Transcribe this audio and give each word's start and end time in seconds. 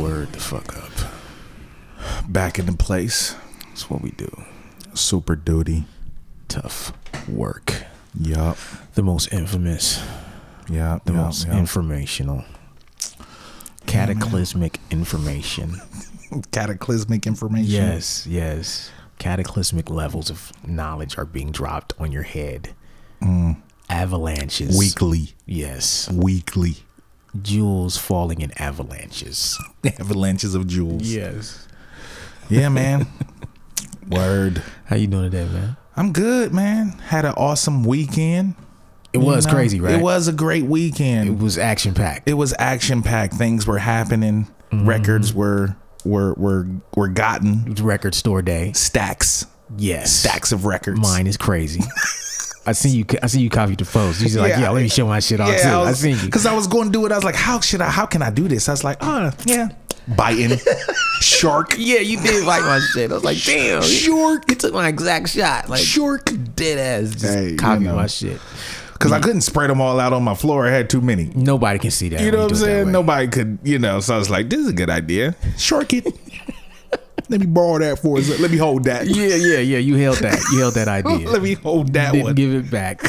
Word 0.00 0.32
the 0.32 0.40
fuck 0.40 0.76
up. 0.78 1.12
Back 2.26 2.58
in 2.58 2.64
the 2.64 2.72
place. 2.72 3.36
That's 3.68 3.90
what 3.90 4.00
we 4.00 4.12
do. 4.12 4.44
Super 4.94 5.36
duty. 5.36 5.84
Tough 6.48 6.92
work. 7.28 7.84
Yup. 8.18 8.56
The 8.94 9.02
most 9.02 9.30
infamous, 9.32 10.02
Yup. 10.68 11.04
the 11.04 11.12
yup, 11.12 11.24
most 11.26 11.46
yup. 11.46 11.56
informational, 11.56 12.44
cataclysmic 13.86 14.80
information. 14.90 15.80
cataclysmic 16.50 17.26
information. 17.26 17.70
Yes, 17.70 18.26
yes. 18.26 18.90
Cataclysmic 19.18 19.90
levels 19.90 20.30
of 20.30 20.50
knowledge 20.66 21.18
are 21.18 21.26
being 21.26 21.52
dropped 21.52 21.92
on 21.98 22.10
your 22.10 22.22
head. 22.22 22.74
Mm. 23.20 23.60
Avalanches. 23.90 24.78
Weekly. 24.78 25.34
Yes. 25.44 26.10
Weekly. 26.10 26.76
Jewels 27.42 27.96
falling 27.96 28.40
in 28.40 28.52
avalanches. 28.60 29.58
Avalanches 29.98 30.54
of 30.54 30.66
jewels. 30.66 31.02
Yes. 31.02 31.66
Yeah, 32.48 32.68
man. 32.68 33.06
Word. 34.10 34.62
How 34.86 34.96
you 34.96 35.06
doing 35.06 35.30
today, 35.30 35.50
man? 35.52 35.76
I'm 35.96 36.12
good, 36.12 36.52
man. 36.52 36.90
Had 36.98 37.24
an 37.24 37.34
awesome 37.36 37.84
weekend. 37.84 38.54
It 39.12 39.18
You 39.20 39.24
was 39.26 39.46
know, 39.46 39.52
crazy, 39.52 39.80
right? 39.80 39.94
It 39.94 40.02
was 40.02 40.28
a 40.28 40.32
great 40.32 40.64
weekend. 40.64 41.28
It 41.28 41.38
was 41.42 41.58
action 41.58 41.94
packed. 41.94 42.28
it 42.28 42.34
was 42.34 42.54
action 42.58 43.02
packed. 43.02 43.34
Things 43.34 43.66
were 43.66 43.78
happening. 43.78 44.46
Mm-hmm. 44.72 44.88
Records 44.88 45.34
were 45.34 45.76
were 46.04 46.34
were 46.34 46.66
were 46.96 47.08
gotten. 47.08 47.74
Record 47.74 48.14
store 48.14 48.40
day. 48.42 48.72
Stacks, 48.72 49.46
Yes. 49.76 50.12
stacks 50.12 50.52
of 50.52 50.64
records. 50.64 51.00
Mine 51.00 51.26
is 51.26 51.36
crazy. 51.36 51.82
I 52.66 52.72
see 52.72 52.90
you. 52.90 53.04
I 53.22 53.26
see 53.26 53.40
you 53.40 53.50
copy 53.50 53.74
the 53.74 53.84
post. 53.84 54.20
You're 54.20 54.42
like, 54.42 54.50
Yeah. 54.50 54.60
yeah, 54.60 54.70
let 54.70 54.82
me 54.82 54.88
show 54.88 55.06
my 55.06 55.20
shit 55.20 55.40
off 55.40 55.48
too. 55.48 55.68
Yeah, 55.68 55.78
I, 55.78 55.82
I, 55.82 55.88
was, 55.90 55.98
seen 55.98 56.16
you. 56.16 56.24
Because 56.24 56.46
I 56.46 56.54
was 56.54 56.66
going 56.66 56.86
to 56.86 56.92
do 56.92 57.06
it. 57.06 57.12
I 57.12 57.16
was 57.16 57.24
like, 57.24 57.34
how 57.34 57.60
should 57.60 57.80
I? 57.80 57.88
How 57.88 58.06
can 58.06 58.22
I 58.22 58.30
do 58.30 58.48
this? 58.48 58.68
I 58.68 58.72
was 58.72 58.84
like, 58.84 58.98
oh 59.00 59.32
yeah, 59.46 59.70
biting, 60.16 60.58
shark, 61.20 61.74
Yeah, 61.78 62.00
you 62.00 62.18
did 62.20 62.44
like 62.46 62.62
my 62.62 62.80
shit. 62.92 63.10
I 63.10 63.14
was 63.14 63.24
like, 63.24 63.42
damn, 63.42 63.82
Shark. 63.82 64.44
You 64.48 64.56
took 64.56 64.72
my 64.72 64.88
exact 64.88 65.30
shot. 65.30 65.68
Like 65.68 65.82
Shark. 65.82 66.30
dead 66.54 66.78
ass. 66.78 67.12
Just 67.12 67.34
Hey, 67.34 67.50
you 67.50 67.56
copy 67.56 67.84
know. 67.84 67.96
my 67.96 68.06
shit. 68.06 68.40
Because 68.92 69.12
I 69.12 69.18
mm. 69.18 69.22
couldn't 69.22 69.40
spread 69.40 69.70
them 69.70 69.80
all 69.80 69.98
out 69.98 70.12
on 70.12 70.22
my 70.22 70.34
floor. 70.34 70.66
I 70.66 70.70
had 70.70 70.90
too 70.90 71.00
many. 71.00 71.30
Nobody 71.34 71.78
can 71.78 71.90
see 71.90 72.10
that. 72.10 72.20
You 72.20 72.32
know 72.32 72.42
what 72.42 72.42
I'm 72.44 72.48
do 72.48 72.54
it 72.54 72.58
that 72.58 72.64
saying? 72.64 72.92
Nobody 72.92 73.28
could, 73.28 73.58
you 73.62 73.78
know. 73.78 74.00
So 74.00 74.14
I 74.14 74.18
was 74.18 74.28
like, 74.28 74.50
this 74.50 74.60
is 74.60 74.68
a 74.68 74.72
good 74.74 74.90
idea. 74.90 75.34
Shark 75.56 75.94
it. 75.94 76.06
Let 77.30 77.40
me 77.40 77.46
borrow 77.46 77.78
that 77.78 77.98
for 78.00 78.18
us. 78.18 78.40
Let 78.40 78.50
me 78.50 78.56
hold 78.58 78.84
that. 78.84 79.06
Yeah, 79.06 79.36
yeah, 79.36 79.58
yeah. 79.60 79.78
You 79.78 79.94
held 79.96 80.18
that. 80.18 80.38
You 80.52 80.58
held 80.60 80.74
that 80.74 80.88
idea. 80.98 81.28
Let 81.30 81.42
me 81.42 81.54
hold 81.54 81.92
that 81.94 82.12
Didn't 82.12 82.24
one. 82.24 82.34
give 82.34 82.52
it 82.52 82.70
back 82.70 83.00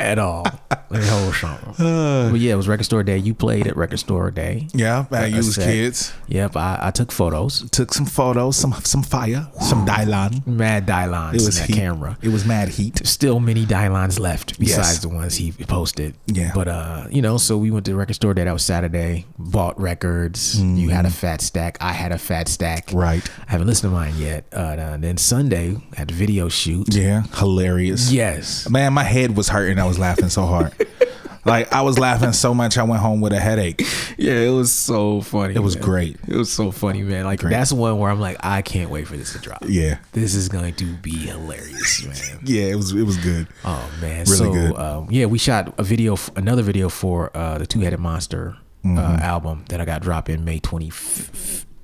at 0.00 0.18
all. 0.18 0.44
Let 0.90 1.02
me 1.02 1.06
hold 1.06 1.34
something. 1.34 1.74
but 1.78 2.40
yeah, 2.40 2.52
it 2.52 2.56
was 2.56 2.66
record 2.66 2.84
store 2.84 3.02
day. 3.04 3.16
You 3.18 3.32
played 3.34 3.66
at 3.68 3.76
record 3.76 3.98
store 3.98 4.30
day. 4.30 4.66
yeah, 4.74 5.06
I 5.12 5.26
used 5.26 5.56
kids. 5.60 6.12
Yep, 6.28 6.56
I, 6.56 6.78
I 6.82 6.90
took 6.90 7.12
photos. 7.12 7.68
Took 7.70 7.94
some 7.94 8.06
photos, 8.06 8.56
some 8.56 8.72
some 8.84 9.02
fire, 9.02 9.46
some 9.60 9.86
Dylon. 9.86 10.44
Mad 10.46 10.86
Dylons 10.86 11.34
It 11.34 11.42
was 11.46 11.56
in 11.58 11.62
that 11.62 11.66
heat. 11.68 11.76
camera. 11.76 12.18
It 12.22 12.28
was 12.28 12.44
mad 12.44 12.68
heat. 12.70 13.06
Still 13.06 13.38
many 13.40 13.64
Dylons 13.64 14.18
left 14.18 14.58
besides 14.58 14.88
Yes. 14.94 14.98
the 14.98 15.08
ones 15.08 15.36
he 15.36 15.52
posted. 15.52 16.14
Yeah. 16.26 16.50
But 16.54 16.66
uh, 16.68 17.06
you 17.10 17.22
know, 17.22 17.38
so 17.38 17.56
we 17.56 17.70
went 17.70 17.84
to 17.86 17.92
the 17.92 17.96
record 17.96 18.14
store 18.14 18.34
day. 18.34 18.44
That 18.44 18.52
was 18.52 18.64
Saturday. 18.64 19.26
Bought 19.38 19.78
records. 19.80 20.60
You 20.60 20.88
had 20.90 21.06
a 21.06 21.10
fat 21.10 21.40
stack. 21.40 21.76
I 21.80 21.92
had 21.92 22.10
a 22.12 22.18
fat 22.18 22.48
stack. 22.48 22.88
Right. 22.92 23.22
I 23.46 23.52
haven't 23.52 23.66
listened 23.68 23.92
to 23.92 23.96
mine 23.96 24.14
yet. 24.16 24.44
Uh, 24.52 24.56
uh, 24.80 24.96
then 24.96 25.16
Sunday 25.18 25.76
had 25.96 26.08
the 26.08 26.14
video 26.14 26.48
shoot. 26.48 26.92
Yeah, 26.94 27.22
hilarious. 27.36 28.10
Yes. 28.12 28.68
Man, 28.68 28.92
my 28.92 29.04
head 29.04 29.36
was 29.36 29.48
hurting. 29.48 29.78
I 29.78 29.84
was 29.90 29.98
laughing 29.98 30.28
so 30.30 30.46
hard. 30.46 30.72
like 31.44 31.72
I 31.72 31.82
was 31.82 31.98
laughing 31.98 32.32
so 32.32 32.52
much, 32.54 32.76
I 32.78 32.82
went 32.82 33.00
home 33.00 33.20
with 33.20 33.32
a 33.32 33.40
headache. 33.40 33.82
Yeah, 34.18 34.34
it 34.34 34.50
was 34.50 34.72
so 34.72 35.20
funny. 35.20 35.54
It 35.54 35.60
was 35.60 35.76
man. 35.76 35.84
great. 35.84 36.16
It 36.28 36.36
was 36.36 36.52
so 36.52 36.70
funny, 36.70 37.02
man. 37.02 37.24
Like 37.24 37.40
that's 37.40 37.72
one 37.72 37.98
where 37.98 38.10
I'm 38.10 38.20
like, 38.20 38.36
I 38.40 38.62
can't 38.62 38.90
wait 38.90 39.06
for 39.08 39.16
this 39.16 39.32
to 39.32 39.38
drop. 39.38 39.64
Yeah. 39.66 39.98
This 40.12 40.34
is 40.34 40.48
going 40.48 40.74
to 40.74 40.84
be 40.96 41.16
hilarious, 41.16 42.04
man. 42.32 42.40
Yeah, 42.44 42.64
it 42.64 42.76
was 42.76 42.92
it 42.92 43.04
was 43.04 43.16
good. 43.18 43.48
Oh 43.64 43.90
man, 44.00 44.24
Really 44.26 44.36
so 44.36 44.52
good. 44.52 44.76
Um, 44.76 45.08
yeah, 45.10 45.26
we 45.26 45.38
shot 45.38 45.74
a 45.78 45.82
video, 45.82 46.16
another 46.36 46.62
video 46.62 46.88
for 46.88 47.34
uh, 47.36 47.58
the 47.58 47.66
Two 47.66 47.80
Headed 47.80 48.00
Monster 48.00 48.56
Mm-hmm. 48.82 48.96
uh, 48.96 49.18
album 49.18 49.66
that 49.68 49.78
I 49.78 49.84
got 49.84 50.00
dropped 50.00 50.30
in 50.30 50.42
May 50.42 50.58
twenty 50.58 50.88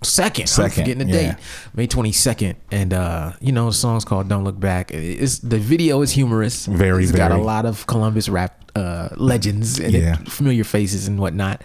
second. 0.07 0.43
I'm 0.45 0.47
Second, 0.47 0.71
forgetting 0.85 1.07
the 1.09 1.13
yeah. 1.15 1.33
date, 1.33 1.43
May 1.75 1.87
twenty 1.87 2.13
second, 2.13 2.57
and 2.71 2.93
uh, 2.95 3.33
you 3.41 3.53
know 3.53 3.67
the 3.67 3.73
song's 3.75 4.05
called 4.05 4.29
"Don't 4.29 4.45
Look 4.45 4.59
Back." 4.59 4.91
It's 4.93 5.39
the 5.39 5.59
video 5.59 6.01
is 6.03 6.13
humorous. 6.13 6.67
Very, 6.67 7.03
It's 7.05 7.13
got 7.13 7.33
a 7.33 7.37
lot 7.39 7.67
of 7.67 7.87
Columbus 7.87 8.29
rap 8.29 8.71
uh, 8.75 9.09
legends 9.17 9.79
and 9.79 9.93
Yeah. 9.93 10.17
familiar 10.29 10.65
faces 10.65 11.09
and 11.09 11.19
whatnot, 11.19 11.63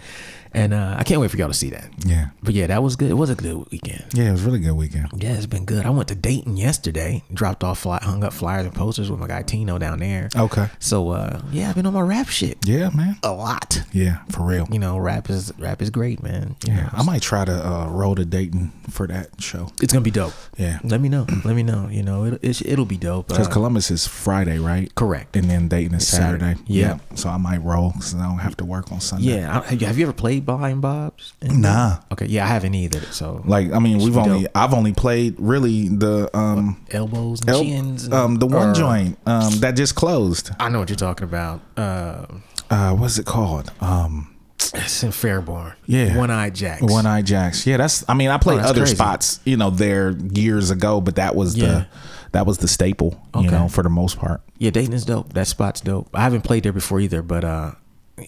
and 0.54 0.72
uh, 0.74 0.96
I 0.98 1.04
can't 1.04 1.20
wait 1.20 1.30
for 1.30 1.36
y'all 1.36 1.48
to 1.48 1.54
see 1.54 1.70
that. 1.70 1.88
Yeah. 2.06 2.28
But 2.42 2.54
yeah, 2.54 2.66
that 2.68 2.82
was 2.82 2.96
good. 2.96 3.10
It 3.10 3.14
was 3.14 3.30
a 3.30 3.34
good 3.34 3.66
weekend. 3.70 4.04
Yeah, 4.14 4.28
it 4.28 4.32
was 4.32 4.42
a 4.42 4.46
really 4.46 4.58
good 4.60 4.72
weekend. 4.74 5.08
Yeah, 5.16 5.32
it's 5.34 5.46
been 5.46 5.64
good. 5.64 5.86
I 5.86 5.90
went 5.90 6.08
to 6.08 6.14
Dayton 6.14 6.56
yesterday, 6.56 7.22
dropped 7.32 7.64
off, 7.64 7.80
fly, 7.80 7.98
hung 8.02 8.24
up 8.24 8.32
flyers 8.32 8.66
and 8.66 8.74
posters 8.74 9.10
with 9.10 9.18
my 9.20 9.26
guy 9.26 9.42
Tino 9.42 9.78
down 9.78 9.98
there. 10.00 10.28
Okay. 10.36 10.66
So 10.78 11.10
uh, 11.10 11.40
yeah, 11.50 11.68
I've 11.70 11.74
been 11.74 11.86
on 11.86 11.94
my 11.94 12.00
rap 12.00 12.28
shit 12.28 12.58
Yeah, 12.66 12.90
man. 12.90 13.16
a 13.22 13.32
lot. 13.32 13.82
Yeah, 13.92 14.18
for 14.30 14.42
real. 14.44 14.66
You 14.70 14.78
know, 14.78 14.98
rap 14.98 15.30
is 15.30 15.52
rap 15.58 15.80
is 15.82 15.90
great, 15.90 16.22
man. 16.22 16.56
You 16.66 16.74
Yeah, 16.74 16.82
know, 16.84 16.88
I 16.92 17.02
might 17.02 17.22
try 17.22 17.44
to 17.44 17.66
uh, 17.66 17.88
roll 17.88 18.14
to 18.14 18.24
Dayton 18.24 18.72
for 18.90 19.06
that 19.06 19.28
show. 19.40 19.68
it's 19.82 19.92
gonna 19.92 20.02
be 20.02 20.10
dope. 20.10 20.34
Yeah. 20.58 20.78
Let 20.84 21.00
me 21.00 21.08
know. 21.08 21.26
Let 21.44 21.56
me 21.56 21.62
know. 21.62 21.88
You 21.90 22.02
know, 22.02 22.24
it, 22.24 22.38
it, 22.42 22.62
it'll 22.66 22.84
be 22.84 22.96
dope. 22.98 23.28
Because 23.28 23.46
Uh, 23.48 23.50
Columbus 23.52 23.90
is 23.90 24.06
Friday, 24.06 24.58
right? 24.58 24.92
correct. 24.94 25.36
And 25.36 25.48
then 25.48 25.68
Dayton 25.68 25.94
is 25.94 26.06
Saturday. 26.06 26.54
Saturday. 26.54 26.60
Yeah. 26.66 26.98
So 27.14 27.28
I 27.28 27.36
might 27.36 27.58
roll 27.62 27.90
because 27.92 28.14
I 28.14 28.26
don't 28.28 28.38
have 28.38 28.56
to 28.58 28.64
work 28.64 28.90
on 28.92 29.00
Sunday. 29.00 29.36
Yeah, 29.36 29.60
I, 29.68 29.74
have 29.74 29.98
you 29.98 30.04
ever 30.04 30.12
played 30.12 30.41
Blind 30.44 30.80
Bob's? 30.82 31.32
Nah. 31.42 31.98
Okay, 32.12 32.26
yeah, 32.26 32.44
I 32.44 32.48
haven't 32.48 32.74
either. 32.74 33.00
So 33.12 33.42
Like 33.46 33.72
I 33.72 33.78
mean, 33.78 33.98
we've 33.98 34.16
only 34.16 34.42
dope. 34.42 34.52
I've 34.54 34.74
only 34.74 34.92
played 34.92 35.36
really 35.38 35.88
the 35.88 36.28
um 36.36 36.84
elbows 36.90 37.40
and 37.40 37.50
el- 37.50 37.62
chins. 37.62 38.04
And, 38.04 38.14
um 38.14 38.36
the 38.36 38.46
one 38.46 38.68
or- 38.70 38.74
joint 38.74 39.18
um 39.26 39.52
that 39.60 39.76
just 39.76 39.94
closed. 39.94 40.50
I 40.60 40.68
know 40.68 40.78
what 40.80 40.88
you're 40.90 40.96
talking 40.96 41.24
about. 41.24 41.60
Uh, 41.76 42.26
Uh, 42.70 42.94
what's 42.94 43.18
it 43.18 43.26
called? 43.26 43.70
Um, 43.80 44.28
it's 44.74 45.02
in 45.02 45.10
Fairborn. 45.10 45.74
Yeah. 45.86 46.16
One 46.16 46.30
Eye 46.30 46.48
Jacks. 46.48 46.80
One 46.82 47.04
Eye 47.04 47.20
Jacks. 47.20 47.66
Yeah, 47.66 47.76
that's. 47.76 48.02
I 48.08 48.14
mean, 48.14 48.30
I 48.30 48.38
played 48.38 48.60
Oh, 48.60 48.68
other 48.70 48.80
crazy. 48.82 48.94
spots, 48.94 49.40
you 49.44 49.56
know, 49.58 49.68
there 49.70 50.12
years 50.32 50.70
ago, 50.70 51.00
but 51.02 51.16
that 51.16 51.34
was 51.34 51.54
Yeah. 51.56 51.66
the 51.66 51.86
that 52.32 52.46
was 52.46 52.56
the 52.58 52.68
staple, 52.68 53.20
Okay. 53.34 53.44
you 53.44 53.50
know, 53.50 53.68
for 53.68 53.82
the 53.82 53.90
most 53.90 54.18
part. 54.18 54.40
Yeah, 54.56 54.70
Dayton 54.70 54.94
is 54.94 55.04
dope. 55.04 55.34
That 55.34 55.46
spot's 55.48 55.82
dope. 55.82 56.08
I 56.14 56.22
haven't 56.22 56.40
played 56.42 56.62
there 56.62 56.72
before 56.72 56.98
either, 57.00 57.20
but 57.20 57.44
uh, 57.44 57.72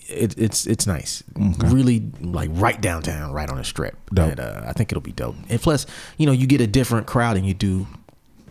it, 0.08 0.36
it's 0.38 0.66
it's 0.66 0.86
nice. 0.86 1.22
Really, 1.36 2.10
like 2.20 2.50
right 2.52 2.80
downtown, 2.80 3.32
right 3.32 3.48
on 3.48 3.56
the 3.56 3.64
strip. 3.64 3.96
Dope. 4.12 4.30
And, 4.32 4.40
uh, 4.40 4.62
I 4.66 4.72
think 4.72 4.92
it'll 4.92 5.02
be 5.02 5.12
dope. 5.12 5.36
And 5.48 5.60
plus, 5.60 5.86
you 6.18 6.26
know, 6.26 6.32
you 6.32 6.46
get 6.46 6.60
a 6.60 6.66
different 6.66 7.06
crowd 7.06 7.36
than 7.36 7.44
you 7.44 7.54
do 7.54 7.86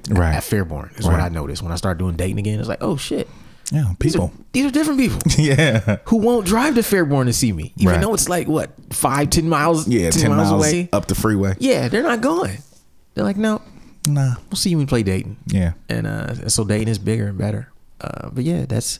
Right. 0.09 0.35
at 0.35 0.43
Fairborn. 0.43 0.97
Is 0.99 1.05
what 1.05 1.19
I 1.19 1.29
noticed 1.29 1.61
when 1.63 1.71
I 1.71 1.75
started 1.75 1.97
doing 1.99 2.15
Dayton 2.17 2.37
again. 2.37 2.59
It's 2.59 2.67
like, 2.67 2.81
oh 2.83 2.97
shit, 2.97 3.29
Yeah, 3.71 3.93
these 3.99 4.15
are, 4.17 4.27
people. 4.27 4.33
these 4.51 4.65
are 4.65 4.71
different 4.71 4.99
people 4.99 5.21
yeah. 5.37 5.97
who 6.05 6.17
won't 6.17 6.45
drive 6.45 6.75
to 6.75 6.81
Fairborn 6.81 7.25
to 7.27 7.33
see 7.33 7.53
me, 7.53 7.71
even 7.77 7.93
Right. 7.93 8.01
though 8.01 8.13
it's 8.13 8.27
like 8.27 8.47
what 8.49 8.71
five, 8.91 9.29
ten 9.29 9.47
miles, 9.47 9.87
Yeah, 9.87 10.09
10, 10.09 10.21
10 10.23 10.31
miles, 10.31 10.49
miles 10.49 10.61
away. 10.67 10.89
up 10.91 11.07
the 11.07 11.15
freeway. 11.15 11.55
Yeah, 11.59 11.87
they're 11.87 12.03
not 12.03 12.19
going. 12.19 12.57
They're 13.15 13.23
like, 13.23 13.37
no, 13.37 13.61
Nah. 14.07 14.35
we'll 14.49 14.57
see 14.57 14.71
you 14.71 14.77
when 14.77 14.85
we 14.85 14.89
play 14.89 15.03
Dayton. 15.03 15.37
Yeah. 15.47 15.73
and 15.87 16.05
uh, 16.05 16.49
so 16.49 16.65
Dayton 16.65 16.89
is 16.89 16.99
bigger 16.99 17.27
and 17.27 17.37
better. 17.37 17.69
Uh, 18.01 18.29
but 18.33 18.43
yeah, 18.43 18.65
that's 18.65 18.99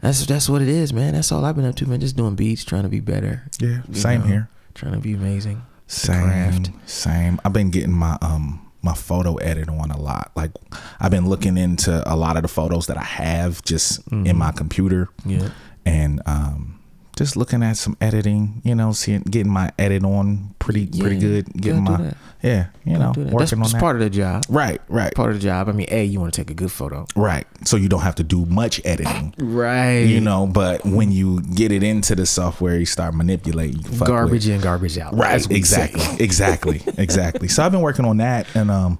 that's 0.00 0.26
that's 0.26 0.48
what 0.48 0.62
it 0.62 0.68
is, 0.68 0.92
man. 0.92 1.14
That's 1.14 1.30
all 1.32 1.44
I've 1.44 1.56
been 1.56 1.64
up 1.64 1.74
to, 1.76 1.86
man. 1.86 2.00
Just 2.00 2.16
doing 2.16 2.34
beats, 2.34 2.64
trying 2.64 2.82
to 2.84 2.88
be 2.88 3.00
better. 3.00 3.42
Yeah, 3.60 3.80
same 3.92 4.22
here. 4.22 4.48
Trying 4.74 4.92
to 4.92 4.98
be 5.00 5.14
amazing. 5.14 5.62
Same. 5.86 6.22
craft. 6.24 6.70
Same. 6.86 7.40
I've 7.44 7.52
been 7.52 7.70
getting 7.70 7.92
my 7.92 8.18
um 8.22 8.62
my 8.82 8.94
photo 8.94 9.36
edit 9.36 9.68
on 9.68 9.90
a 9.90 9.98
lot. 9.98 10.30
Like 10.36 10.50
I've 11.00 11.10
been 11.10 11.28
looking 11.28 11.56
into 11.56 12.02
a 12.12 12.14
lot 12.16 12.36
of 12.36 12.42
the 12.42 12.48
photos 12.48 12.86
that 12.88 12.96
I 12.98 13.04
have 13.04 13.62
just 13.64 14.04
Mm-hmm. 14.10 14.26
in 14.26 14.36
my 14.36 14.52
computer. 14.52 15.08
Yeah. 15.24 15.48
And 15.84 16.20
um 16.26 16.75
just 17.16 17.36
looking 17.36 17.62
at 17.62 17.76
some 17.76 17.96
editing, 18.00 18.60
you 18.64 18.74
know, 18.74 18.92
seeing 18.92 19.22
getting 19.22 19.50
my 19.52 19.72
edit 19.78 20.04
on 20.04 20.54
pretty 20.58 20.86
pretty 20.86 21.18
good. 21.18 21.52
Getting 21.54 21.82
my 21.84 21.96
that. 21.96 22.16
yeah, 22.42 22.66
you 22.84 22.98
know, 22.98 23.12
that. 23.14 23.32
working 23.32 23.32
that's 23.32 23.52
on 23.52 23.72
that. 23.72 23.80
part 23.80 23.96
of 23.96 24.02
the 24.02 24.10
job. 24.10 24.44
right, 24.50 24.80
right, 24.88 25.14
Part 25.14 25.30
of 25.30 25.36
the 25.36 25.42
job. 25.42 25.68
I 25.68 25.72
mean, 25.72 25.86
a 25.90 26.04
you 26.04 26.20
want 26.20 26.34
to 26.34 26.40
take 26.40 26.50
a 26.50 26.54
good 26.54 26.70
photo, 26.70 27.06
right. 27.16 27.46
So 27.64 27.76
you 27.78 27.88
don't 27.88 28.02
have 28.02 28.16
to 28.16 28.22
do 28.22 28.44
much 28.46 28.80
editing. 28.84 29.34
right? 29.38 30.00
You 30.00 30.20
know, 30.20 30.46
but 30.46 30.84
when 30.84 31.10
you 31.10 31.40
get 31.42 31.72
it 31.72 31.82
into 31.82 32.14
the 32.14 32.26
software, 32.26 32.78
you 32.78 32.86
start 32.86 33.14
manipulating. 33.14 33.78
You 33.78 33.82
fuck 33.84 34.00
with- 34.00 34.08
garbage 34.08 34.48
in, 34.48 34.60
garbage 34.60 34.98
out. 34.98 35.14
Right. 35.14 35.30
That's 35.32 35.44
what 35.44 35.50
we 35.52 35.56
Exactly. 35.56 36.24
exactly. 36.24 36.82
Exactly. 36.98 37.48
So 37.48 37.62
I've 37.64 37.72
been 37.72 37.80
working 37.80 38.04
on 38.04 38.18
that, 38.18 38.46
and 38.54 38.70
um, 38.70 38.98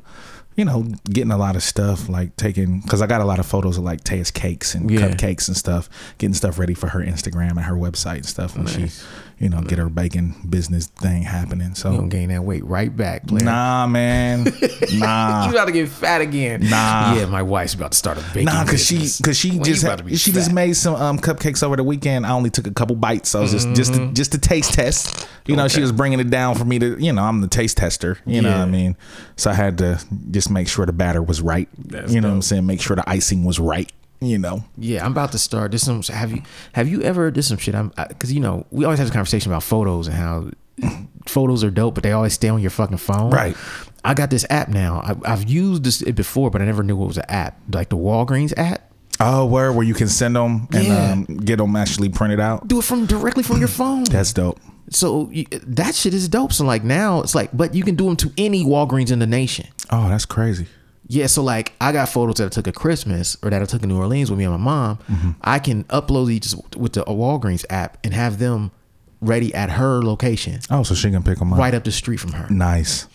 you 0.57 0.65
know, 0.65 0.83
getting 1.05 1.31
a 1.31 1.37
lot 1.37 1.55
of 1.55 1.63
stuff 1.63 2.09
like 2.09 2.35
taking 2.37 2.81
because 2.81 3.03
I 3.03 3.07
got 3.07 3.21
a 3.21 3.25
lot 3.27 3.39
of 3.39 3.47
photos 3.47 3.77
of 3.79 3.85
like 3.85 4.03
Taya's 4.05 4.31
cakes 4.31 4.75
and 4.75 4.91
Yeah. 4.91 5.01
cupcakes 5.11 5.49
and 5.49 5.57
stuff, 5.57 5.89
getting 6.19 6.35
stuff 6.35 6.59
ready 6.59 6.73
for 6.75 6.89
her 6.89 7.01
Instagram 7.01 7.51
and 7.53 7.61
her 7.61 7.75
website 7.75 8.17
and 8.17 8.27
stuff 8.27 8.57
when 8.57 8.65
Nice. 8.65 8.75
she, 8.75 9.07
you 9.39 9.49
know, 9.51 9.61
get 9.61 9.79
her 9.79 9.89
baking 9.91 10.35
business 10.49 10.87
thing 10.87 11.23
happening. 11.23 11.69
You 11.71 11.75
So 11.75 11.95
gonna 11.95 12.09
gain 12.09 12.31
that 12.31 12.43
weight 12.43 12.65
right 12.65 12.95
back, 12.95 13.27
player. 13.27 13.45
nah, 13.45 13.87
man, 13.87 14.45
nah. 14.95 15.45
You 15.47 15.51
about 15.53 15.67
to 15.67 15.73
get 15.73 15.89
fat 15.91 16.21
again? 16.23 16.61
Nah. 16.69 17.15
Yeah, 17.15 17.27
my 17.27 17.43
wife's 17.43 17.75
about 17.75 17.93
to 17.93 17.99
start 17.99 18.17
a 18.19 18.23
baking 18.33 18.47
Nah, 18.47 18.65
cause 18.65 18.85
she, 18.85 18.99
cause 19.23 19.37
she 19.37 19.51
When 19.51 19.65
just, 19.65 19.83
about 19.85 19.99
to 19.99 20.05
be 20.05 20.17
she 20.17 20.33
just 20.33 20.53
made 20.53 20.73
some 20.75 20.95
um, 20.95 21.19
cupcakes 21.19 21.63
over 21.63 21.77
the 21.77 21.85
weekend. 21.85 22.25
I 22.27 22.31
only 22.31 22.49
took 22.51 22.67
a 22.67 22.71
couple 22.73 22.97
bites, 22.97 23.29
so 23.29 23.41
it 23.41 23.43
was 23.43 23.53
just, 23.53 23.69
just, 23.75 23.93
Mm-hmm. 23.93 24.09
to, 24.09 24.15
just 24.15 24.33
to 24.33 24.39
taste 24.39 24.73
test. 24.73 25.29
You 25.47 25.55
know, 25.55 25.69
she 25.69 25.81
was 25.81 25.93
bringing 25.93 26.19
it 26.19 26.31
down 26.31 26.55
for 26.57 26.65
me 26.65 26.79
to, 26.81 26.97
you 26.99 27.13
know, 27.13 27.23
I'm 27.23 27.41
the 27.41 27.47
taste 27.49 27.77
tester. 27.77 28.19
You 28.27 28.41
know 28.43 28.51
what 28.51 28.61
I 28.61 28.65
mean? 28.67 28.97
So 29.37 29.51
I 29.51 29.55
had 29.55 29.79
to 29.79 30.01
just 30.31 30.51
make 30.51 30.67
sure 30.69 30.87
the 30.87 30.93
batter 30.93 31.23
was 31.23 31.41
right. 31.41 31.69
That's 31.79 32.13
you 32.13 32.21
know 32.21 32.29
what 32.29 32.35
I'm 32.35 32.43
saying? 32.43 32.67
Make 32.67 32.81
sure 32.81 32.97
the 32.97 33.09
icing 33.09 33.45
was 33.45 33.61
right. 33.61 33.93
You 34.21 34.39
know, 34.39 34.65
Yeah, 34.79 35.05
I'm 35.05 35.13
about 35.13 35.33
to 35.33 35.39
start. 35.39 35.73
This 35.73 35.85
some 35.85 36.03
have 36.03 36.33
you 36.33 36.43
have 36.73 36.89
you 36.89 37.03
ever 37.03 37.31
did 37.31 37.43
some 37.43 37.59
shit? 37.59 37.75
I'm 37.75 37.93
because 38.09 38.33
you 38.33 38.41
know 38.41 38.67
we 38.71 38.85
always 38.85 38.99
have 38.99 39.09
this 39.09 39.13
conversation 39.13 39.53
about 39.53 39.63
photos 39.63 40.07
and 40.09 40.17
how 40.17 40.51
photos 41.27 41.63
are 41.65 41.71
dope, 41.71 41.95
but 41.95 42.03
they 42.03 42.13
always 42.13 42.33
stay 42.35 42.49
on 42.49 42.61
your 42.61 42.71
fucking 42.71 42.97
phone. 42.99 43.31
Right. 43.31 43.57
I 44.05 44.15
got 44.15 44.31
this 44.31 44.47
app 44.51 44.69
now. 44.69 45.01
I, 45.05 45.33
I've 45.33 45.49
used 45.49 45.85
this 45.85 46.01
it 46.03 46.15
before, 46.15 46.51
but 46.51 46.63
I 46.63 46.65
never 46.65 46.83
knew 46.83 47.01
it 47.03 47.07
was 47.07 47.19
an 47.19 47.25
app, 47.29 47.59
like 47.73 47.89
the 47.89 47.97
Walgreens 47.97 48.55
app. 48.57 48.91
oh, 49.21 49.45
where 49.47 49.73
where 49.73 49.85
you 49.87 49.95
can 49.95 50.09
send 50.09 50.37
them 50.37 50.69
and 50.73 50.87
Yeah. 50.87 51.13
um, 51.13 51.25
get 51.25 51.57
them 51.59 51.75
actually 51.77 52.09
printed 52.09 52.41
out. 52.41 52.69
Do 52.69 52.79
it 52.79 52.85
from 52.85 53.07
directly 53.07 53.43
from 53.43 53.59
your 53.59 53.69
phone. 53.69 54.05
That's 54.11 54.33
dope. 54.33 54.61
so 54.91 55.29
you, 55.31 55.45
that 55.67 55.95
shit 55.95 56.15
is 56.15 56.29
dope. 56.29 56.53
So 56.53 56.65
like 56.65 56.85
now 56.85 57.21
it's 57.21 57.35
like, 57.35 57.51
but 57.53 57.75
you 57.75 57.83
can 57.83 57.97
do 57.97 58.05
them 58.07 58.17
to 58.17 58.33
any 58.39 58.65
Walgreens 58.65 59.11
in 59.11 59.19
the 59.19 59.27
nation. 59.27 59.67
Oh, 59.91 60.09
that's 60.09 60.25
crazy. 60.27 60.67
Yeah, 61.09 61.27
so 61.27 61.43
like 61.43 61.73
I 61.81 61.93
got 61.93 62.09
photos 62.09 62.37
that 62.37 62.47
I 62.47 62.49
took 62.49 62.67
at 62.69 62.75
Christmas 62.75 63.37
or 63.43 63.51
that 63.51 63.63
I 63.63 63.65
took 63.65 63.83
in 63.83 63.89
New 63.89 63.99
Orleans 63.99 64.29
with 64.31 64.39
me 64.39 64.45
and 64.45 64.53
my 64.55 64.59
mom. 64.59 64.99
Mm-hmm. 65.09 65.31
I 65.43 65.59
can 65.61 65.85
upload 65.85 66.27
these 66.27 66.57
with 66.77 66.95
the 66.95 67.05
Walgreens 67.05 67.65
app 67.71 67.99
and 68.05 68.13
have 68.13 68.39
them 68.39 68.73
ready 69.21 69.55
at 69.55 69.71
her 69.71 70.03
location, 70.03 70.61
Oh, 70.71 70.83
so 70.83 70.95
she 70.95 71.11
can 71.11 71.23
pick 71.23 71.39
them 71.39 71.53
up. 71.53 71.59
right 71.59 71.75
up 71.75 71.85
the 71.85 71.93
street 71.93 72.19
from 72.19 72.33
her. 72.33 72.49
Nice, 72.51 73.07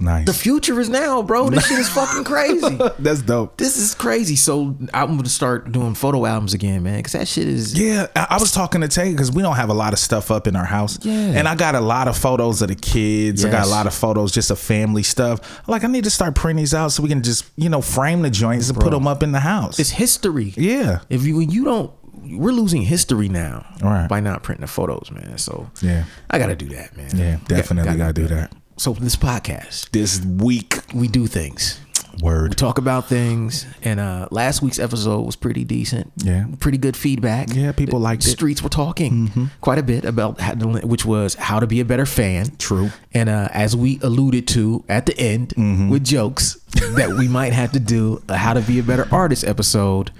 nice. 0.00 0.26
The 0.26 0.32
future 0.34 0.78
is 0.80 0.88
now, 0.88 1.22
bro. 1.22 1.48
This 1.50 1.66
shit 1.66 1.78
is 1.78 1.88
fucking 1.88 2.24
crazy. 2.24 2.78
that's 2.98 3.22
dope. 3.22 3.56
This 3.56 3.76
is 3.76 3.94
crazy. 3.94 4.36
So 4.36 4.76
I'm 4.92 5.16
gonna 5.16 5.28
start 5.28 5.72
doing 5.72 5.94
photo 5.94 6.26
albums 6.26 6.54
again, 6.54 6.82
man, 6.82 6.98
because 6.98 7.12
that 7.12 7.28
shit 7.28 7.48
is. 7.48 7.78
Yeah, 7.78 8.06
I, 8.14 8.26
I 8.30 8.38
was 8.38 8.52
talking 8.52 8.80
to 8.82 8.88
Tay 8.88 9.10
because 9.12 9.32
we 9.32 9.42
don't 9.42 9.56
have 9.56 9.68
a 9.70 9.74
lot 9.74 9.92
of 9.92 9.98
stuff 9.98 10.30
up 10.30 10.46
in 10.46 10.56
our 10.56 10.64
house. 10.64 10.98
Yeah. 11.04 11.12
And 11.12 11.48
I 11.48 11.54
got 11.54 11.74
a 11.74 11.80
lot 11.80 12.08
of 12.08 12.16
photos 12.16 12.62
of 12.62 12.68
the 12.68 12.74
kids. 12.74 13.44
I 13.44 13.50
got 13.50 13.66
a 13.66 13.70
lot 13.70 13.86
of 13.86 13.94
photos 13.94 14.32
just 14.32 14.50
of 14.50 14.58
family 14.58 15.02
stuff. 15.02 15.66
Like, 15.68 15.84
I 15.84 15.86
need 15.88 16.04
to 16.04 16.10
start 16.10 16.34
printing 16.34 16.62
these 16.62 16.74
out 16.74 16.88
so 16.92 17.02
we 17.02 17.08
can 17.08 17.22
just, 17.22 17.44
you 17.56 17.68
know, 17.68 17.80
frame 17.80 18.22
the 18.22 18.30
joints 18.30 18.68
and 18.68 18.78
put 18.78 18.90
them 18.90 19.06
up 19.06 19.22
in 19.22 19.32
the 19.32 19.40
house. 19.40 19.78
It's 19.78 19.90
history. 19.90 20.52
yeah. 20.56 21.00
If 21.08 21.24
you 21.24 21.40
you 21.40 21.64
don't, 21.64 21.90
we're 22.28 22.52
losing 22.52 22.82
history 22.82 23.28
now 23.28 23.64
Right. 23.82 24.08
by 24.08 24.20
not 24.20 24.42
printing 24.42 24.62
the 24.62 24.66
photos, 24.66 25.10
man. 25.12 25.38
So 25.38 25.70
Yeah. 25.80 26.04
I 26.30 26.38
gotta 26.38 26.56
do 26.56 26.68
that, 26.70 26.96
man. 26.96 27.10
Yeah, 27.16 27.38
definitely 27.46 27.96
gotta 27.96 28.12
do 28.12 28.26
that. 28.28 28.52
So 28.78 28.92
this 28.92 29.16
podcast, 29.16 29.90
This 29.90 30.20
week, 30.24 30.80
we 30.94 31.08
do 31.08 31.26
things. 31.26 31.80
We 32.18 32.22
word. 32.22 32.56
talk 32.56 32.78
about 32.78 33.08
things, 33.08 33.66
and 33.82 34.00
uh 34.00 34.28
last 34.30 34.62
week's 34.62 34.78
episode 34.78 35.22
was 35.26 35.36
pretty 35.36 35.64
decent. 35.64 36.12
Yeah. 36.16 36.46
pretty 36.60 36.78
good 36.78 36.96
feedback. 36.96 37.48
Yeah, 37.54 37.72
people 37.72 37.98
The 37.98 38.04
liked 38.04 38.22
it. 38.22 38.26
Mm-hmm. 38.28 38.32
Streets 38.32 38.62
were 38.62 38.68
talking 38.70 39.50
quite 39.60 39.78
a 39.78 39.82
bit 39.82 40.04
about 40.04 40.40
how 40.40 40.54
to, 40.54 40.86
which 40.86 41.04
was 41.04 41.34
how 41.34 41.58
to 41.60 41.66
be 41.66 41.80
a 41.80 41.84
better 41.84 42.06
fan. 42.06 42.56
True. 42.58 42.90
And 43.12 43.28
uh, 43.28 43.48
as 43.52 43.76
we 43.76 43.98
alluded 44.02 44.46
to 44.48 44.84
at 44.88 45.06
the 45.06 45.18
end 45.18 45.50
Mm-hmm. 45.56 45.88
with 45.90 46.04
jokes 46.04 46.54
that 46.96 47.10
we 47.18 47.28
might 47.28 47.52
have 47.52 47.72
to 47.72 47.80
do 47.80 48.22
a 48.28 48.36
how 48.36 48.54
to 48.54 48.60
be 48.60 48.78
a 48.78 48.82
better 48.82 49.06
artist 49.12 49.44
episode, 49.44 50.10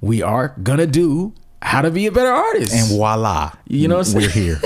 we 0.00 0.22
are 0.22 0.54
gonna 0.62 0.86
do 0.86 1.34
how 1.64 1.80
to 1.80 1.90
be 1.90 2.06
a 2.06 2.12
better 2.12 2.30
artist. 2.30 2.74
And 2.74 2.88
voila. 2.88 3.52
You 3.66 3.88
know 3.88 3.96
what 3.96 4.08
I'm 4.08 4.14
We're 4.14 4.28
here. 4.28 4.60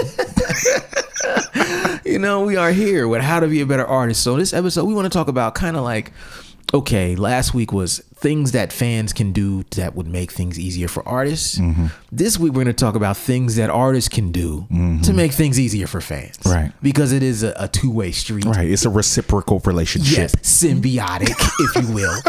you 2.04 2.18
know, 2.18 2.44
we 2.44 2.56
are 2.56 2.72
here 2.72 3.06
with 3.06 3.22
how 3.22 3.38
to 3.38 3.46
be 3.46 3.60
a 3.60 3.66
better 3.66 3.86
artist. 3.86 4.22
So 4.22 4.36
this 4.36 4.52
episode, 4.52 4.84
we 4.84 4.94
want 4.94 5.06
to 5.06 5.16
talk 5.16 5.28
about 5.28 5.54
kind 5.54 5.76
of 5.76 5.84
like, 5.84 6.12
okay, 6.74 7.14
last 7.14 7.54
week 7.54 7.72
was 7.72 8.00
things 8.16 8.50
that 8.50 8.72
fans 8.72 9.12
can 9.12 9.32
do 9.32 9.62
that 9.76 9.94
would 9.94 10.08
make 10.08 10.32
things 10.32 10.58
easier 10.58 10.88
for 10.88 11.08
artists. 11.08 11.56
Mm-hmm. 11.58 11.86
This 12.10 12.36
week 12.36 12.52
we're 12.52 12.64
going 12.64 12.66
to 12.66 12.84
talk 12.84 12.96
about 12.96 13.16
things 13.16 13.54
that 13.56 13.70
artists 13.70 14.08
can 14.08 14.32
do 14.32 14.66
to 15.04 15.12
make 15.12 15.32
things 15.32 15.58
easier 15.58 15.86
for 15.86 16.00
fans. 16.00 16.36
Mm-hmm. 16.38 16.50
Right. 16.50 16.72
Because 16.82 17.12
it 17.12 17.22
is 17.22 17.44
a, 17.44 17.54
a 17.56 17.68
two 17.68 17.92
way 17.92 18.10
street. 18.10 18.44
right. 18.44 18.68
It's 18.68 18.84
a 18.84 18.90
reciprocal 18.90 19.60
relationship. 19.60 20.18
Yes, 20.18 20.34
symbiotic, 20.36 21.30
if 21.60 21.88
you 21.88 21.94
will. 21.94 22.20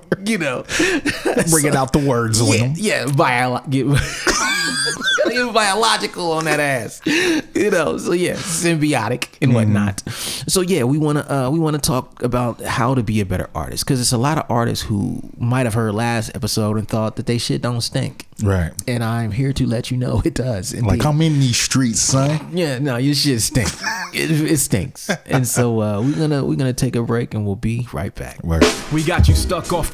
you 0.26 0.38
know, 0.38 0.64
Bringing 1.50 1.76
out 1.76 1.92
the 1.92 2.04
words, 2.06 2.40
yeah, 2.40 2.46
Liam. 2.66 2.74
yeah, 2.76 3.06
bio- 3.12 3.62
get, 3.68 3.86
gotta 3.86 5.32
get 5.32 5.52
biological 5.52 6.32
on 6.32 6.44
that 6.44 6.60
ass, 6.60 7.00
you 7.06 7.70
know. 7.70 7.98
So 7.98 8.12
yeah, 8.12 8.34
symbiotic 8.34 9.28
and 9.40 9.54
whatnot. 9.54 10.02
So 10.10 10.60
yeah, 10.60 10.84
we 10.84 10.98
wanna 10.98 11.20
uh, 11.28 11.50
we 11.50 11.58
wanna 11.58 11.78
talk 11.78 12.22
about 12.22 12.60
how 12.62 12.94
to 12.94 13.02
be 13.02 13.20
a 13.20 13.26
better 13.26 13.48
artist 13.54 13.84
because 13.84 14.00
it's 14.00 14.12
a 14.12 14.18
lot 14.18 14.38
of 14.38 14.44
artists 14.50 14.84
who 14.84 15.20
might 15.38 15.66
have 15.66 15.74
heard 15.74 15.94
last 15.94 16.30
episode 16.34 16.76
and 16.76 16.88
thought 16.88 17.16
that 17.16 17.26
they 17.26 17.38
shit 17.38 17.62
don't 17.62 17.80
stink, 17.80 18.26
Right. 18.42 18.72
and 18.86 19.02
I'm 19.02 19.30
here 19.32 19.52
to 19.54 19.66
let 19.66 19.90
you 19.90 19.96
know 19.96 20.22
it 20.24 20.34
does. 20.34 20.74
Like. 20.74 21.04
I'm 21.04 21.20
in 21.22 21.40
these 21.40 21.56
streets, 21.56 22.00
son. 22.00 22.50
Yeah, 22.52 22.78
no, 22.78 22.96
your 22.96 23.14
shit 23.14 23.40
stinks. 23.42 23.82
it, 24.12 24.30
it 24.30 24.58
stinks. 24.58 25.10
And 25.26 25.46
so 25.46 25.80
uh, 25.80 26.00
we're 26.02 26.16
gonna 26.16 26.44
we're 26.44 26.56
gonna 26.56 26.72
take 26.72 26.96
a 26.96 27.02
break 27.02 27.34
and 27.34 27.44
we'll 27.46 27.56
be 27.56 27.86
right 27.92 28.14
back. 28.14 28.42
Word. 28.44 28.64
We 28.92 29.02
got 29.04 29.28
you 29.28 29.34
stuck 29.34 29.72
off 29.72 29.92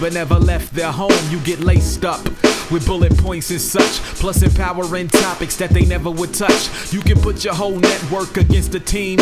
but 0.00 0.12
never 0.12 0.36
left 0.36 0.74
their 0.74 0.92
home. 0.92 1.12
You 1.30 1.40
get 1.40 1.60
laced 1.60 2.04
up 2.04 2.24
with 2.70 2.86
bullet 2.86 3.16
points 3.18 3.50
and 3.50 3.60
such, 3.60 4.00
plus 4.20 4.42
empowering 4.42 5.08
topics 5.08 5.56
that 5.56 5.70
they 5.70 5.84
never 5.84 6.10
would 6.10 6.34
touch. 6.34 6.92
You 6.92 7.00
can 7.00 7.20
put 7.20 7.44
your 7.44 7.54
whole 7.54 7.76
network 7.76 8.36
against 8.36 8.74
a 8.74 8.80
team. 8.80 9.18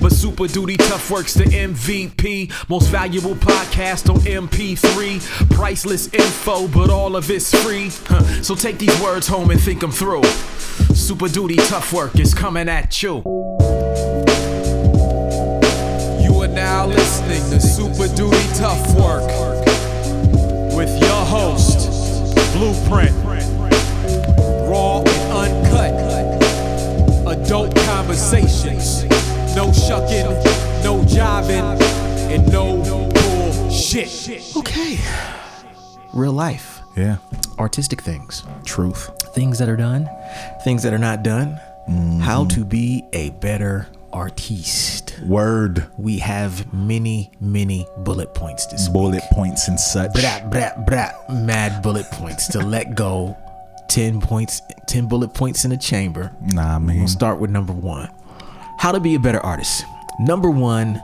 But 0.00 0.12
Super 0.12 0.48
Duty 0.48 0.76
Tough 0.76 1.10
Works 1.10 1.34
the 1.34 1.44
MVP. 1.44 2.68
Most 2.68 2.88
valuable 2.88 3.34
podcast 3.36 4.12
on 4.12 4.20
MP3. 4.20 5.50
Priceless 5.50 6.12
info, 6.12 6.66
but 6.68 6.90
all 6.90 7.14
of 7.16 7.30
it's 7.30 7.54
free. 7.62 7.90
Huh. 8.06 8.42
So 8.42 8.54
take 8.54 8.78
these 8.78 9.00
words 9.00 9.28
home 9.28 9.50
and 9.50 9.60
think 9.60 9.80
them 9.80 9.92
through. 9.92 10.24
Super 10.94 11.28
Duty 11.28 11.56
Tough 11.56 11.92
Work 11.92 12.18
is 12.18 12.34
coming 12.34 12.68
at 12.68 13.02
you. 13.02 13.22
You 16.20 16.42
are 16.42 16.48
now 16.48 16.86
listening 16.86 17.42
to 17.50 17.60
Super 17.60 18.08
Duty 18.14 18.42
Tough 18.54 18.94
Work 18.96 19.63
with 20.74 20.90
your 21.00 21.24
host, 21.24 21.88
Blueprint. 22.52 23.14
Raw 24.68 25.02
and 25.02 25.64
uncut. 25.66 25.94
Adult 27.26 27.74
conversations. 27.86 29.04
No 29.54 29.72
shucking, 29.72 30.26
no 30.82 31.02
jiving, 31.06 31.80
and 32.30 32.50
no 32.52 32.82
bullshit. 33.12 34.56
Okay. 34.56 34.98
Real 36.12 36.32
life, 36.32 36.80
Yeah. 36.96 37.16
artistic 37.58 38.00
things, 38.02 38.42
Truth. 38.64 39.10
things 39.34 39.58
that 39.58 39.68
are 39.68 39.76
done, 39.76 40.08
things 40.62 40.82
that 40.82 40.92
are 40.92 40.98
not 40.98 41.22
done. 41.22 41.60
Mm-hmm. 41.88 42.20
How 42.20 42.44
to 42.46 42.64
be 42.64 43.04
a 43.12 43.30
better 43.30 43.86
artiste. 44.14 45.20
Word. 45.26 45.86
We 45.98 46.18
have 46.18 46.72
many, 46.72 47.30
many 47.40 47.86
bullet 47.98 48.32
points 48.34 48.66
this 48.66 48.88
week. 48.88 48.94
Bullet 48.94 49.22
points 49.32 49.68
and 49.68 49.78
such. 49.78 50.12
Brat, 50.14 50.50
brat, 50.50 50.86
brat, 50.86 51.28
mad 51.30 51.82
bullet 51.82 52.06
points 52.12 52.48
to 52.48 52.60
let 52.60 52.94
go. 52.94 53.36
10 53.88 54.20
points, 54.20 54.60
10 54.88 55.08
bullet 55.08 55.34
points 55.34 55.64
in 55.64 55.70
the 55.70 55.76
chamber. 55.76 56.34
Nah, 56.40 56.78
man. 56.78 56.98
We'll 56.98 57.08
start 57.08 57.38
with 57.38 57.50
number 57.50 57.72
one. 57.72 58.10
How 58.78 58.92
to 58.92 59.00
be 59.00 59.14
a 59.14 59.18
better 59.18 59.40
artist. 59.40 59.84
Number 60.18 60.50
one, 60.50 61.02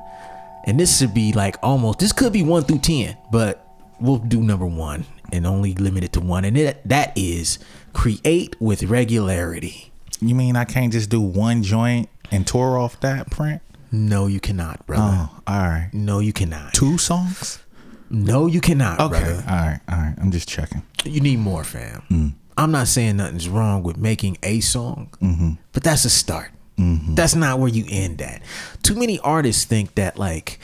and 0.65 0.79
this 0.79 0.99
should 0.99 1.15
be 1.15 1.33
like 1.33 1.57
almost, 1.63 1.99
this 1.99 2.13
could 2.13 2.33
be 2.33 2.43
one 2.43 2.63
through 2.63 2.79
10, 2.81 3.17
but 3.31 3.67
we'll 4.01 4.19
do 4.19 4.41
number 4.41 4.67
one 4.67 5.05
and 5.33 5.47
only 5.47 5.75
limit 5.75 6.05
it 6.05 6.13
to 6.15 6.21
one. 6.21 6.45
And 6.45 6.57
it, 6.57 6.87
that 6.89 7.13
is 7.17 7.59
create 7.93 8.61
with 8.61 8.83
regularity. 8.85 9.93
You 10.21 10.35
mean 10.35 10.57
I 10.57 10.65
can't 10.65 10.93
just 10.93 11.09
do 11.09 11.21
one 11.21 11.63
joint 11.63 12.10
and 12.31 12.47
tore 12.47 12.79
off 12.79 13.01
that 13.01 13.31
print? 13.31 13.63
No, 13.93 14.27
you 14.27 14.41
cannot, 14.41 14.87
brother. 14.87 15.29
Oh, 15.33 15.41
all 15.47 15.59
right. 15.59 15.91
No, 15.93 16.21
you 16.21 16.33
cannot. 16.33 16.75
Two 16.75 16.97
songs? 16.97 17.59
No, 18.09 18.47
you 18.47 18.61
cannot, 18.61 19.01
Okay. 19.01 19.21
brother. 19.21 19.45
All 19.49 19.57
right. 19.57 19.81
All 19.89 19.99
right. 19.99 20.15
I'm 20.21 20.31
just 20.31 20.49
checking. 20.49 20.83
You 21.05 21.21
need 21.21 21.39
more, 21.39 21.65
fam. 21.65 22.03
Mm. 22.11 22.33
I'm 22.57 22.71
not 22.73 22.89
saying 22.89 23.17
nothing's 23.17 23.49
wrong 23.49 23.83
with 23.83 23.97
making 23.97 24.37
a 24.43 24.61
song, 24.61 25.11
mm-hmm. 25.23 25.53
but 25.73 25.83
that's 25.83 26.05
a 26.05 26.11
start. 26.11 26.51
Mm-hmm. 26.79 27.15
That's 27.15 27.35
not 27.35 27.59
where 27.59 27.69
you 27.69 27.85
end 27.89 28.21
at. 28.23 28.43
Too 28.83 28.95
many 28.95 29.19
artists 29.21 29.65
think 29.65 29.95
that 29.95 30.19
like 30.19 30.59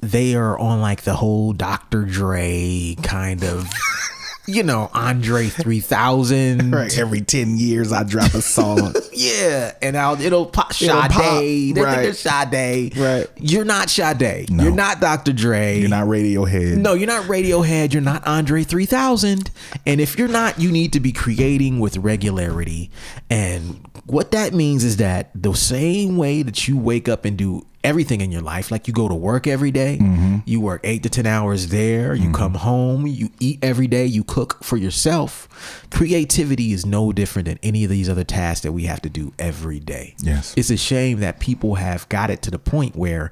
they 0.00 0.34
are 0.34 0.58
on 0.58 0.80
like 0.80 1.02
the 1.02 1.14
whole 1.14 1.52
Dr. 1.52 2.04
Dre 2.04 2.96
kind 3.02 3.42
of, 3.44 3.68
you 4.46 4.62
know, 4.62 4.90
Andre 4.92 5.48
3000. 5.48 6.70
Right. 6.74 6.98
Every 6.98 7.20
10 7.20 7.56
years, 7.56 7.92
I 7.92 8.02
drop 8.04 8.34
a 8.34 8.42
song. 8.42 8.94
Yeah, 9.16 9.72
and 9.80 9.96
I'll, 9.96 10.20
it'll 10.20 10.46
pop 10.46 10.72
It'll 10.72 11.00
Sade. 11.00 11.10
pop, 11.12 11.38
They 11.40 11.72
think 11.72 11.86
right. 11.86 12.02
they're 12.02 12.12
Sade. 12.12 12.96
Right. 12.96 13.26
You're 13.36 13.64
not 13.64 13.88
Sade. 13.88 14.50
You're 14.50 14.72
not 14.72 15.00
Dr. 15.00 15.32
Dre. 15.32 15.78
You're 15.78 15.88
not 15.88 16.06
Radiohead. 16.08 16.78
No, 16.78 16.94
you're 16.94 17.06
not 17.06 17.24
Radiohead. 17.26 17.92
You're 17.92 18.02
not 18.02 18.26
Andre 18.26 18.64
3000. 18.64 19.52
And 19.86 20.00
if 20.00 20.18
you're 20.18 20.26
not, 20.28 20.58
you 20.58 20.72
need 20.72 20.92
to 20.94 21.00
be 21.00 21.12
creating 21.12 21.78
with 21.78 21.96
regularity. 21.98 22.90
And 23.30 23.88
what 24.06 24.32
that 24.32 24.52
means 24.52 24.82
is 24.82 24.96
that 24.96 25.30
the 25.34 25.54
same 25.54 26.16
way 26.16 26.42
that 26.42 26.66
you 26.66 26.76
wake 26.76 27.08
up 27.08 27.24
and 27.24 27.36
do 27.36 27.64
everything 27.84 28.20
in 28.20 28.32
your 28.32 28.40
life, 28.40 28.70
like 28.70 28.88
you 28.88 28.94
go 28.94 29.08
to 29.08 29.14
work 29.14 29.46
every 29.46 29.70
day, 29.70 29.98
mm-hmm. 30.00 30.38
you 30.44 30.60
work 30.60 30.80
eight 30.84 31.02
to 31.02 31.10
10 31.10 31.26
hours 31.26 31.68
there, 31.68 32.14
you 32.14 32.24
mm-hmm. 32.24 32.32
come 32.32 32.54
home, 32.54 33.06
you 33.06 33.30
eat 33.38 33.58
every 33.62 33.86
day, 33.86 34.06
you 34.06 34.24
cook 34.24 34.64
for 34.64 34.76
yourself. 34.76 35.86
Creativity 35.90 36.72
is 36.72 36.84
no 36.84 37.12
different 37.12 37.46
than 37.46 37.58
any 37.62 37.84
of 37.84 37.90
these 37.90 38.08
other 38.08 38.24
tasks 38.24 38.62
that 38.62 38.72
we 38.72 38.84
have 38.84 39.02
to 39.02 39.10
do 39.10 39.32
every 39.38 39.78
day. 39.78 40.16
Yes. 40.18 40.54
It's 40.56 40.70
a 40.70 40.76
shame 40.76 41.20
that 41.20 41.38
people 41.38 41.76
have 41.76 42.08
got 42.08 42.30
it 42.30 42.42
to 42.42 42.50
the 42.50 42.58
point 42.58 42.96
where 42.96 43.30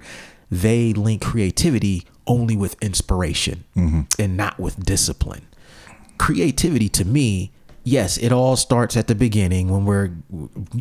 they 0.50 0.92
link 0.92 1.22
creativity 1.22 2.06
only 2.26 2.56
with 2.56 2.76
inspiration 2.82 3.64
mm-hmm. 3.74 4.02
and 4.18 4.36
not 4.36 4.60
with 4.60 4.84
discipline. 4.84 5.46
Creativity 6.18 6.88
to 6.90 7.04
me, 7.04 7.50
yes, 7.84 8.16
it 8.16 8.32
all 8.32 8.56
starts 8.56 8.96
at 8.96 9.06
the 9.06 9.14
beginning 9.14 9.68
when 9.68 9.84
we're 9.84 10.08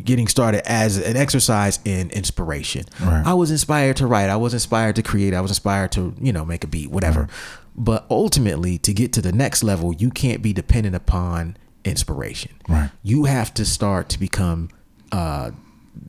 getting 0.04 0.28
started 0.28 0.66
as 0.70 0.96
an 0.96 1.16
exercise 1.16 1.80
in 1.84 2.10
inspiration. 2.10 2.84
Right. 3.00 3.22
I 3.26 3.34
was 3.34 3.50
inspired 3.50 3.96
to 3.96 4.06
write, 4.06 4.30
I 4.30 4.36
was 4.36 4.54
inspired 4.54 4.96
to 4.96 5.02
create, 5.02 5.34
I 5.34 5.40
was 5.40 5.50
inspired 5.50 5.92
to, 5.92 6.14
you 6.20 6.32
know, 6.32 6.44
make 6.44 6.64
a 6.64 6.66
beat, 6.66 6.90
whatever. 6.90 7.28
But 7.74 8.06
ultimately, 8.10 8.78
to 8.78 8.92
get 8.92 9.12
to 9.14 9.22
the 9.22 9.32
next 9.32 9.62
level, 9.62 9.94
you 9.94 10.10
can't 10.10 10.42
be 10.42 10.52
dependent 10.52 10.94
upon 10.94 11.56
inspiration. 11.84 12.52
Right. 12.68 12.90
You 13.02 13.24
have 13.24 13.54
to 13.54 13.64
start 13.64 14.08
to 14.10 14.18
become 14.18 14.68
uh, 15.10 15.52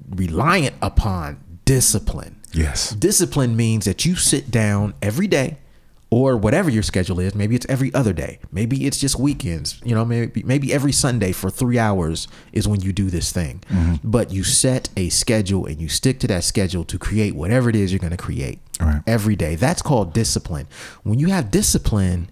reliant 0.10 0.76
upon 0.82 1.60
discipline. 1.66 2.42
Yes. 2.52 2.92
Discipline 2.92 3.56
means 3.56 3.86
that 3.86 4.06
you 4.06 4.16
sit 4.16 4.52
down 4.52 4.94
every 5.02 5.28
day 5.28 5.58
or 6.14 6.38
whatever 6.38 6.70
your 6.70 6.84
schedule 6.84 7.20
is. 7.20 7.34
Maybe 7.34 7.56
it's 7.56 7.66
every 7.68 7.92
other 7.96 8.14
day. 8.14 8.38
Maybe 8.52 8.86
it's 8.86 9.00
just 9.00 9.18
weekends. 9.18 9.82
You 9.84 9.96
know, 9.96 10.06
maybe 10.06 10.44
maybe 10.44 10.72
every 10.72 10.92
Sunday 10.92 11.32
for 11.32 11.50
3 11.50 11.80
hours 11.80 12.28
is 12.52 12.68
when 12.68 12.82
you 12.82 12.94
do 12.94 13.10
this 13.10 13.32
thing. 13.32 13.64
Mm-hmm. 13.70 13.96
But 14.10 14.32
you 14.32 14.44
set 14.44 14.90
a 14.96 15.10
schedule 15.10 15.66
and 15.66 15.82
you 15.82 15.90
stick 15.90 16.20
to 16.20 16.28
that 16.28 16.44
schedule 16.44 16.84
to 16.86 17.00
create 17.00 17.34
whatever 17.36 17.68
it 17.70 17.76
is 17.76 17.92
you're 17.92 18.00
going 18.08 18.12
to 18.12 18.18
create 18.18 18.60
Right. 18.80 19.02
every 19.08 19.36
day. 19.36 19.56
That's 19.56 19.82
called 19.82 20.14
discipline. 20.14 20.68
When 21.04 21.18
you 21.20 21.28
have 21.30 21.50
discipline, 21.52 22.30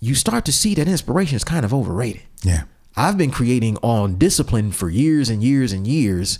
you 0.00 0.14
start 0.14 0.44
to 0.46 0.52
see 0.52 0.74
that 0.74 0.88
inspiration 0.88 1.36
is 1.36 1.44
kind 1.44 1.64
of 1.64 1.72
overrated. 1.72 2.22
Yeah. 2.42 2.62
I've 2.96 3.18
been 3.18 3.30
creating 3.30 3.76
on 3.82 4.16
discipline 4.16 4.72
for 4.72 4.88
years 4.88 5.28
and 5.28 5.42
years 5.44 5.72
and 5.72 5.86
years. 5.86 6.38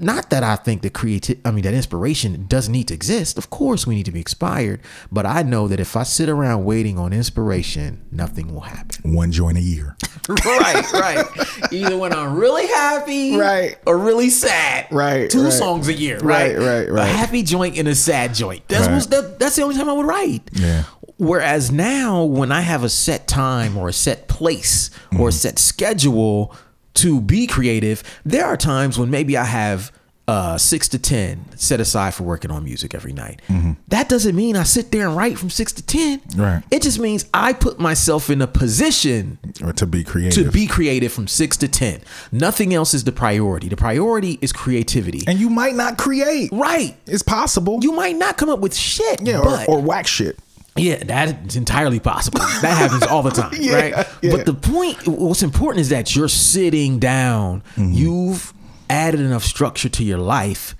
Not 0.00 0.30
that 0.30 0.42
I 0.42 0.56
think 0.56 0.82
that 0.82 0.94
creative, 0.94 1.38
I 1.44 1.50
mean, 1.50 1.62
that 1.64 1.74
inspiration 1.74 2.46
doesn't 2.46 2.72
need 2.72 2.88
to 2.88 2.94
exist. 2.94 3.36
Of 3.36 3.50
course, 3.50 3.86
we 3.86 3.94
need 3.94 4.06
to 4.06 4.12
be 4.12 4.20
inspired. 4.20 4.80
But 5.12 5.26
I 5.26 5.42
know 5.42 5.68
that 5.68 5.78
if 5.78 5.96
I 5.96 6.04
sit 6.04 6.28
around 6.28 6.64
waiting 6.64 6.98
on 6.98 7.12
inspiration, 7.12 8.04
nothing 8.10 8.52
will 8.52 8.62
happen. 8.62 9.14
One 9.14 9.30
joint 9.30 9.58
a 9.58 9.60
year. 9.60 9.96
right, 10.28 10.92
right. 10.92 11.26
Either 11.72 11.98
when 11.98 12.12
I'm 12.12 12.36
really 12.36 12.66
happy, 12.66 13.36
Right. 13.36 13.76
or 13.86 13.98
really 13.98 14.30
sad, 14.30 14.86
Right, 14.90 15.28
Two 15.28 15.44
right. 15.44 15.52
songs 15.52 15.88
a 15.88 15.92
year, 15.92 16.18
right, 16.18 16.56
Right, 16.56 16.66
right, 16.66 16.90
right. 16.90 17.08
A 17.08 17.12
happy 17.12 17.42
joint 17.42 17.76
and 17.78 17.86
a 17.88 17.94
sad 17.94 18.34
joint. 18.34 18.66
That's 18.68 18.88
Right. 18.88 19.10
that, 19.22 19.38
that's 19.38 19.56
the 19.56 19.62
only 19.62 19.76
time 19.76 19.88
I 19.88 19.92
would 19.92 20.06
write. 20.06 20.50
Yeah. 20.52 20.84
Whereas 21.18 21.70
now, 21.70 22.24
when 22.24 22.50
I 22.50 22.62
have 22.62 22.82
a 22.82 22.88
set 22.88 23.28
time 23.28 23.76
or 23.76 23.88
a 23.88 23.92
set 23.92 24.26
place 24.26 24.88
or 25.12 25.28
a 25.28 25.30
mm-hmm. 25.30 25.30
set 25.30 25.58
schedule 25.58 26.54
to 27.00 27.20
be 27.20 27.46
creative, 27.46 28.02
there 28.24 28.46
are 28.46 28.56
times 28.56 28.98
when 28.98 29.10
maybe 29.10 29.36
I 29.36 29.44
have 29.44 29.92
uh, 30.28 30.56
six 30.56 30.86
to 30.86 30.96
10 30.98 31.56
set 31.56 31.80
aside 31.80 32.14
for 32.14 32.22
working 32.22 32.52
on 32.52 32.62
music 32.62 32.94
every 32.94 33.12
night. 33.12 33.40
That 33.88 34.08
doesn't 34.08 34.36
mean 34.36 34.54
I 34.54 34.62
sit 34.62 34.92
there 34.92 35.08
and 35.08 35.16
write 35.16 35.36
from 35.36 35.50
six 35.50 35.72
to 35.72 35.82
10. 35.84 36.20
Right. 36.36 36.62
It 36.70 36.82
just 36.82 37.00
means 37.00 37.24
I 37.34 37.52
put 37.52 37.80
myself 37.80 38.30
in 38.30 38.40
a 38.40 38.46
position 38.46 39.40
Or 39.64 39.72
to 39.72 39.86
be 39.86 40.04
creative. 40.04 40.44
to 40.44 40.52
be 40.52 40.68
creative 40.68 41.12
from 41.12 41.26
six 41.26 41.56
to 41.56 41.68
10. 41.68 42.02
Nothing 42.30 42.72
else 42.72 42.94
is 42.94 43.02
the 43.02 43.10
priority. 43.12 43.68
The 43.68 43.76
priority 43.76 44.38
is 44.40 44.52
creativity. 44.52 45.22
and 45.26 45.40
you 45.40 45.50
might 45.50 45.74
not 45.74 45.98
create. 45.98 46.50
right. 46.52 46.96
It's 47.06 47.24
possible. 47.24 47.80
You 47.82 47.90
might 47.92 48.14
not 48.16 48.36
come 48.36 48.50
up 48.50 48.60
with 48.60 48.76
shit. 48.76 49.22
yeah, 49.26 49.40
but 49.42 49.68
or, 49.68 49.78
or 49.78 49.82
whack 49.82 50.06
shit. 50.06 50.38
Yeah, 50.76 51.02
that 51.04 51.46
is 51.48 51.56
entirely 51.56 51.98
possible. 52.00 52.38
That 52.62 52.76
happens 52.78 53.02
all 53.04 53.22
the 53.22 53.30
time, 53.30 53.52
Yeah, 53.60 53.74
right? 53.74 54.06
yeah. 54.22 54.30
But 54.30 54.46
the 54.46 54.54
point, 54.54 55.06
what's 55.06 55.42
important 55.42 55.80
is 55.80 55.88
that 55.88 56.14
you're 56.14 56.28
sitting 56.28 56.98
down. 56.98 57.62
Mm-hmm. 57.76 57.92
You've 57.92 58.54
added 58.88 59.20
enough 59.20 59.44
structure 59.44 59.88
to 59.88 60.04
your 60.04 60.18
life 60.18 60.74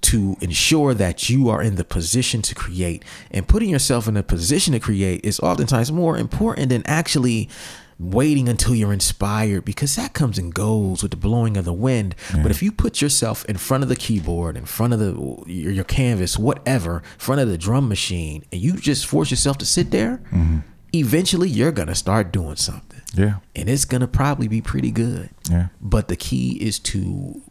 to 0.00 0.36
ensure 0.40 0.94
that 0.94 1.28
you 1.28 1.48
are 1.48 1.62
in 1.62 1.74
the 1.76 1.84
position 1.84 2.40
to 2.42 2.54
create. 2.54 3.04
And 3.30 3.46
putting 3.48 3.68
yourself 3.70 4.06
in 4.06 4.16
a 4.16 4.22
position 4.22 4.72
to 4.74 4.80
create 4.80 5.24
is 5.24 5.40
oftentimes 5.40 5.90
more 5.90 6.16
important 6.16 6.68
than 6.68 6.82
actually 6.86 7.48
waiting 7.98 8.48
until 8.48 8.74
you're 8.74 8.92
inspired 8.92 9.64
because 9.64 9.96
that 9.96 10.12
comes 10.12 10.38
and 10.38 10.54
goes 10.54 11.02
with 11.02 11.10
the 11.10 11.16
blowing 11.16 11.56
of 11.56 11.64
the 11.64 11.72
wind. 11.72 12.14
But 12.32 12.50
if 12.50 12.62
you 12.62 12.70
put 12.70 13.02
yourself 13.02 13.44
in 13.46 13.56
front 13.56 13.82
of 13.82 13.88
the 13.88 13.96
keyboard, 13.96 14.56
in 14.56 14.66
front 14.66 14.92
of 14.92 15.00
the 15.00 15.12
your, 15.46 15.72
your 15.72 15.84
canvas, 15.84 16.38
whatever, 16.38 16.98
in 16.98 17.18
front 17.18 17.40
of 17.40 17.48
the 17.48 17.58
drum 17.58 17.88
machine, 17.88 18.44
and 18.52 18.60
you 18.60 18.74
just 18.74 19.06
force 19.06 19.30
yourself 19.30 19.58
to 19.58 19.66
sit 19.66 19.90
there, 19.90 20.18
mm-hmm. 20.30 20.58
eventually 20.94 21.48
you're 21.48 21.72
gonna 21.72 21.94
start 21.94 22.32
doing 22.32 22.56
something. 22.56 23.00
Yeah. 23.14 23.36
And 23.56 23.68
it's 23.68 23.84
gonna 23.84 24.08
probably 24.08 24.48
be 24.48 24.60
pretty 24.60 24.90
good. 24.90 25.30
Yeah. 25.50 25.68
But 25.80 26.08
the 26.08 26.16
key 26.16 26.52
is 26.60 26.78
to 26.80 27.42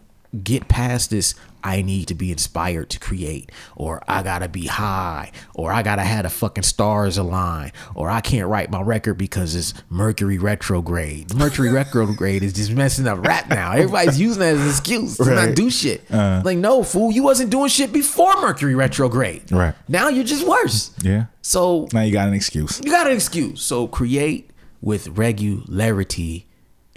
get 0.43 0.67
past 0.67 1.09
this 1.09 1.35
I 1.63 1.81
need 1.81 2.07
to 2.09 2.15
be 2.15 2.31
inspired 2.31 2.89
to 2.91 2.99
create, 2.99 3.51
or 3.75 4.03
I 4.07 4.23
gotta 4.23 4.47
be 4.47 4.67
high, 4.67 5.31
or 5.53 5.71
I 5.71 5.83
gotta 5.83 6.03
have 6.03 6.23
the 6.23 6.29
fucking 6.29 6.63
stars 6.63 7.17
align, 7.17 7.71
or 7.95 8.09
I 8.09 8.21
can't 8.21 8.47
write 8.47 8.69
my 8.71 8.81
record 8.81 9.15
because 9.15 9.55
it's 9.55 9.73
Mercury 9.89 10.37
retrograde. 10.37 11.33
Mercury 11.35 11.69
retrograde 11.73 12.43
is 12.43 12.53
just 12.53 12.71
messing 12.71 13.07
up 13.07 13.25
rap 13.25 13.49
now. 13.49 13.71
Everybody's 13.73 14.19
using 14.27 14.39
that 14.41 14.55
as 14.55 14.61
an 14.61 14.69
excuse 14.69 15.17
to 15.17 15.33
not 15.35 15.55
do 15.55 15.69
shit. 15.69 16.01
Uh-huh. 16.09 16.41
like, 16.45 16.57
no, 16.57 16.83
fool, 16.83 17.11
you 17.11 17.23
wasn't 17.23 17.49
doing 17.49 17.69
shit 17.69 17.91
before 17.91 18.33
Mercury 18.41 18.75
retrograde. 18.75 19.51
Right. 19.51 19.75
Now 19.87 20.09
you're 20.09 20.23
just 20.23 20.47
worse. 20.47 20.91
Yeah. 21.01 21.25
So 21.41 21.87
Now 21.93 22.01
you 22.01 22.11
got 22.13 22.27
an 22.27 22.33
excuse. 22.33 22.81
you 22.83 22.91
got 22.91 23.07
an 23.07 23.13
excuse. 23.13 23.61
So 23.61 23.87
create 23.87 24.51
with 24.81 25.07
regularity 25.09 26.46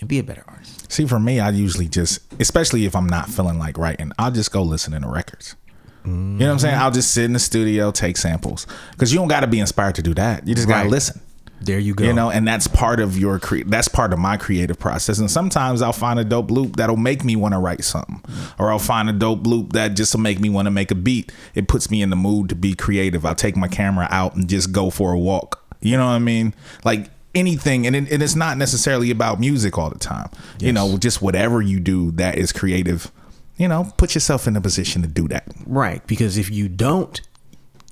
and 0.01 0.09
be 0.09 0.19
a 0.19 0.23
better 0.25 0.45
artist. 0.49 0.91
See, 0.91 1.07
for 1.07 1.21
me, 1.21 1.41
I 1.41 1.51
usually 1.51 1.89
just, 1.89 2.21
especially 2.41 2.85
if 2.85 2.97
I'm 2.97 3.07
not 3.07 3.29
feeling 3.29 3.59
like 3.59 3.79
writing, 3.79 4.13
I'll 4.19 4.33
just 4.33 4.53
go 4.53 4.63
listen 4.63 5.01
to 5.01 5.09
records. 5.09 5.57
You 6.05 6.13
know 6.13 6.47
what 6.47 6.53
I'm 6.53 6.59
saying? 6.59 6.77
I'll 6.77 6.91
just 6.91 7.13
sit 7.13 7.25
in 7.25 7.35
the 7.35 7.39
studio, 7.39 7.91
take 7.91 8.17
samples, 8.17 8.67
because 8.93 9.13
you 9.13 9.19
don't 9.19 9.29
got 9.29 9.41
to 9.41 9.47
be 9.47 9.61
inspired 9.61 9.97
to 9.97 10.03
do 10.03 10.15
that. 10.15 10.49
You 10.49 10.55
just 10.55 10.67
got 10.67 10.85
to 10.85 10.89
listen. 10.89 11.21
There 11.61 11.79
you 11.79 11.95
go. 11.95 12.05
You 12.05 12.15
know, 12.15 12.31
and 12.31 12.49
that's 12.49 12.67
part 12.67 13.01
of 13.01 13.19
your 13.19 13.39
cre- 13.39 13.65
that's 13.67 13.87
part 13.87 14.15
of 14.15 14.19
my 14.19 14.39
creative 14.39 14.79
process. 14.79 15.19
And 15.19 15.31
sometimes 15.31 15.83
I'll 15.83 15.93
find 15.93 16.19
a 16.19 16.25
dope 16.25 16.51
loop 16.51 16.77
that'll 16.77 16.97
make 16.97 17.23
me 17.23 17.37
want 17.37 17.53
to 17.53 17.59
write 17.59 17.85
something, 17.85 18.23
or 18.59 18.71
I'll 18.71 18.79
find 18.79 19.11
a 19.11 19.13
dope 19.13 19.47
loop 19.47 19.75
that 19.75 19.89
just 19.89 20.15
will 20.15 20.23
make 20.23 20.41
me 20.41 20.49
want 20.49 20.67
to 20.67 20.71
make 20.71 20.91
a 20.91 20.95
beat. 20.95 21.31
It 21.55 21.69
puts 21.69 21.91
me 21.91 22.01
in 22.01 22.09
the 22.09 22.17
mood 22.17 22.49
to 22.49 22.55
be 22.55 22.75
creative. 22.75 23.27
I'll 23.27 23.35
take 23.35 23.57
my 23.57 23.69
camera 23.69 24.09
out 24.11 24.35
and 24.37 24.49
just 24.49 24.73
go 24.73 24.89
for 24.89 25.13
a 25.13 25.19
walk. 25.19 25.63
You 25.83 25.99
know 25.99 26.07
what 26.07 26.13
I 26.13 26.19
mean? 26.19 26.55
Like 26.83 27.11
anything, 27.35 27.87
and, 27.87 27.95
it, 27.97 28.11
and 28.11 28.23
it's 28.23 28.37
not 28.37 28.57
necessarily 28.59 29.11
about 29.11 29.41
music 29.41 29.79
all 29.79 29.91
the 29.91 29.99
time. 29.99 30.31
You 30.61 30.73
know, 30.73 30.97
just 30.99 31.23
whatever 31.23 31.61
you 31.63 31.81
do 31.81 32.11
that 32.13 32.37
is 32.37 32.53
creative. 32.53 33.11
You 33.57 33.69
know, 33.69 33.93
put 33.97 34.15
yourself 34.15 34.47
in 34.47 34.57
a 34.57 34.61
position 34.61 35.03
to 35.03 35.09
do 35.09 35.29
that. 35.29 35.45
right. 35.67 36.07
Because 36.07 36.39
if 36.39 36.51
you 36.51 36.69
don't, 36.69 37.21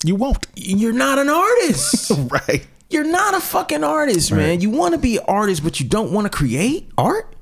You 0.05 0.15
won't, 0.15 0.47
you're 0.55 0.93
not 0.93 1.19
an 1.19 1.29
artist. 1.29 2.11
right? 2.31 2.67
you're 2.91 3.05
not 3.05 3.35
a 3.35 3.41
fucking 3.41 3.85
artist, 3.85 4.33
man. 4.33 4.61
You 4.63 4.71
want 4.71 4.95
to 4.95 4.99
be 4.99 5.19
an 5.19 5.25
artist, 5.29 5.63
but 5.63 5.79
you 5.79 5.87
don't 5.87 6.11
want 6.13 6.25
to 6.25 6.31
create 6.31 6.91
art? 6.97 7.35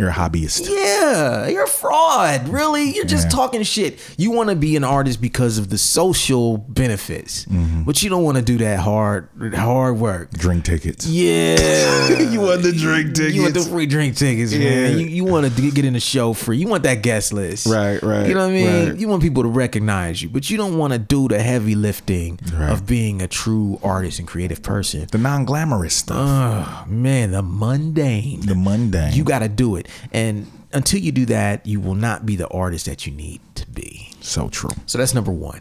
You're 0.00 0.08
a 0.08 0.12
hobbyist. 0.14 0.66
Yeah, 0.66 1.46
you're 1.48 1.64
a 1.64 1.68
fraud. 1.68 2.48
Really, 2.48 2.94
you're 2.94 3.04
just 3.04 3.24
Yeah. 3.26 3.36
talking 3.36 3.62
shit. 3.64 3.98
You 4.16 4.30
want 4.30 4.48
to 4.48 4.56
be 4.56 4.74
an 4.76 4.82
artist 4.82 5.20
because 5.20 5.58
of 5.58 5.68
the 5.68 5.76
social 5.76 6.56
benefits, 6.56 7.44
Mm-hmm. 7.44 7.82
but 7.82 8.02
you 8.02 8.08
don't 8.08 8.22
want 8.24 8.38
to 8.38 8.42
do 8.42 8.56
that 8.58 8.78
hard, 8.80 9.28
hard 9.54 9.98
work. 9.98 10.30
Drink 10.32 10.64
tickets. 10.64 11.06
Yeah, 11.06 12.08
You 12.30 12.40
want 12.40 12.62
the 12.62 12.72
drink 12.72 13.14
tickets. 13.14 13.34
You 13.34 13.42
want 13.42 13.52
the 13.54 13.60
free 13.60 13.84
drink 13.84 14.16
tickets, 14.16 14.52
man. 14.54 14.98
You, 14.98 15.06
you 15.06 15.24
want 15.26 15.54
to 15.54 15.70
get 15.70 15.84
in 15.84 15.92
the 15.92 16.00
show 16.00 16.32
free. 16.32 16.56
You 16.56 16.66
want 16.66 16.84
that 16.84 17.02
guest 17.02 17.34
list, 17.34 17.66
Right, 17.66 18.02
right, 18.02 18.26
You 18.26 18.32
know 18.34 18.40
what 18.40 18.50
I 18.50 18.52
mean? 18.52 18.88
right. 18.90 18.98
You 18.98 19.06
want 19.08 19.22
people 19.22 19.42
to 19.42 19.50
recognize 19.50 20.22
you, 20.22 20.30
but 20.30 20.48
you 20.48 20.56
don't 20.56 20.78
want 20.78 20.94
to 20.94 20.98
do 20.98 21.28
the 21.28 21.42
heavy 21.42 21.74
lifting 21.74 22.38
Right. 22.54 22.70
of 22.70 22.86
being 22.86 23.20
a 23.20 23.28
true 23.28 23.78
artist 23.82 24.18
and 24.18 24.26
creative 24.26 24.62
person. 24.62 25.06
The 25.12 25.18
non 25.18 25.44
glamorous 25.44 25.94
stuff. 25.94 26.16
Oh 26.18 26.84
man, 26.90 27.32
the 27.32 27.42
mundane. 27.42 28.40
the 28.46 28.54
mundane. 28.54 29.12
You 29.12 29.24
got 29.24 29.40
to 29.40 29.48
do 29.48 29.76
it. 29.76 29.88
And 30.12 30.50
until 30.72 31.00
you 31.00 31.12
do 31.12 31.26
that, 31.26 31.66
you 31.66 31.80
will 31.80 31.94
not 31.94 32.24
be 32.26 32.36
the 32.36 32.48
artist 32.48 32.86
that 32.86 33.06
you 33.06 33.12
need 33.12 33.40
to 33.56 33.66
be. 33.70 34.10
so 34.20 34.48
true. 34.48 34.70
So 34.86 34.98
that's 34.98 35.14
number 35.14 35.32
one. 35.32 35.60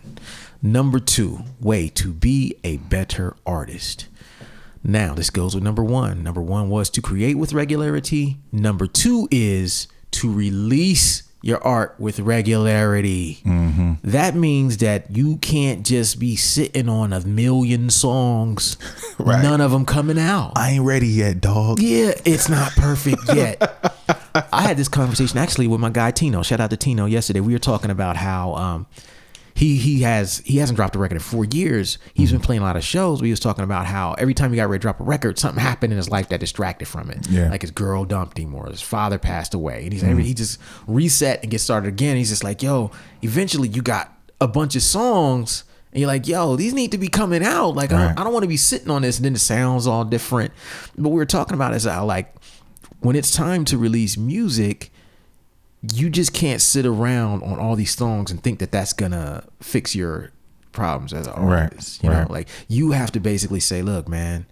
Number 0.61 0.99
two, 0.99 1.39
way 1.61 1.87
to 1.89 2.11
be 2.11 2.55
a 2.63 2.77
better 2.77 3.35
artist. 3.45 4.07
Now, 4.83 5.13
this 5.13 5.29
goes 5.29 5.55
with 5.55 5.63
number 5.63 5.83
one. 5.83 6.23
Number 6.23 6.41
one 6.41 6.69
was 6.69 6.89
to 6.91 7.01
create 7.01 7.35
with 7.37 7.53
regularity. 7.53 8.37
Number 8.51 8.87
two 8.87 9.27
is 9.31 9.87
to 10.11 10.31
release 10.31 11.23
your 11.41 11.63
art 11.65 11.95
with 11.99 12.19
regularity. 12.19 13.39
Mm-hmm. 13.45 13.93
That 14.03 14.35
means 14.35 14.77
that 14.77 15.15
you 15.15 15.37
can't 15.37 15.85
just 15.85 16.19
be 16.19 16.35
sitting 16.35 16.89
on 16.89 17.13
a 17.13 17.21
million 17.21 17.89
songs, 17.89 18.75
Right. 19.19 19.41
none 19.41 19.61
of 19.61 19.71
them 19.71 19.85
coming 19.85 20.19
out. 20.19 20.53
I 20.57 20.71
ain't 20.71 20.83
ready 20.83 21.07
yet, 21.07 21.39
dog. 21.39 21.79
Yeah, 21.79 22.11
it's 22.25 22.49
not 22.49 22.73
perfect 22.73 23.21
yet. 23.33 23.61
I 24.51 24.61
had 24.61 24.77
this 24.77 24.87
conversation 24.87 25.37
actually 25.37 25.67
with 25.67 25.79
my 25.79 25.89
guy 25.89 26.11
Tino. 26.11 26.43
Shout 26.43 26.59
out 26.59 26.69
to 26.69 26.77
Tino 26.77 27.05
yesterday. 27.05 27.39
We 27.39 27.53
were 27.53 27.59
talking 27.59 27.91
about 27.91 28.15
how 28.15 28.55
um, 28.55 28.87
he 29.53 29.77
he 29.77 30.01
has 30.01 30.39
he 30.45 30.57
hasn't 30.57 30.77
dropped 30.77 30.95
a 30.95 30.99
record 30.99 31.15
in 31.15 31.21
four 31.21 31.45
years. 31.45 31.97
He's 32.13 32.31
been 32.31 32.41
playing 32.41 32.61
a 32.61 32.65
lot 32.65 32.77
of 32.77 32.83
shows. 32.83 33.21
We 33.21 33.29
was 33.29 33.39
talking 33.39 33.63
about 33.63 33.85
how 33.85 34.13
every 34.13 34.33
time 34.33 34.51
he 34.51 34.55
got 34.55 34.69
ready 34.69 34.79
to 34.79 34.81
drop 34.83 34.99
a 34.99 35.03
record, 35.03 35.37
something 35.37 35.61
happened 35.61 35.93
in 35.93 35.97
his 35.97 36.09
life 36.09 36.29
that 36.29 36.39
distracted 36.39 36.87
from 36.87 37.09
it. 37.09 37.27
Yeah. 37.29 37.49
Like 37.49 37.61
his 37.61 37.71
girl 37.71 38.05
dumped 38.05 38.37
him 38.37 38.55
or 38.55 38.67
his 38.67 38.81
father 38.81 39.17
passed 39.17 39.53
away. 39.53 39.83
And 39.83 39.93
he's 39.93 40.01
he 40.01 40.33
just 40.33 40.59
reset 40.87 41.41
and 41.41 41.51
get 41.51 41.59
started 41.59 41.89
again. 41.89 42.17
He's 42.17 42.29
just 42.29 42.43
like, 42.43 42.63
yo, 42.63 42.91
eventually 43.21 43.67
you 43.67 43.81
got 43.81 44.13
a 44.39 44.47
bunch 44.47 44.75
of 44.75 44.81
songs 44.81 45.65
and 45.91 45.99
you're 45.99 46.07
like, 46.07 46.27
yo, 46.27 46.55
these 46.55 46.73
need 46.73 46.91
to 46.91 46.97
be 46.97 47.07
coming 47.07 47.43
out. 47.43 47.71
Like, 47.71 47.91
I, 47.91 48.13
don't, 48.13 48.23
don't 48.23 48.33
want 48.33 48.43
to 48.43 48.47
be 48.47 48.57
sitting 48.57 48.91
on 48.91 49.01
this 49.01 49.17
and 49.17 49.25
then 49.25 49.33
the 49.33 49.39
sounds 49.39 49.87
all 49.87 50.05
different. 50.05 50.53
But 50.97 51.09
we 51.09 51.15
were 51.15 51.25
talking 51.25 51.55
about 51.55 51.73
is 51.73 51.85
how 51.85 52.05
like 52.05 52.33
when 53.01 53.15
it's 53.15 53.31
time 53.31 53.65
to 53.65 53.77
release 53.77 54.17
music, 54.17 54.91
you 55.81 56.09
just 56.09 56.33
can't 56.33 56.61
sit 56.61 56.85
around 56.85 57.43
on 57.43 57.57
all 57.59 57.75
these 57.75 57.95
songs 57.95 58.31
and 58.31 58.41
think 58.43 58.59
that 58.59 58.71
that's 58.71 58.93
gonna 58.93 59.43
fix 59.61 59.95
your 59.95 60.31
problems 60.71 61.13
as 61.13 61.27
an 61.27 61.41
Right, 61.41 61.63
artist. 61.63 62.03
You 62.03 62.09
right. 62.09 62.27
know, 62.27 62.33
like 62.33 62.47
you 62.67 62.91
have 62.91 63.11
to 63.13 63.19
basically 63.19 63.59
say, 63.59 63.81
look, 63.81 64.07
man, 64.07 64.45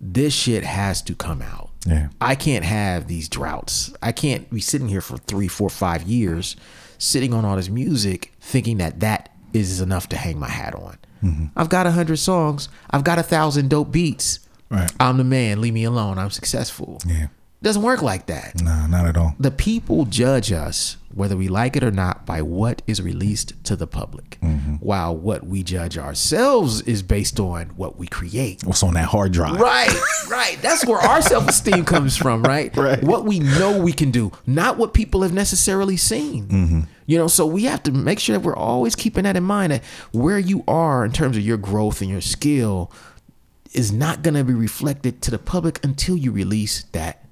this 0.00 0.32
shit 0.34 0.64
has 0.64 1.02
to 1.02 1.14
come 1.14 1.42
out. 1.42 1.70
Yeah. 1.86 2.08
I 2.20 2.34
can't 2.34 2.64
have 2.64 3.08
these 3.08 3.28
droughts. 3.28 3.92
I 4.02 4.12
can't 4.12 4.48
be 4.50 4.60
sitting 4.60 4.88
here 4.88 5.00
for 5.02 5.18
three, 5.18 5.48
four, 5.48 5.68
five 5.68 6.02
years, 6.04 6.56
sitting 6.98 7.34
on 7.34 7.44
all 7.44 7.56
this 7.56 7.68
music, 7.68 8.32
thinking 8.40 8.78
that 8.78 9.00
that 9.00 9.30
is 9.52 9.80
enough 9.80 10.08
to 10.08 10.16
hang 10.16 10.38
my 10.38 10.48
hat 10.48 10.74
on. 10.74 10.98
Mm-hmm. 11.22 11.46
I've 11.56 11.68
got 11.68 11.86
a 11.86 11.90
hundred 11.92 12.16
songs. 12.16 12.68
I've 12.90 13.04
got 13.04 13.18
a 13.18 13.22
thousand 13.22 13.68
dope 13.70 13.92
beats. 13.92 14.40
Right. 14.70 14.90
I'm 14.98 15.18
the 15.18 15.24
man. 15.24 15.60
Leave 15.60 15.74
me 15.74 15.84
alone. 15.84 16.18
I'm 16.18 16.30
successful. 16.30 16.98
Yeah. 17.06 17.28
Doesn't 17.64 17.82
work 17.82 18.02
like 18.02 18.26
that. 18.26 18.62
No, 18.62 18.86
not 18.86 19.06
at 19.06 19.16
all. 19.16 19.34
The 19.40 19.50
people 19.50 20.04
judge 20.04 20.52
us, 20.52 20.96
whether 21.12 21.36
we 21.36 21.48
like 21.48 21.76
it 21.76 21.82
or 21.82 21.90
not, 21.90 22.24
by 22.26 22.42
what 22.42 22.82
is 22.86 23.00
released 23.02 23.52
to 23.64 23.74
the 23.76 23.86
public, 23.86 24.38
Mm-hmm. 24.42 24.74
while 24.74 25.16
what 25.16 25.46
we 25.46 25.62
judge 25.62 25.96
ourselves 25.98 26.82
is 26.82 27.02
based 27.02 27.40
on 27.40 27.66
what 27.76 27.96
we 27.98 28.06
create. 28.06 28.62
What's 28.64 28.82
on 28.82 28.94
that 28.94 29.06
hard 29.06 29.32
drive? 29.32 29.58
Right, 29.58 29.92
right. 30.30 30.58
That's 30.62 30.84
where 30.86 30.98
our 30.98 31.22
self 31.32 31.48
esteem 31.48 31.84
comes 31.84 32.16
from, 32.16 32.42
right? 32.42 32.74
Right. 32.76 33.02
What 33.02 33.24
we 33.24 33.40
know 33.40 33.80
we 33.80 33.92
can 33.92 34.10
do, 34.10 34.30
not 34.46 34.76
what 34.76 34.92
people 34.94 35.22
have 35.22 35.32
necessarily 35.32 35.96
seen. 35.96 36.46
Mm-hmm. 36.48 36.80
You 37.06 37.18
know, 37.18 37.26
so 37.28 37.46
we 37.46 37.64
have 37.64 37.82
to 37.84 37.92
make 37.92 38.18
sure 38.20 38.36
that 38.36 38.44
we're 38.44 38.56
always 38.56 38.94
keeping 38.94 39.24
that 39.24 39.36
in 39.36 39.42
mind 39.44 39.72
that 39.72 39.82
where 40.12 40.38
you 40.38 40.62
are 40.68 41.04
in 41.04 41.12
terms 41.12 41.36
of 41.36 41.42
your 41.42 41.56
growth 41.58 42.00
and 42.00 42.10
your 42.10 42.20
skill 42.20 42.90
is 43.72 43.90
not 43.90 44.22
going 44.22 44.34
to 44.34 44.44
be 44.44 44.54
reflected 44.54 45.20
to 45.22 45.30
the 45.30 45.38
public 45.38 45.82
until 45.84 46.16
you 46.16 46.30
release 46.32 46.84
that. 46.92 47.23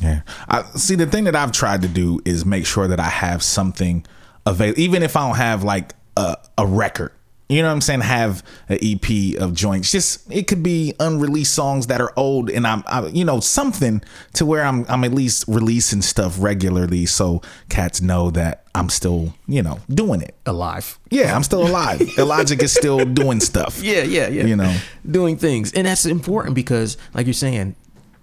Yeah. 0.00 0.22
I 0.48 0.62
see 0.76 0.94
the 0.94 1.06
thing 1.06 1.24
that 1.24 1.36
I've 1.36 1.52
tried 1.52 1.82
to 1.82 1.88
do 1.88 2.20
is 2.24 2.44
make 2.44 2.66
sure 2.66 2.88
that 2.88 3.00
I 3.00 3.08
have 3.08 3.42
something 3.42 4.04
available, 4.46 4.80
even 4.80 5.02
if 5.02 5.16
I 5.16 5.26
don't 5.26 5.36
have 5.36 5.64
like 5.64 5.94
a, 6.16 6.36
a 6.58 6.66
record. 6.66 7.12
You 7.48 7.62
know 7.62 7.68
what 7.68 7.74
I'm 7.74 7.80
saying? 7.80 8.02
Have 8.02 8.44
an 8.68 8.78
EP 8.80 9.40
of 9.40 9.54
joints. 9.54 9.90
Just 9.90 10.30
it 10.30 10.46
could 10.46 10.62
be 10.62 10.94
unreleased 11.00 11.52
songs 11.52 11.88
that 11.88 12.00
are 12.00 12.12
old, 12.16 12.48
and 12.48 12.64
I'm, 12.64 12.84
I, 12.86 13.08
you 13.08 13.24
know, 13.24 13.40
something 13.40 14.02
to 14.34 14.46
where 14.46 14.62
I'm, 14.62 14.86
I'm 14.88 15.02
at 15.02 15.12
least 15.12 15.46
releasing 15.48 16.00
stuff 16.00 16.36
regularly, 16.38 17.06
so 17.06 17.42
cats 17.68 18.00
know 18.00 18.30
that 18.30 18.66
I'm 18.76 18.88
still, 18.88 19.34
you 19.48 19.64
know, 19.64 19.80
doing 19.92 20.22
it. 20.22 20.36
Alive. 20.46 20.96
Yeah, 21.10 21.34
I'm 21.34 21.42
still 21.42 21.66
alive. 21.66 22.00
Illogic 22.18 22.62
is 22.62 22.72
still 22.72 23.04
doing 23.04 23.40
stuff. 23.40 23.82
Yeah, 23.82 24.04
yeah, 24.04 24.28
yeah. 24.28 24.44
You 24.44 24.54
know. 24.54 24.78
doing 25.10 25.36
things, 25.36 25.72
and 25.72 25.88
that's 25.88 26.06
important 26.06 26.54
because, 26.54 26.98
like 27.14 27.26
you're 27.26 27.34
saying, 27.34 27.74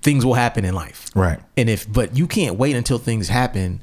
things 0.07 0.25
will 0.25 0.35
happen 0.35 0.63
in 0.63 0.73
life, 0.73 1.09
Right. 1.15 1.37
And 1.57 1.69
if, 1.69 1.91
but 1.91 2.15
you 2.15 2.27
can't 2.27 2.57
wait 2.57 2.77
until 2.77 2.97
things 2.97 3.27
happen, 3.27 3.81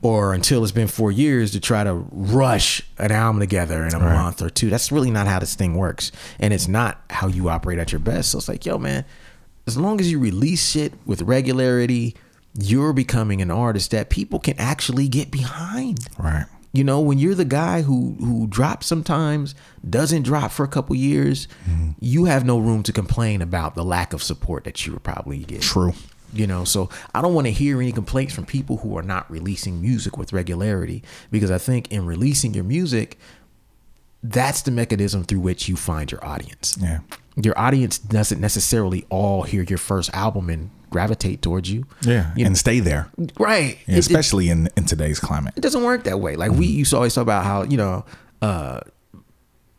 or 0.00 0.32
until 0.32 0.62
it's 0.62 0.72
been 0.72 0.88
four 0.88 1.12
years 1.12 1.50
to 1.50 1.60
try 1.60 1.84
to 1.84 1.92
rush 2.10 2.80
an 2.96 3.12
album 3.12 3.38
together 3.38 3.84
in 3.84 3.92
a 3.94 3.98
month 3.98 4.40
or 4.40 4.48
two. 4.48 4.70
That's 4.70 4.90
really 4.90 5.10
not 5.10 5.26
how 5.26 5.40
this 5.40 5.56
thing 5.56 5.74
works, 5.74 6.10
and 6.38 6.54
it's 6.54 6.68
not 6.68 7.02
how 7.10 7.26
you 7.26 7.50
operate 7.50 7.78
at 7.78 7.92
your 7.92 7.98
best. 7.98 8.30
So 8.30 8.38
it's 8.38 8.48
like, 8.48 8.64
yo, 8.64 8.78
man, 8.78 9.04
as 9.66 9.76
long 9.76 10.00
as 10.00 10.10
you 10.10 10.18
release 10.18 10.70
shit 10.70 10.94
with 11.04 11.20
regularity, 11.20 12.16
you're 12.58 12.94
becoming 12.94 13.42
an 13.42 13.50
artist 13.50 13.90
that 13.90 14.08
people 14.08 14.38
can 14.38 14.54
actually 14.56 15.06
get 15.06 15.30
behind. 15.30 15.98
Right. 16.18 16.46
You 16.72 16.84
know, 16.84 17.00
when 17.00 17.18
you're 17.18 17.34
the 17.34 17.44
guy 17.44 17.82
who 17.82 18.16
who 18.20 18.46
drops 18.46 18.86
sometimes, 18.86 19.54
doesn't 19.88 20.22
drop 20.22 20.50
for 20.50 20.64
a 20.64 20.68
couple 20.68 20.94
years, 20.96 21.48
mm-hmm. 21.68 21.90
you 22.00 22.26
have 22.26 22.44
no 22.44 22.58
room 22.58 22.82
to 22.84 22.92
complain 22.92 23.40
about 23.40 23.74
the 23.74 23.84
lack 23.84 24.12
of 24.12 24.22
support 24.22 24.64
that 24.64 24.86
you 24.86 24.92
were 24.92 25.00
probably 25.00 25.38
getting. 25.38 25.60
True. 25.60 25.94
You 26.32 26.46
know, 26.46 26.64
so 26.64 26.90
I 27.14 27.22
don't 27.22 27.32
want 27.32 27.46
to 27.46 27.52
hear 27.52 27.80
any 27.80 27.90
complaints 27.90 28.34
from 28.34 28.44
people 28.44 28.78
who 28.78 28.98
are 28.98 29.02
not 29.02 29.30
releasing 29.30 29.80
music 29.80 30.18
with 30.18 30.32
regularity 30.34 31.02
because 31.30 31.50
I 31.50 31.56
think 31.56 31.90
in 31.90 32.04
releasing 32.04 32.52
your 32.52 32.64
music, 32.64 33.18
that's 34.22 34.60
the 34.62 34.70
mechanism 34.70 35.24
through 35.24 35.40
which 35.40 35.68
you 35.68 35.76
find 35.76 36.12
your 36.12 36.22
audience. 36.24 36.76
Yeah. 36.78 37.00
Your 37.36 37.58
audience 37.58 37.98
doesn't 37.98 38.40
necessarily 38.40 39.06
all 39.08 39.44
hear 39.44 39.62
your 39.62 39.78
first 39.78 40.10
album 40.12 40.50
and 40.50 40.70
gravitate 40.90 41.42
towards 41.42 41.70
you. 41.70 41.84
Yeah. 42.02 42.32
You 42.36 42.46
and 42.46 42.56
stay 42.56 42.80
there, 42.80 43.10
right. 43.38 43.78
Yeah, 43.86 43.94
It- 43.94 43.96
it- 43.96 43.98
especially 43.98 44.48
in 44.48 44.68
in 44.76 44.84
today's 44.84 45.20
climate. 45.20 45.54
it 45.56 45.60
doesn't 45.60 45.82
work 45.82 46.04
that 46.04 46.20
way. 46.20 46.36
Like 46.36 46.52
we 46.52 46.66
used 46.66 46.90
to 46.90 46.96
always 46.96 47.14
talk 47.14 47.22
about 47.22 47.44
how, 47.44 47.62
you 47.62 47.76
know, 47.76 48.04
uh 48.42 48.80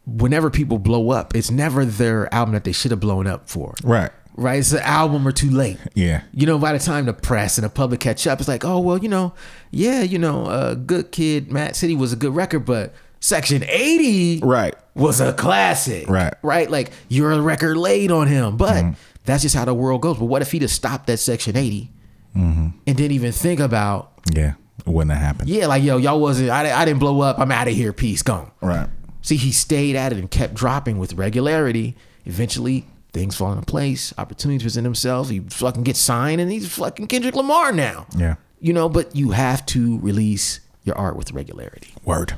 whenever 0.05 0.49
people 0.49 0.79
blow 0.79 1.11
up, 1.11 1.35
it's 1.35 1.51
never 1.51 1.85
their 1.85 2.33
album 2.33 2.53
that 2.53 2.63
they 2.63 2.71
should 2.71 2.91
have 2.91 2.99
blown 2.99 3.27
up 3.27 3.47
for. 3.49 3.75
Right. 3.83 4.11
Right? 4.35 4.59
It's 4.59 4.71
an 4.71 4.79
album 4.79 5.27
or 5.27 5.31
too 5.31 5.49
late. 5.49 5.77
Yeah. 5.93 6.21
You 6.33 6.47
know, 6.47 6.57
by 6.57 6.73
the 6.73 6.79
time 6.79 7.05
the 7.05 7.13
press 7.13 7.57
and 7.57 7.65
the 7.65 7.69
public 7.69 7.99
catch 7.99 8.25
up, 8.25 8.39
it's 8.39 8.47
like, 8.47 8.63
oh 8.65 8.79
well, 8.79 8.97
you 8.97 9.09
know, 9.09 9.33
yeah, 9.71 10.01
you 10.01 10.17
know, 10.17 10.45
uh 10.45 10.73
good 10.75 11.11
kid, 11.11 11.49
m.A.A.d 11.49 11.73
city 11.75 11.95
was 11.95 12.13
a 12.13 12.15
good 12.15 12.33
record, 12.33 12.65
but 12.65 12.93
Section 13.21 13.63
80 13.67 14.39
Right. 14.39 14.73
was 14.95 15.19
a 15.19 15.33
classic. 15.33 16.09
Right. 16.09 16.33
Right? 16.41 16.71
Like 16.71 16.91
you're 17.09 17.31
a 17.31 17.41
record 17.41 17.75
late 17.77 18.11
on 18.11 18.27
him. 18.27 18.55
But 18.55 18.85
that's 19.29 19.43
just 19.43 19.55
how 19.55 19.65
the 19.65 19.73
world 19.73 20.01
goes. 20.01 20.17
But 20.17 20.25
what 20.25 20.41
if 20.41 20.51
he 20.51 20.59
just 20.59 20.75
stopped 20.75 21.09
at 21.09 21.19
Section 21.19 21.55
80 21.55 21.91
mm-hmm. 22.35 22.67
and 22.87 22.97
didn't 22.97 23.11
even 23.11 23.31
think 23.31 23.59
about 23.59 24.13
Yeah. 24.33 24.53
It 24.79 24.87
wouldn't 24.87 25.11
have 25.11 25.21
happened. 25.21 25.49
yeah, 25.49 25.67
like 25.67 25.83
yo, 25.83 25.97
y'all 25.97 26.19
wasn't. 26.19 26.49
I, 26.49 26.71
I 26.71 26.85
didn't 26.85 26.99
blow 26.99 27.19
up. 27.21 27.37
I'm 27.37 27.51
out 27.51 27.67
of 27.67 27.73
here. 27.73 27.91
Peace, 27.91 28.21
gone. 28.21 28.49
Right. 28.61 28.87
See, 29.21 29.35
he 29.35 29.51
stayed 29.51 29.95
at 29.95 30.13
it 30.13 30.17
and 30.17 30.31
kept 30.31 30.53
dropping 30.53 30.97
with 30.97 31.13
regularity. 31.13 31.95
Eventually, 32.25 32.85
things 33.11 33.35
fall 33.35 33.51
into 33.51 33.65
place. 33.65 34.13
Opportunities 34.17 34.63
present 34.63 34.85
themselves. 34.85 35.29
He 35.29 35.41
fucking 35.41 35.83
gets 35.83 35.99
signed, 35.99 36.39
and 36.39 36.49
he's 36.49 36.73
fucking 36.73 37.07
Kendrick 37.07 37.35
Lamar 37.35 37.71
now. 37.73 38.07
Yeah. 38.15 38.35
You 38.61 38.73
know, 38.73 38.87
but 38.87 39.15
you 39.15 39.31
have 39.31 39.65
to 39.67 39.99
release 39.99 40.61
your 40.83 40.97
art 40.97 41.15
with 41.17 41.33
regularity. 41.33 41.93
Word. 42.05 42.35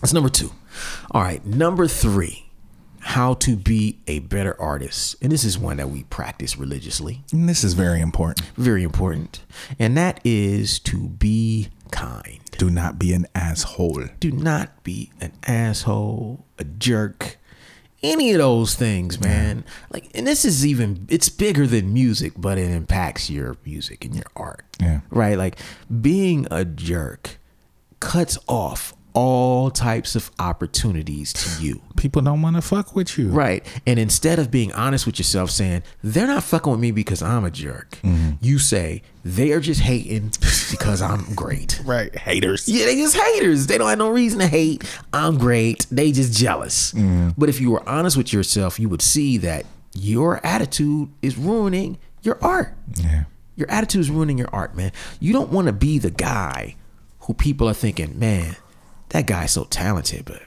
That's 0.00 0.12
number 0.12 0.28
two. 0.28 0.50
All 1.12 1.22
right, 1.22 1.44
number 1.46 1.86
three, 1.86 2.45
how 3.06 3.34
to 3.34 3.54
be 3.54 4.00
a 4.08 4.18
better 4.18 4.60
artist, 4.60 5.14
and 5.22 5.30
this 5.30 5.44
is 5.44 5.56
one 5.56 5.76
that 5.76 5.90
we 5.90 6.02
practice 6.04 6.58
religiously. 6.58 7.22
And 7.32 7.48
this 7.48 7.62
is 7.62 7.74
very 7.74 8.00
important. 8.00 8.44
Very 8.56 8.82
important, 8.82 9.44
and 9.78 9.96
that 9.96 10.20
is 10.24 10.80
to 10.80 11.08
be 11.10 11.68
kind. 11.92 12.40
Do 12.58 12.68
not 12.68 12.98
be 12.98 13.12
an 13.12 13.26
asshole. 13.32 14.08
do 14.18 14.32
not 14.32 14.82
be 14.82 15.12
an 15.20 15.32
asshole, 15.46 16.44
a 16.58 16.64
jerk, 16.64 17.38
any 18.02 18.32
of 18.32 18.38
those 18.38 18.74
things, 18.74 19.20
man. 19.20 19.64
Like, 19.92 20.10
and 20.12 20.26
this 20.26 20.44
is 20.44 20.66
even 20.66 21.06
it's 21.08 21.28
bigger 21.28 21.68
than 21.68 21.94
music, 21.94 22.32
but 22.36 22.58
it 22.58 22.72
impacts 22.72 23.30
your 23.30 23.56
music 23.64 24.04
and 24.04 24.16
your 24.16 24.26
art. 24.34 24.64
Yeah. 24.80 25.02
Right? 25.10 25.38
Like 25.38 25.60
being 26.00 26.48
a 26.50 26.64
jerk 26.64 27.38
cuts 28.00 28.36
off 28.48 28.94
all 29.16 29.70
types 29.70 30.14
of 30.14 30.30
opportunities 30.38 31.32
to 31.32 31.64
you. 31.64 31.80
People 31.96 32.20
don't 32.20 32.42
want 32.42 32.54
to 32.54 32.60
fuck 32.60 32.94
with 32.94 33.16
you. 33.16 33.30
Right. 33.30 33.64
And 33.86 33.98
instead 33.98 34.38
of 34.38 34.50
being 34.50 34.72
honest 34.74 35.06
with 35.06 35.18
yourself, 35.18 35.50
saying, 35.50 35.84
they're 36.04 36.26
not 36.26 36.44
fucking 36.44 36.70
with 36.70 36.80
me 36.80 36.90
because 36.90 37.22
I'm 37.22 37.42
a 37.42 37.50
jerk, 37.50 37.98
mm-hmm. 38.02 38.32
you 38.42 38.58
say, 38.58 39.02
they 39.24 39.52
are 39.52 39.60
just 39.60 39.80
hating 39.80 40.32
because 40.70 41.00
I'm 41.00 41.34
great. 41.34 41.80
Right. 41.86 42.14
Haters. 42.14 42.68
Yeah, 42.68 42.84
they 42.84 42.96
just 42.96 43.16
haters. 43.16 43.66
They 43.66 43.78
don't 43.78 43.88
have 43.88 43.98
no 43.98 44.10
reason 44.10 44.40
to 44.40 44.46
hate. 44.46 44.84
I'm 45.14 45.38
great. 45.38 45.86
They 45.90 46.12
just 46.12 46.38
jealous. 46.38 46.92
Mm-hmm. 46.92 47.30
But 47.38 47.48
if 47.48 47.58
you 47.58 47.70
were 47.70 47.88
honest 47.88 48.18
with 48.18 48.34
yourself, 48.34 48.78
you 48.78 48.90
would 48.90 49.02
see 49.02 49.38
that 49.38 49.64
your 49.94 50.44
attitude 50.46 51.08
is 51.22 51.38
ruining 51.38 51.96
your 52.20 52.38
art. 52.44 52.74
Yeah. 52.96 53.24
Your 53.56 53.70
attitude 53.70 54.02
is 54.02 54.10
ruining 54.10 54.36
your 54.36 54.50
art, 54.52 54.76
man. 54.76 54.92
You 55.20 55.32
don't 55.32 55.50
want 55.50 55.68
to 55.68 55.72
be 55.72 55.98
the 55.98 56.10
guy 56.10 56.76
who 57.20 57.32
people 57.32 57.66
are 57.66 57.74
thinking, 57.74 58.18
man, 58.18 58.56
that 59.10 59.26
guy's 59.26 59.52
so 59.52 59.64
talented, 59.64 60.24
but 60.24 60.42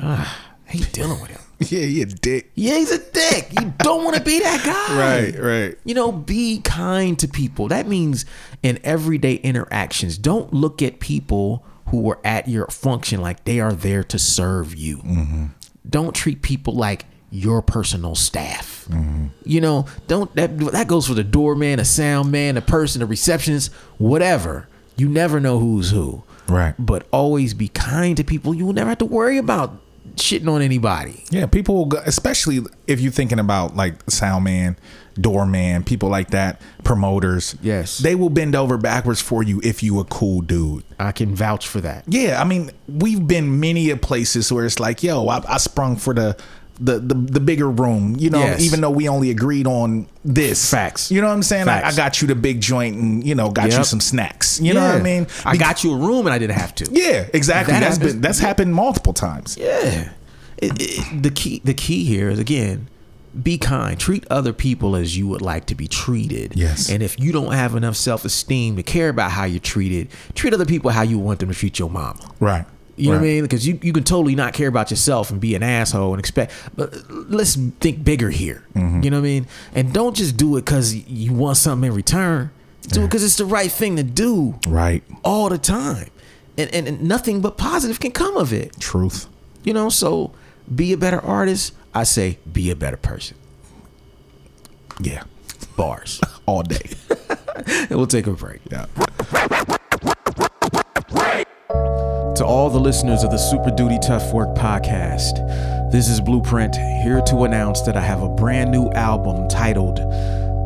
ah, 0.00 0.40
I 0.68 0.70
hate 0.70 0.92
dealing 0.92 1.20
with 1.20 1.30
him. 1.30 1.40
Yeah, 1.68 1.84
you 1.84 2.06
dick. 2.06 2.50
Yeah, 2.54 2.76
he's 2.78 2.90
a 2.90 2.98
dick. 2.98 3.48
You 3.58 3.72
don't 3.78 4.04
want 4.04 4.16
to 4.16 4.22
be 4.22 4.40
that 4.40 4.64
guy. 4.64 4.82
Right, 4.92 5.38
right. 5.38 5.78
You 5.84 5.94
know, 5.94 6.12
be 6.12 6.60
kind 6.60 7.18
to 7.20 7.28
people. 7.28 7.68
That 7.68 7.86
means 7.86 8.24
in 8.62 8.78
everyday 8.84 9.34
interactions, 9.34 10.18
don't 10.18 10.52
look 10.52 10.82
at 10.82 11.00
people 11.00 11.64
who 11.88 12.10
are 12.10 12.18
at 12.24 12.48
your 12.48 12.66
function 12.66 13.20
like 13.20 13.44
they 13.44 13.60
are 13.60 13.72
there 13.72 14.02
to 14.04 14.18
serve 14.18 14.74
you. 14.74 14.98
Mm-hmm. 14.98 15.44
Don't 15.88 16.14
treat 16.14 16.42
people 16.42 16.74
like 16.74 17.06
your 17.30 17.62
personal 17.62 18.14
staff. 18.14 18.86
Mm-hmm. 18.90 19.26
You 19.44 19.60
know, 19.60 19.86
don't 20.06 20.34
that 20.36 20.58
that 20.58 20.88
goes 20.88 21.06
for 21.08 21.14
the 21.14 21.24
doorman, 21.24 21.80
a 21.80 21.84
sound 21.84 22.30
man, 22.30 22.56
a 22.56 22.62
person, 22.62 23.02
a 23.02 23.06
receptionist, 23.06 23.72
whatever. 23.98 24.68
You 24.96 25.08
never 25.08 25.40
know 25.40 25.58
who's 25.58 25.90
who. 25.90 26.22
Right. 26.48 26.74
But 26.78 27.06
always 27.10 27.54
be 27.54 27.68
kind 27.68 28.16
to 28.16 28.24
people. 28.24 28.54
You 28.54 28.66
will 28.66 28.72
never 28.72 28.88
have 28.90 28.98
to 28.98 29.06
worry 29.06 29.38
about 29.38 29.78
shitting 30.16 30.48
on 30.48 30.62
anybody. 30.62 31.24
Yeah, 31.30 31.46
people 31.46 31.74
will 31.76 31.86
go, 31.86 32.02
especially 32.04 32.60
if 32.86 33.00
you're 33.00 33.12
thinking 33.12 33.38
about 33.38 33.76
like 33.76 33.94
sound 34.10 34.44
man, 34.44 34.76
doorman, 35.14 35.84
people 35.84 36.08
like 36.08 36.30
that, 36.30 36.60
promoters. 36.84 37.56
Yes. 37.62 37.98
They 37.98 38.14
will 38.14 38.30
bend 38.30 38.54
over 38.54 38.76
backwards 38.76 39.20
for 39.20 39.42
you 39.42 39.60
if 39.64 39.82
you 39.82 40.00
a 40.00 40.04
cool 40.04 40.40
dude. 40.40 40.84
I 40.98 41.12
can 41.12 41.34
vouch 41.34 41.66
for 41.66 41.80
that. 41.80 42.04
Yeah, 42.06 42.40
I 42.40 42.44
mean, 42.44 42.70
we've 42.88 43.26
been 43.26 43.60
many 43.60 43.94
places 43.96 44.52
where 44.52 44.64
it's 44.64 44.80
like, 44.80 45.02
yo, 45.02 45.28
I, 45.28 45.42
I 45.48 45.58
sprung 45.58 45.96
for 45.96 46.14
the, 46.14 46.36
the 46.84 46.98
the 46.98 47.14
the 47.14 47.40
bigger 47.40 47.70
room, 47.70 48.16
you 48.18 48.28
know, 48.30 48.40
Yes. 48.40 48.60
even 48.62 48.80
though 48.80 48.90
we 48.90 49.08
only 49.08 49.30
agreed 49.30 49.66
on 49.66 50.06
this. 50.24 50.70
Facts. 50.70 51.10
You 51.10 51.20
know 51.20 51.28
what 51.28 51.34
I'm 51.34 51.42
saying? 51.42 51.68
I, 51.68 51.88
I 51.88 51.92
got 51.94 52.20
you 52.20 52.28
the 52.28 52.34
big 52.34 52.60
joint 52.60 52.96
and 52.96 53.24
you 53.26 53.34
know, 53.34 53.50
got 53.50 53.72
you 53.72 53.84
some 53.84 54.00
snacks. 54.00 54.60
You 54.60 54.74
know 54.74 54.80
what 54.80 54.90
I 54.94 54.96
Yeah. 54.98 55.02
mean? 55.02 55.26
I 55.44 55.56
got 55.56 55.84
you 55.84 55.92
a 55.92 55.96
room 55.96 56.26
and 56.26 56.34
I 56.34 56.38
didn't 56.38 56.56
have 56.58 56.74
to. 56.76 56.88
Yeah, 56.90 57.26
exactly. 57.32 57.72
That 57.74 57.80
that's 57.80 57.96
happens. 57.96 58.12
been 58.14 58.20
that's 58.20 58.38
happened 58.38 58.74
multiple 58.74 59.12
times. 59.12 59.56
Yeah. 59.56 60.10
It- 60.58 60.80
it- 60.80 61.22
the 61.22 61.30
key 61.30 61.60
the 61.64 61.74
key 61.74 62.04
here 62.04 62.28
is 62.30 62.38
again, 62.38 62.88
be 63.42 63.56
kind. 63.58 63.98
Treat 63.98 64.24
other 64.30 64.52
people 64.52 64.94
as 64.94 65.16
you 65.16 65.26
would 65.28 65.40
like 65.42 65.66
to 65.66 65.74
be 65.74 65.88
treated. 65.88 66.52
Yes. 66.54 66.90
And 66.90 67.02
if 67.02 67.18
you 67.18 67.32
don't 67.32 67.52
have 67.52 67.74
enough 67.74 67.96
self 67.96 68.24
esteem 68.24 68.76
to 68.76 68.82
care 68.82 69.08
about 69.08 69.30
how 69.32 69.44
you're 69.44 69.58
treated, 69.60 70.08
treat 70.34 70.52
other 70.52 70.66
people 70.66 70.90
how 70.90 71.02
you 71.02 71.18
want 71.18 71.38
them 71.40 71.48
to 71.48 71.54
treat 71.54 71.78
your 71.78 71.88
mom 71.90 72.18
Right. 72.40 72.66
You 72.96 73.06
know 73.10 73.12
what 73.16 73.22
I 73.22 73.26
mean? 73.26 73.42
Because 73.42 73.66
you, 73.66 73.78
you 73.82 73.92
can 73.92 74.04
totally 74.04 74.34
not 74.34 74.52
care 74.52 74.68
about 74.68 74.90
yourself 74.90 75.30
and 75.30 75.40
be 75.40 75.54
an 75.54 75.62
asshole 75.62 76.12
and 76.12 76.20
expect. 76.20 76.52
But 76.76 76.94
let's 77.10 77.54
think 77.56 78.04
bigger 78.04 78.28
here. 78.30 78.64
Mm-hmm. 78.74 79.02
You 79.02 79.10
know 79.10 79.16
what 79.18 79.26
I 79.26 79.30
mean? 79.30 79.46
And 79.74 79.92
don't 79.94 80.14
just 80.14 80.36
do 80.36 80.56
it 80.56 80.64
because 80.66 80.94
you 80.94 81.32
want 81.32 81.56
something 81.56 81.88
in 81.88 81.94
return. 81.96 82.50
Do 82.82 83.02
it 83.02 83.06
because 83.06 83.24
it's 83.24 83.36
the 83.36 83.44
right 83.46 83.70
thing 83.72 83.96
to 83.96 84.02
do 84.02 84.58
Right. 84.68 85.02
all 85.24 85.48
the 85.48 85.56
time. 85.58 86.10
And, 86.58 86.72
and, 86.74 86.86
and 86.86 87.02
nothing 87.02 87.40
but 87.40 87.56
positive 87.56 87.98
can 87.98 88.10
come 88.12 88.36
of 88.36 88.52
it. 88.52 88.78
Truth. 88.78 89.26
You 89.64 89.72
know, 89.72 89.88
so 89.88 90.32
be 90.72 90.92
a 90.92 90.98
better 90.98 91.20
artist. 91.20 91.72
I 91.94 92.02
say 92.04 92.38
be 92.52 92.70
a 92.70 92.76
better 92.76 92.96
person. 92.98 93.36
Yeah. 95.00 95.22
Bars. 95.76 96.20
All 96.46 96.62
day. 96.62 96.90
and 97.66 97.90
we'll 97.90 98.06
take 98.06 98.26
a 98.26 98.32
break. 98.32 98.60
Yeah. 98.70 98.86
To 102.36 102.46
all 102.46 102.70
the 102.70 102.80
listeners 102.80 103.24
of 103.24 103.30
the 103.30 103.36
Super 103.36 103.70
Duty 103.70 103.98
Tough 103.98 104.32
Work 104.32 104.56
podcast, 104.56 105.90
this 105.92 106.08
is 106.08 106.18
Blueprint 106.18 106.74
here 107.04 107.20
to 107.26 107.42
announce 107.44 107.82
that 107.82 107.94
I 107.94 108.00
have 108.00 108.22
a 108.22 108.28
brand 108.30 108.70
new 108.70 108.90
album 108.92 109.48
titled 109.48 109.96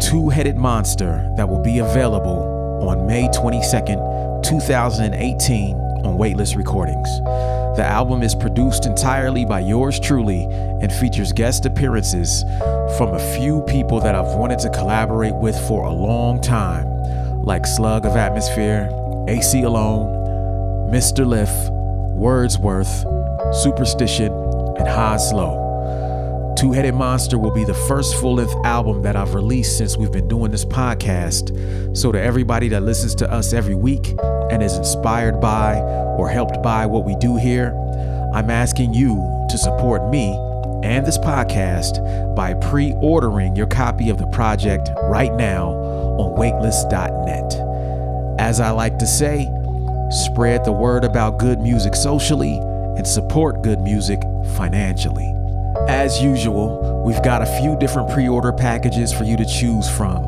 Two 0.00 0.28
Headed 0.28 0.56
Monster 0.56 1.28
that 1.36 1.48
will 1.48 1.60
be 1.60 1.80
available 1.80 2.86
on 2.88 3.04
May 3.08 3.26
22nd, 3.28 4.44
2018 4.44 5.76
on 6.04 6.16
Weightless 6.16 6.54
Recordings. 6.54 7.08
The 7.76 7.84
album 7.84 8.22
is 8.22 8.36
produced 8.36 8.86
entirely 8.86 9.44
by 9.44 9.58
yours 9.58 9.98
truly 9.98 10.44
and 10.44 10.92
features 10.92 11.32
guest 11.32 11.66
appearances 11.66 12.44
from 12.96 13.12
a 13.12 13.36
few 13.36 13.62
people 13.62 13.98
that 14.02 14.14
I've 14.14 14.36
wanted 14.36 14.60
to 14.60 14.70
collaborate 14.70 15.34
with 15.34 15.58
for 15.66 15.84
a 15.84 15.92
long 15.92 16.40
time, 16.40 16.86
like 17.42 17.66
Slug 17.66 18.06
of 18.06 18.14
Atmosphere, 18.14 18.88
Aceyalone, 19.28 20.15
Mr. 20.90 21.26
Lif, 21.26 21.50
Wordsworth, 22.14 23.04
Supastition, 23.64 24.30
and 24.78 24.86
Has-Lo. 24.86 26.54
Two 26.56 26.72
Headed 26.72 26.94
Monster 26.94 27.38
will 27.38 27.50
be 27.50 27.64
the 27.64 27.74
first 27.74 28.14
full 28.16 28.36
length 28.36 28.54
album 28.64 29.02
that 29.02 29.16
I've 29.16 29.34
released 29.34 29.76
since 29.76 29.96
we've 29.96 30.12
been 30.12 30.28
doing 30.28 30.52
this 30.52 30.64
podcast. 30.64 31.96
So, 31.96 32.12
to 32.12 32.20
everybody 32.20 32.68
that 32.68 32.82
listens 32.82 33.14
to 33.16 33.30
us 33.30 33.52
every 33.52 33.74
week 33.74 34.14
and 34.50 34.62
is 34.62 34.76
inspired 34.76 35.40
by 35.40 35.80
or 36.18 36.28
helped 36.28 36.62
by 36.62 36.86
what 36.86 37.04
we 37.04 37.16
do 37.16 37.36
here, 37.36 37.74
I'm 38.32 38.48
asking 38.48 38.94
you 38.94 39.16
to 39.50 39.58
support 39.58 40.08
me 40.08 40.32
and 40.82 41.04
this 41.04 41.18
podcast 41.18 42.36
by 42.36 42.54
pre 42.54 42.94
ordering 43.02 43.56
your 43.56 43.66
copy 43.66 44.08
of 44.08 44.18
the 44.18 44.26
project 44.28 44.88
right 45.04 45.34
now 45.34 45.70
on 45.70 46.38
waitlist.net. 46.38 47.66
As 48.38 48.60
I 48.60 48.70
like 48.70 48.98
to 48.98 49.06
say, 49.06 49.50
spread 50.10 50.64
the 50.64 50.72
word 50.72 51.04
about 51.04 51.38
good 51.38 51.60
music 51.60 51.94
socially 51.94 52.58
and 52.96 53.06
support 53.06 53.62
good 53.62 53.80
music 53.80 54.20
financially. 54.56 55.32
As 55.88 56.22
usual, 56.22 57.02
we've 57.04 57.22
got 57.22 57.42
a 57.42 57.60
few 57.60 57.76
different 57.78 58.10
pre 58.10 58.28
order 58.28 58.52
packages 58.52 59.12
for 59.12 59.24
you 59.24 59.36
to 59.36 59.44
choose 59.44 59.88
from. 59.88 60.22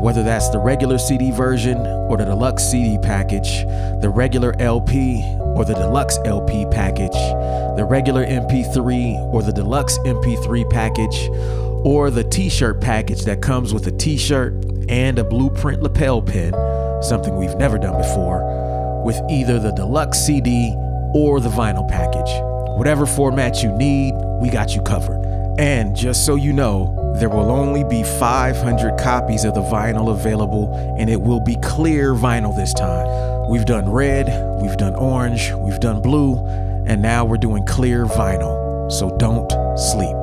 Whether 0.00 0.22
that's 0.22 0.50
the 0.50 0.58
regular 0.58 0.98
CD 0.98 1.30
version 1.30 1.78
or 1.78 2.16
the 2.16 2.24
deluxe 2.24 2.64
CD 2.64 2.98
package, 2.98 3.64
the 4.00 4.10
regular 4.12 4.54
LP 4.60 5.22
or 5.56 5.64
the 5.64 5.74
deluxe 5.74 6.18
LP 6.24 6.66
package, 6.70 7.16
the 7.76 7.84
regular 7.84 8.24
MP3 8.26 9.32
or 9.32 9.42
the 9.42 9.52
deluxe 9.52 9.98
MP3 9.98 10.68
package, 10.70 11.28
or 11.84 12.10
the 12.10 12.24
t 12.24 12.48
shirt 12.48 12.80
package 12.80 13.24
that 13.24 13.40
comes 13.40 13.72
with 13.72 13.86
a 13.86 13.92
t 13.92 14.16
shirt 14.16 14.52
and 14.88 15.18
a 15.18 15.24
blueprint 15.24 15.82
lapel 15.82 16.22
pin, 16.22 16.52
something 17.02 17.36
we've 17.36 17.56
never 17.56 17.78
done 17.78 17.96
before, 17.96 18.40
with 19.06 19.22
either 19.30 19.60
the 19.60 19.70
deluxe 19.70 20.18
CD 20.18 20.74
or 21.14 21.38
the 21.38 21.48
vinyl 21.48 21.88
package. 21.88 22.28
Whatever 22.76 23.06
format 23.06 23.62
you 23.62 23.70
need, 23.70 24.12
we 24.40 24.50
got 24.50 24.74
you 24.74 24.82
covered. 24.82 25.24
And 25.60 25.94
just 25.94 26.26
so 26.26 26.34
you 26.34 26.52
know, 26.52 27.14
there 27.20 27.28
will 27.28 27.52
only 27.52 27.84
be 27.84 28.02
500 28.02 28.98
copies 28.98 29.44
of 29.44 29.54
the 29.54 29.62
vinyl 29.62 30.10
available, 30.10 30.74
and 30.98 31.08
it 31.08 31.22
will 31.22 31.38
be 31.38 31.54
clear 31.62 32.14
vinyl 32.14 32.54
this 32.54 32.74
time. 32.74 33.48
We've 33.48 33.64
done 33.64 33.88
red, 33.88 34.26
we've 34.60 34.76
done 34.76 34.96
orange, 34.96 35.52
we've 35.52 35.78
done 35.78 36.02
blue, 36.02 36.44
and 36.84 37.00
now 37.00 37.24
we're 37.24 37.38
doing 37.38 37.64
clear 37.64 38.06
vinyl. 38.06 38.90
So 38.90 39.16
don't 39.18 39.48
sleep. 39.78 40.16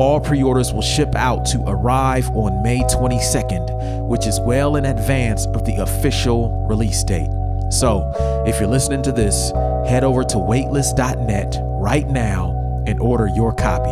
All 0.00 0.20
pre 0.20 0.42
orders 0.42 0.72
will 0.72 0.80
ship 0.80 1.14
out 1.16 1.44
to 1.48 1.62
arrive 1.66 2.30
on 2.30 2.62
May 2.62 2.80
22nd, 2.80 4.08
which 4.08 4.26
is 4.26 4.40
well 4.40 4.76
in 4.76 4.86
advance 4.86 5.44
of 5.44 5.66
the 5.66 5.76
official 5.76 6.66
release 6.66 7.04
date. 7.04 7.28
So, 7.72 8.12
if 8.46 8.60
you're 8.60 8.68
listening 8.68 9.02
to 9.04 9.12
this, 9.12 9.50
head 9.88 10.04
over 10.04 10.22
to 10.24 10.36
waitlist.net 10.36 11.56
right 11.80 12.06
now 12.06 12.84
and 12.86 13.00
order 13.00 13.28
your 13.28 13.54
copy. 13.54 13.90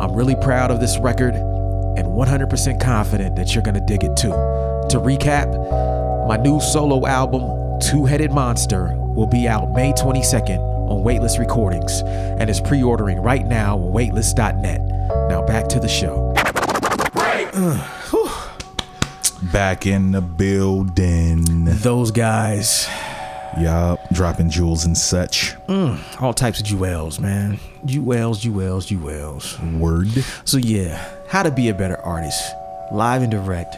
I'm 0.00 0.14
really 0.14 0.36
proud 0.36 0.70
of 0.70 0.78
this 0.78 0.96
record 0.98 1.34
and 1.34 2.06
100% 2.06 2.80
confident 2.80 3.34
that 3.34 3.52
you're 3.52 3.64
gonna 3.64 3.84
dig 3.84 4.04
it 4.04 4.16
too. 4.16 4.30
To 4.30 5.00
recap, 5.00 5.48
my 6.28 6.36
new 6.36 6.60
solo 6.60 7.04
album, 7.06 7.80
Two 7.80 8.04
Headed 8.04 8.30
Monster, 8.30 8.94
will 8.96 9.26
be 9.26 9.48
out 9.48 9.72
May 9.72 9.92
22nd 9.92 10.58
on 10.88 11.02
Weightless 11.02 11.38
Recordings 11.38 12.02
and 12.02 12.48
is 12.48 12.60
pre 12.60 12.80
ordering 12.80 13.18
right 13.20 13.44
now 13.44 13.76
on 13.76 13.92
waitlist.net. 13.92 14.80
Now 15.28 15.44
back 15.44 15.68
to 15.68 15.80
the 15.80 15.88
show. 15.88 16.32
Back 19.42 19.86
in 19.86 20.12
the 20.12 20.20
building. 20.20 21.64
Those 21.64 22.10
guys, 22.10 22.86
Yup, 23.58 23.98
dropping 24.12 24.50
jewels 24.50 24.84
and 24.84 24.96
such. 24.96 25.54
Mm, 25.66 25.98
all 26.22 26.32
types 26.32 26.60
of 26.60 26.66
jewels, 26.66 27.18
man. 27.18 27.58
Jewels, 27.84 28.40
jewels, 28.40 28.86
jewels. 28.86 29.58
Word. 29.60 30.08
So 30.44 30.58
yeah, 30.58 31.04
how 31.28 31.42
to 31.42 31.50
be 31.50 31.68
a 31.68 31.74
better 31.74 31.96
artist, 31.98 32.42
live 32.92 33.22
and 33.22 33.30
direct 33.30 33.76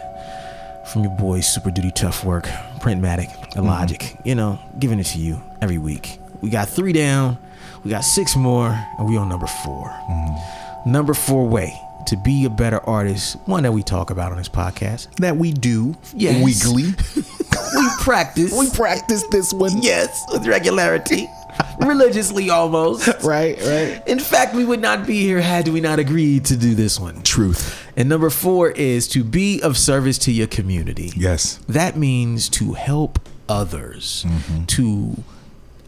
from 0.88 1.04
your 1.04 1.16
boy 1.16 1.40
Super 1.40 1.70
Duty 1.70 1.90
Tough 1.92 2.24
Work, 2.24 2.44
Printmatic, 2.80 3.32
and 3.42 3.52
mm-hmm. 3.52 3.66
Logic. 3.66 4.16
You 4.24 4.34
know, 4.34 4.58
giving 4.78 4.98
it 4.98 5.06
to 5.06 5.18
you 5.18 5.40
every 5.62 5.78
week. 5.78 6.18
We 6.42 6.50
got 6.50 6.68
three 6.68 6.92
down, 6.92 7.38
we 7.84 7.90
got 7.90 8.04
six 8.04 8.36
more, 8.36 8.70
and 8.98 9.08
we 9.08 9.16
on 9.16 9.28
number 9.28 9.46
4 9.46 9.88
mm-hmm. 9.88 10.92
Number 10.92 11.14
four 11.14 11.46
way 11.46 11.80
to 12.06 12.16
be 12.16 12.44
a 12.44 12.50
better 12.50 12.80
artist, 12.88 13.36
one 13.46 13.62
that 13.64 13.72
we 13.72 13.82
talk 13.82 14.10
about 14.10 14.32
on 14.32 14.38
this 14.38 14.48
podcast. 14.48 15.14
That 15.16 15.36
we 15.36 15.52
do 15.52 15.96
Yes. 16.14 16.42
weekly. 16.42 16.94
We 17.74 17.88
practice. 18.00 18.52
we 18.58 18.68
practice 18.70 19.24
this 19.30 19.52
one. 19.52 19.80
yes, 19.82 20.24
with 20.32 20.46
regularity, 20.46 21.28
religiously 21.80 22.50
almost. 22.50 23.06
Right, 23.24 23.58
right. 23.60 24.02
In 24.06 24.18
fact, 24.18 24.54
we 24.54 24.64
would 24.64 24.80
not 24.80 25.06
be 25.06 25.22
here 25.22 25.40
had 25.40 25.68
we 25.68 25.80
not 25.80 25.98
agreed 25.98 26.44
to 26.46 26.56
do 26.56 26.74
this 26.74 26.98
one. 26.98 27.22
Truth. 27.22 27.86
And 27.96 28.08
number 28.08 28.30
four 28.30 28.70
is 28.70 29.06
to 29.08 29.22
be 29.24 29.60
of 29.62 29.76
service 29.78 30.18
to 30.18 30.32
your 30.32 30.46
community. 30.48 31.12
Yes. 31.16 31.58
That 31.68 31.96
means 31.96 32.48
to 32.50 32.72
help 32.72 33.18
others, 33.48 34.24
mm-hmm. 34.28 34.64
to 34.66 35.22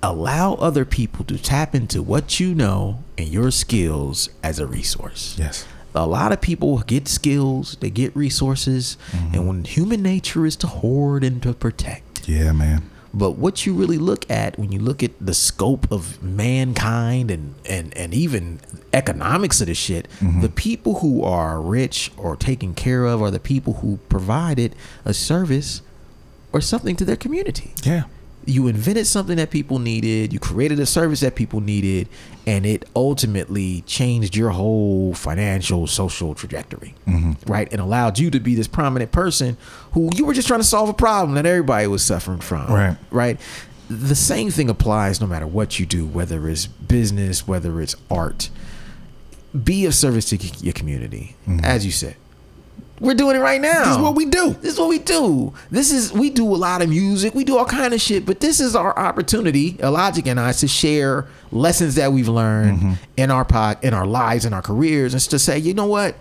allow 0.02 0.54
other 0.54 0.84
people 0.84 1.24
to 1.26 1.38
tap 1.38 1.74
into 1.74 2.02
what 2.02 2.38
you 2.38 2.54
know 2.54 2.98
and 3.16 3.28
your 3.28 3.50
skills 3.50 4.28
as 4.42 4.58
a 4.58 4.66
resource. 4.66 5.34
Yes. 5.38 5.66
A 5.94 6.06
lot 6.06 6.32
of 6.32 6.40
people 6.40 6.78
get 6.78 7.06
skills, 7.06 7.76
they 7.80 7.90
get 7.90 8.14
resources, 8.16 8.96
and 9.12 9.32
mm-hmm. 9.32 9.46
when 9.46 9.64
human 9.64 10.02
nature 10.02 10.44
is 10.44 10.56
to 10.56 10.66
hoard 10.66 11.22
and 11.22 11.42
to 11.42 11.54
protect. 11.54 12.28
Yeah, 12.28 12.52
man. 12.52 12.90
But 13.12 13.32
what 13.32 13.64
you 13.64 13.74
really 13.74 13.96
look 13.96 14.28
at 14.28 14.58
when 14.58 14.72
you 14.72 14.80
look 14.80 15.04
at 15.04 15.12
the 15.20 15.34
scope 15.34 15.90
of 15.92 16.20
mankind 16.20 17.30
and 17.30 17.54
and 17.64 17.96
and 17.96 18.12
even 18.12 18.58
economics 18.92 19.60
of 19.60 19.68
the 19.68 19.74
shit, 19.74 20.08
mm-hmm. 20.18 20.40
the 20.40 20.48
people 20.48 20.98
who 20.98 21.22
are 21.22 21.60
rich 21.60 22.10
or 22.16 22.34
taken 22.34 22.74
care 22.74 23.04
of 23.04 23.22
are 23.22 23.30
the 23.30 23.38
people 23.38 23.74
who 23.74 23.98
provided 24.08 24.74
a 25.04 25.14
service 25.14 25.80
or 26.52 26.60
something 26.60 26.96
to 26.96 27.04
their 27.04 27.16
community. 27.16 27.72
Yeah. 27.84 28.04
You 28.46 28.66
invented 28.66 29.06
something 29.06 29.36
that 29.36 29.50
people 29.50 29.78
needed, 29.78 30.32
you 30.32 30.38
created 30.38 30.78
a 30.80 30.86
service 30.86 31.20
that 31.20 31.34
people 31.34 31.60
needed, 31.60 32.08
and 32.46 32.66
it 32.66 32.84
ultimately 32.94 33.82
changed 33.82 34.36
your 34.36 34.50
whole 34.50 35.14
financial, 35.14 35.86
social 35.86 36.34
trajectory. 36.34 36.94
Mm-hmm. 37.06 37.50
Right? 37.50 37.70
And 37.72 37.80
allowed 37.80 38.18
you 38.18 38.30
to 38.30 38.40
be 38.40 38.54
this 38.54 38.68
prominent 38.68 39.12
person 39.12 39.56
who 39.92 40.10
you 40.14 40.24
were 40.24 40.34
just 40.34 40.48
trying 40.48 40.60
to 40.60 40.66
solve 40.66 40.88
a 40.88 40.94
problem 40.94 41.34
that 41.34 41.46
everybody 41.46 41.86
was 41.86 42.04
suffering 42.04 42.40
from 42.40 42.66
Right. 42.72 42.96
right? 43.10 43.40
The 43.88 44.14
same 44.14 44.50
thing 44.50 44.70
applies 44.70 45.20
no 45.20 45.26
matter 45.26 45.46
what 45.46 45.78
you 45.78 45.86
do, 45.86 46.06
whether 46.06 46.48
it's 46.48 46.66
business, 46.66 47.46
whether 47.46 47.80
it's 47.80 47.96
art. 48.10 48.50
Be 49.62 49.86
of 49.86 49.94
service 49.94 50.28
to 50.30 50.36
your 50.36 50.72
community, 50.72 51.36
mm-hmm. 51.46 51.64
as 51.64 51.86
you 51.86 51.92
said. 51.92 52.16
We're 53.00 53.14
doing 53.14 53.34
it 53.36 53.40
right 53.40 53.60
now. 53.60 53.84
This 53.84 53.96
is 53.96 54.02
what 54.02 54.14
we 54.14 54.24
do. 54.26 54.50
This 54.60 54.74
is 54.74 54.78
what 54.78 54.88
we 54.88 54.98
do. 54.98 55.52
This 55.70 55.90
is 55.92 56.12
we 56.12 56.30
do 56.30 56.44
a 56.44 56.54
lot 56.56 56.80
of 56.80 56.88
music. 56.88 57.34
We 57.34 57.42
do 57.44 57.58
all 57.58 57.64
kind 57.64 57.92
of 57.92 58.00
shit, 58.00 58.24
but 58.24 58.40
this 58.40 58.60
is 58.60 58.76
our 58.76 58.96
opportunity, 58.98 59.72
Logic 59.82 60.26
and 60.28 60.38
I, 60.38 60.52
to 60.52 60.68
share 60.68 61.26
lessons 61.50 61.96
that 61.96 62.12
we've 62.12 62.28
learned 62.28 62.78
Mm-hmm. 62.78 62.92
in 63.16 63.30
our 63.30 63.44
pod, 63.44 63.78
in 63.82 63.94
our 63.94 64.06
lives, 64.06 64.44
in 64.44 64.52
our 64.52 64.62
careers, 64.62 65.12
and 65.12 65.20
to 65.24 65.38
say, 65.38 65.58
you 65.58 65.74
know 65.74 65.86
what, 65.86 66.14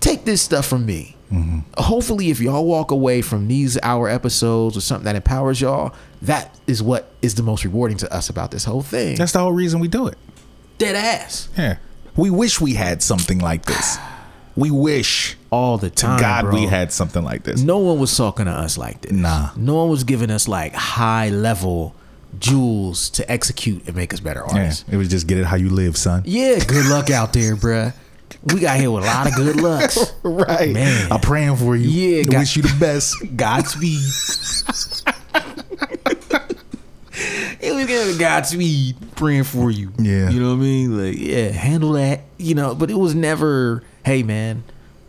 take 0.00 0.24
this 0.24 0.42
stuff 0.42 0.66
from 0.66 0.84
me. 0.86 1.16
Mm-hmm. 1.32 1.60
Hopefully, 1.78 2.30
if 2.30 2.40
y'all 2.40 2.64
walk 2.66 2.90
away 2.90 3.22
from 3.22 3.48
these 3.48 3.78
hour 3.82 4.08
episodes 4.08 4.74
with 4.74 4.84
something 4.84 5.04
that 5.06 5.16
empowers 5.16 5.60
y'all, 5.60 5.94
that 6.20 6.58
is 6.66 6.82
what 6.82 7.10
is 7.22 7.36
the 7.36 7.42
most 7.42 7.64
rewarding 7.64 7.96
to 7.98 8.12
us 8.14 8.28
about 8.28 8.50
this 8.50 8.64
whole 8.64 8.82
thing. 8.82 9.16
That's 9.16 9.32
the 9.32 9.38
whole 9.38 9.52
reason 9.52 9.80
we 9.80 9.88
do 9.88 10.08
it. 10.08 10.18
dead 10.78 10.94
ass 10.96 11.48
Yeah. 11.56 11.76
We 12.16 12.28
wish 12.28 12.60
we 12.60 12.74
had 12.74 13.02
something 13.02 13.38
like 13.38 13.64
this. 13.64 13.96
We 14.56 14.70
wish 14.70 15.36
all 15.50 15.78
the 15.78 15.88
time. 15.90 16.20
God 16.20 16.42
bro. 16.42 16.54
we 16.54 16.66
had 16.66 16.92
something 16.92 17.22
like 17.24 17.42
this. 17.44 17.60
No 17.62 17.78
one 17.78 17.98
was 17.98 18.14
talking 18.16 18.44
to 18.46 18.50
us 18.52 18.76
like 18.76 19.00
this. 19.02 19.12
Nah. 19.12 19.50
No 19.56 19.76
one 19.76 19.88
was 19.88 20.04
giving 20.04 20.30
us 20.30 20.46
like 20.46 20.74
high 20.74 21.30
level 21.30 21.94
jewels 22.38 23.08
to 23.10 23.30
execute 23.30 23.86
and 23.86 23.96
make 23.96 24.12
us 24.12 24.20
better 24.20 24.42
Yeah. 24.48 24.54
artists. 24.60 24.84
It 24.90 24.96
was 24.96 25.08
just 25.08 25.26
get 25.26 25.38
it 25.38 25.44
how 25.46 25.56
you 25.56 25.70
live, 25.70 25.96
son. 25.96 26.22
Yeah, 26.26 26.58
good 26.64 26.86
luck 26.86 27.10
out 27.10 27.32
there, 27.32 27.56
bruh. 27.56 27.94
We 28.44 28.60
got 28.60 28.78
here 28.78 28.90
with 28.90 29.04
a 29.04 29.06
lot 29.06 29.26
of 29.26 29.34
good 29.36 29.56
lucks. 29.60 29.98
Right. 30.22 30.72
Man. 30.72 31.12
I'm 31.12 31.20
praying 31.20 31.56
for 31.56 31.76
you. 31.76 31.88
Yeah, 31.88 32.20
I 32.20 32.24
God- 32.24 32.38
wish 32.40 32.56
you 32.56 32.62
the 32.62 32.76
best. 32.80 33.14
Godspeed. 33.36 33.98
it 37.60 37.74
was 37.74 37.86
giving 37.86 38.18
Godspeed 38.18 38.96
praying 39.16 39.44
for 39.44 39.70
you. 39.70 39.92
Yeah. 39.98 40.30
You 40.30 40.40
know 40.40 40.48
what 40.50 40.54
I 40.54 40.64
mean? 40.64 41.06
Like, 41.10 41.18
yeah, 41.18 41.48
handle 41.48 41.92
that. 41.92 42.20
You 42.38 42.54
know, 42.54 42.74
but 42.74 42.90
it 42.90 42.98
was 42.98 43.14
never, 43.14 43.82
hey 44.04 44.22
man, 44.22 44.64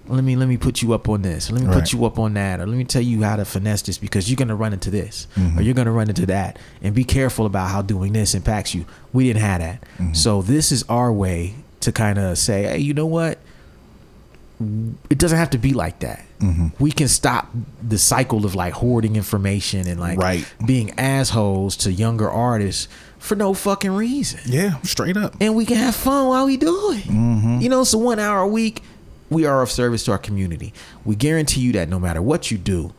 let 0.08 0.24
me 0.24 0.36
let 0.36 0.48
me 0.50 0.58
put 0.58 0.82
you 0.82 0.94
up 0.94 1.08
on 1.10 1.22
this. 1.22 1.50
Let 1.52 1.62
me 1.62 1.68
Right. 1.68 1.80
put 1.80 1.94
you 1.94 2.04
up 2.06 2.20
on 2.20 2.34
that. 2.34 2.60
Or 2.60 2.68
let 2.68 2.76
me 2.78 2.84
tell 2.84 3.02
you 3.02 3.24
how 3.24 3.36
to 3.38 3.46
finesse 3.46 3.82
this 3.84 3.98
because 3.98 4.30
you're 4.30 4.36
gonna 4.36 4.56
run 4.56 4.74
into 4.74 4.92
this. 4.92 5.28
Mm-hmm. 5.38 5.60
Or 5.60 5.62
you're 5.62 5.74
gonna 5.74 5.92
run 5.94 6.10
into 6.10 6.26
that. 6.26 6.60
And 6.82 6.94
be 6.94 7.04
careful 7.04 7.46
about 7.46 7.70
how 7.70 7.82
doing 7.82 8.14
this 8.14 8.36
impacts 8.36 8.76
you. 8.76 8.86
We 9.14 9.26
didn't 9.26 9.42
have 9.42 9.62
that. 9.62 9.82
Mm-hmm. 9.98 10.14
So 10.14 10.42
this 10.42 10.72
is 10.72 10.84
our 10.90 11.12
way 11.12 11.56
to 11.82 11.92
kind 11.92 12.20
of 12.20 12.38
say, 12.38 12.64
hey, 12.64 12.80
you 12.80 12.94
know 12.94 13.06
what? 13.08 13.40
it 15.10 15.18
doesn't 15.18 15.38
have 15.38 15.50
to 15.50 15.58
be 15.58 15.74
like 15.74 16.00
that. 16.00 16.24
Mm-hmm. 16.40 16.68
We 16.80 16.92
can 16.92 17.10
stop 17.10 17.50
the 17.86 17.98
cycle 17.98 18.46
of 18.46 18.56
like 18.56 18.74
hoarding 18.74 19.18
information 19.18 19.88
and 19.88 20.00
like 20.00 20.18
Right. 20.18 20.46
being 20.66 20.92
assholes 20.98 21.76
to 21.78 21.92
younger 21.92 22.30
artists 22.30 22.88
for 23.24 23.36
no 23.36 23.54
fucking 23.54 23.92
reason. 23.92 24.42
Yeah, 24.46 24.80
straight 24.82 25.16
up. 25.16 25.36
And 25.40 25.56
we 25.56 25.66
can 25.66 25.78
have 25.78 25.96
fun 25.96 26.28
while 26.28 26.46
we 26.46 26.58
do 26.58 26.92
it. 26.92 27.06
Mm-hmm. 27.06 27.60
You 27.62 27.70
know, 27.70 27.84
so 27.86 27.98
one 27.98 28.20
hour 28.20 28.42
a 28.42 28.48
week, 28.48 28.84
we 29.30 29.46
are 29.46 29.62
of 29.62 29.72
service 29.72 30.04
to 30.06 30.12
our 30.12 30.18
community. 30.18 30.74
We 31.06 31.16
guarantee 31.16 31.62
you 31.62 31.72
that 31.74 31.88
no 31.88 32.00
matter 32.00 32.22
what 32.22 32.52
you 32.52 32.58
do, 32.58 32.94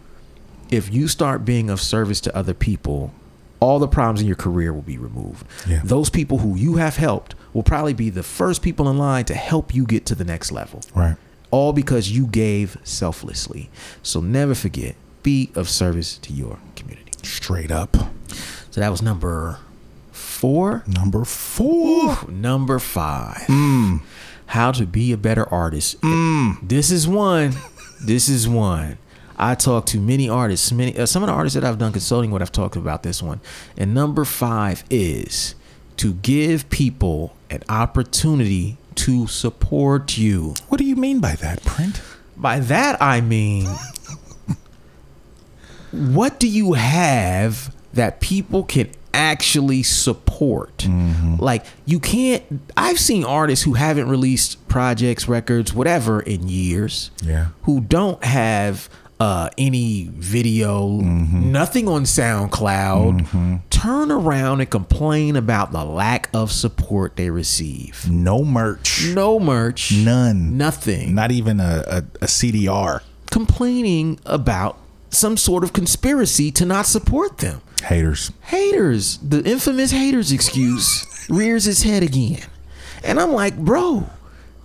if 0.71 0.93
you 0.93 1.09
start 1.09 1.45
being 1.45 1.69
of 1.69 1.79
service 1.81 2.21
to 2.23 2.35
other 2.35 2.55
people, 2.55 3.13
all 3.61 3.79
the 3.79 3.87
problems 3.87 4.23
in 4.23 4.27
your 4.27 4.35
career 4.37 4.73
will 4.73 4.83
be 4.83 4.97
removed. 4.97 5.47
Yeah. 5.69 5.83
Those 5.85 6.09
people 6.11 6.39
who 6.39 6.57
you 6.57 6.77
have 6.77 6.97
helped 6.97 7.35
will 7.53 7.63
probably 7.63 7.93
be 7.93 8.09
the 8.11 8.23
first 8.23 8.63
people 8.63 8.89
in 8.89 8.97
line 8.99 9.27
to 9.27 9.35
help 9.35 9.75
you 9.75 9.85
get 9.85 10.07
to 10.07 10.15
the 10.15 10.25
next 10.25 10.51
level 10.51 10.81
Right. 10.95 11.17
all 11.51 11.73
because 11.75 12.11
you 12.11 12.27
gave 12.27 12.79
selflessly. 12.83 13.69
So 14.03 14.21
never 14.21 14.55
forget, 14.55 14.97
be 15.23 15.51
of 15.55 15.69
service 15.69 16.17
to 16.19 16.33
your 16.33 16.59
community. 16.77 17.13
Straight 17.23 17.71
up. 17.71 17.97
So 18.71 18.81
that 18.81 18.91
was 18.91 19.01
number 19.03 19.59
four. 20.45 20.85
Number 20.87 21.25
four. 21.25 22.19
Number 22.29 22.79
five. 22.79 23.47
Mm. 23.47 24.03
How 24.45 24.73
to 24.73 24.85
be 24.85 25.11
a 25.11 25.17
better 25.17 25.49
artist. 25.49 25.97
This 26.63 26.91
is 26.91 27.09
one. 27.09 27.55
This 28.05 28.29
is 28.29 28.47
one. 28.47 28.99
I 29.39 29.55
talk 29.55 29.87
to 29.87 29.99
many 29.99 30.29
artists, 30.29 30.71
many 30.71 30.99
uh, 30.99 31.07
some 31.07 31.23
of 31.23 31.29
the 31.29 31.33
artists 31.33 31.55
that 31.55 31.65
I've 31.65 31.79
done 31.79 31.93
consulting 31.93 32.31
with. 32.31 32.43
I've 32.43 32.53
talked 32.53 32.77
about 32.77 33.03
this 33.03 33.23
one. 33.23 33.41
And 33.79 33.95
number 33.95 34.27
five 34.27 34.85
is 34.91 35.55
to 35.97 36.13
give 36.13 36.69
people 36.69 37.35
an 37.49 37.63
opportunity 37.71 38.77
to 38.97 39.27
support 39.27 40.19
you. 40.19 40.57
What 40.69 40.77
do 40.77 40.85
you 40.85 40.95
mean 40.95 41.21
by 41.21 41.37
that, 41.37 41.65
Print? 41.65 42.03
By 42.37 42.61
that 42.61 43.01
I 43.01 43.23
mean, 43.23 43.67
what 45.91 46.39
do 46.39 46.47
you 46.47 46.75
have 46.75 47.75
that 47.95 48.21
people 48.21 48.65
can 48.65 48.91
actually 49.15 49.83
support? 49.83 50.77
Mm-hmm. 50.79 51.37
Like, 51.37 51.65
you 51.87 52.01
can't. 52.01 52.43
I've 52.77 52.99
seen 52.99 53.25
artists 53.25 53.65
who 53.65 53.75
haven't 53.75 54.09
released 54.09 54.67
projects, 54.69 55.29
records, 55.29 55.73
whatever 55.73 56.21
in 56.21 56.49
years. 56.49 57.11
Yeah. 57.23 57.49
Who 57.63 57.81
don't 57.81 58.23
have 58.25 58.89
uh, 59.21 59.49
any 59.57 60.11
video, 60.13 60.89
mm-hmm. 60.89 61.53
nothing 61.53 61.89
on 61.89 62.03
SoundCloud. 62.03 63.21
Mm-hmm. 63.21 63.57
Turn 63.71 64.11
around 64.11 64.61
and 64.61 64.71
complain 64.71 65.37
about 65.37 65.73
the 65.73 65.85
lack 65.85 66.29
of 66.35 66.51
support 66.51 67.17
they 67.17 67.31
receive. 67.31 68.11
No 68.11 68.45
merch. 68.45 69.07
No 69.15 69.39
merch. 69.39 69.93
None. 69.93 70.57
Nothing 70.57 71.15
Not 71.15 71.31
even 71.31 71.61
a, 71.61 71.85
a, 71.87 71.99
a 72.23 72.27
CDR. 72.27 73.01
complaining 73.31 74.19
about 74.27 74.79
some 75.11 75.37
sort 75.37 75.63
of 75.63 75.73
conspiracy 75.73 76.51
to 76.51 76.65
not 76.65 76.87
support 76.87 77.39
them. 77.39 77.61
Haters. 77.85 78.33
Haters, 78.43 79.19
the 79.19 79.43
infamous 79.45 79.91
haters 79.91 80.33
excuse 80.33 81.27
rears 81.29 81.67
its 81.67 81.83
head 81.83 82.03
again. 82.03 82.43
And 83.03 83.21
I'm 83.21 83.33
like, 83.33 83.57
bro, 83.57 84.09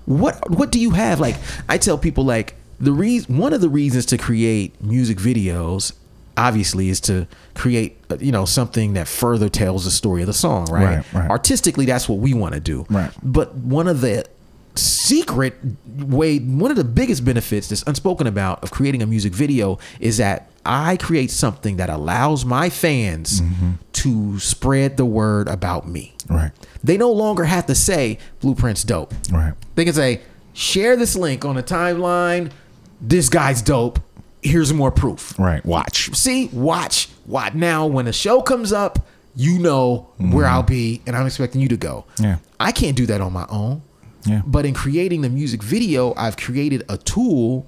what 0.05 0.49
what 0.49 0.71
do 0.71 0.79
you 0.79 0.91
have? 0.91 1.19
Like 1.19 1.36
I 1.67 1.77
tell 1.77 1.97
people 1.97 2.23
like 2.23 2.55
the 2.79 2.91
reason 2.91 3.38
one 3.38 3.53
of 3.53 3.62
the 3.62 3.69
reasons 3.69 4.05
to 4.08 4.17
create 4.17 4.82
music 4.82 5.17
videos 5.17 5.93
obviously 6.38 6.89
is 6.89 7.01
to 7.01 7.27
create 7.53 7.97
uh, 8.10 8.17
you 8.19 8.32
know 8.32 8.45
something 8.45 8.93
that 8.93 9.08
further 9.08 9.49
tells 9.49 9.86
the 9.86 9.91
story 9.91 10.21
of 10.21 10.27
the 10.27 10.34
song, 10.34 10.65
right? 10.71 10.97
Right, 10.97 11.13
right. 11.13 11.29
Artistically 11.29 11.86
that's 11.86 12.08
what 12.08 12.19
we 12.19 12.34
want 12.34 12.53
to 12.53 12.60
do. 12.60 12.86
Right. 12.89 13.12
But 13.21 13.53
one 13.55 13.88
of 13.88 14.01
the 14.01 14.25
secret 14.79 15.55
way 15.97 16.39
one 16.39 16.71
of 16.71 16.77
the 16.77 16.83
biggest 16.83 17.25
benefits 17.25 17.69
that's 17.69 17.83
unspoken 17.83 18.27
about 18.27 18.63
of 18.63 18.71
creating 18.71 19.01
a 19.01 19.05
music 19.05 19.33
video 19.33 19.79
is 19.99 20.17
that 20.17 20.49
I 20.65 20.97
create 20.97 21.31
something 21.31 21.77
that 21.77 21.89
allows 21.89 22.45
my 22.45 22.69
fans 22.69 23.41
mm-hmm. 23.41 23.71
to 23.93 24.39
spread 24.39 24.97
the 24.97 25.05
word 25.05 25.47
about 25.47 25.87
me. 25.87 26.13
Right. 26.29 26.51
They 26.83 26.97
no 26.97 27.11
longer 27.11 27.45
have 27.45 27.65
to 27.67 27.75
say 27.75 28.19
Blueprint's 28.41 28.83
dope. 28.83 29.13
Right. 29.31 29.53
They 29.75 29.85
can 29.85 29.93
say, 29.93 30.21
share 30.53 30.95
this 30.95 31.15
link 31.15 31.45
on 31.45 31.55
the 31.55 31.63
timeline. 31.63 32.51
This 33.01 33.29
guy's 33.29 33.61
dope. 33.61 33.99
Here's 34.41 34.71
more 34.73 34.91
proof. 34.91 35.37
Right. 35.39 35.65
Watch. 35.65 36.13
See, 36.15 36.47
watch, 36.47 37.09
watch. 37.25 37.53
Now, 37.53 37.87
when 37.87 38.07
a 38.07 38.13
show 38.13 38.41
comes 38.41 38.71
up, 38.71 38.99
you 39.35 39.59
know 39.59 40.09
where 40.17 40.45
mm-hmm. 40.45 40.53
I'll 40.53 40.63
be, 40.63 41.01
and 41.05 41.15
I'm 41.15 41.25
expecting 41.25 41.61
you 41.61 41.69
to 41.69 41.77
go. 41.77 42.05
Yeah. 42.19 42.37
I 42.59 42.71
can't 42.71 42.95
do 42.95 43.05
that 43.07 43.21
on 43.21 43.33
my 43.33 43.45
own. 43.49 43.81
Yeah. 44.25 44.41
But 44.45 44.65
in 44.65 44.73
creating 44.73 45.21
the 45.21 45.29
music 45.29 45.63
video, 45.63 46.13
I've 46.15 46.38
created 46.38 46.84
a 46.89 46.97
tool 46.97 47.65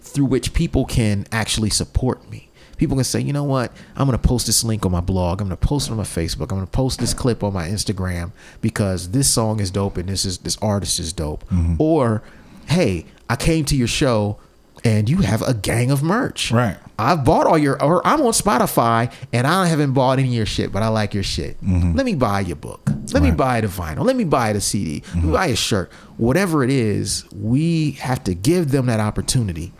through 0.00 0.26
which 0.26 0.52
people 0.52 0.84
can 0.84 1.26
actually 1.32 1.70
support 1.70 2.30
me. 2.30 2.48
People 2.76 2.96
can 2.96 3.04
say, 3.04 3.20
you 3.20 3.32
know 3.32 3.44
what? 3.44 3.72
I'm 3.96 4.06
going 4.06 4.18
to 4.18 4.28
post 4.28 4.46
this 4.46 4.64
link 4.64 4.84
on 4.84 4.92
my 4.92 5.00
blog. 5.00 5.40
I'm 5.40 5.48
going 5.48 5.56
to 5.56 5.66
post 5.66 5.88
it 5.88 5.92
on 5.92 5.96
my 5.96 6.02
Facebook. 6.02 6.50
I'm 6.50 6.58
going 6.58 6.66
to 6.66 6.70
post 6.72 6.98
this 6.98 7.14
clip 7.14 7.44
on 7.44 7.52
my 7.52 7.68
Instagram 7.68 8.32
because 8.60 9.10
this 9.10 9.30
song 9.32 9.60
is 9.60 9.70
dope 9.70 9.96
and 9.96 10.08
this 10.08 10.24
is 10.24 10.38
this 10.38 10.56
artist 10.60 10.98
is 10.98 11.12
dope. 11.12 11.44
Mm-hmm. 11.48 11.76
Or, 11.78 12.22
hey, 12.66 13.06
I 13.30 13.36
came 13.36 13.64
to 13.66 13.76
your 13.76 13.86
show 13.86 14.38
and 14.84 15.08
you 15.08 15.18
have 15.18 15.42
a 15.42 15.54
gang 15.54 15.90
of 15.90 16.02
merch. 16.02 16.50
Right. 16.50 16.76
I've 16.98 17.24
bought 17.24 17.46
all 17.46 17.58
your, 17.58 17.82
or 17.82 18.06
I'm 18.06 18.20
on 18.20 18.32
Spotify 18.32 19.12
and 19.32 19.46
I 19.46 19.66
haven't 19.66 19.92
bought 19.92 20.18
any 20.18 20.28
of 20.28 20.34
your 20.34 20.46
shit, 20.46 20.70
but 20.70 20.82
I 20.82 20.88
like 20.88 21.12
your 21.12 21.22
shit. 21.22 21.60
Mm-hmm. 21.60 21.94
Let 21.94 22.06
me 22.06 22.14
buy 22.14 22.40
your 22.40 22.56
book. 22.56 22.88
Let 23.12 23.22
me 23.22 23.30
buy 23.30 23.60
the 23.60 23.66
vinyl. 23.66 24.04
Let 24.04 24.16
me 24.16 24.24
buy 24.24 24.52
the 24.52 24.60
CD. 24.60 25.02
Let 25.06 25.14
me 25.14 25.20
mm-hmm. 25.22 25.32
buy 25.32 25.46
a 25.46 25.56
shirt. 25.56 25.92
Whatever 26.16 26.62
it 26.62 26.70
is, 26.70 27.24
we 27.32 27.92
have 27.92 28.22
to 28.24 28.34
give 28.34 28.70
them 28.70 28.86
that 28.86 29.00
opportunity. 29.00 29.72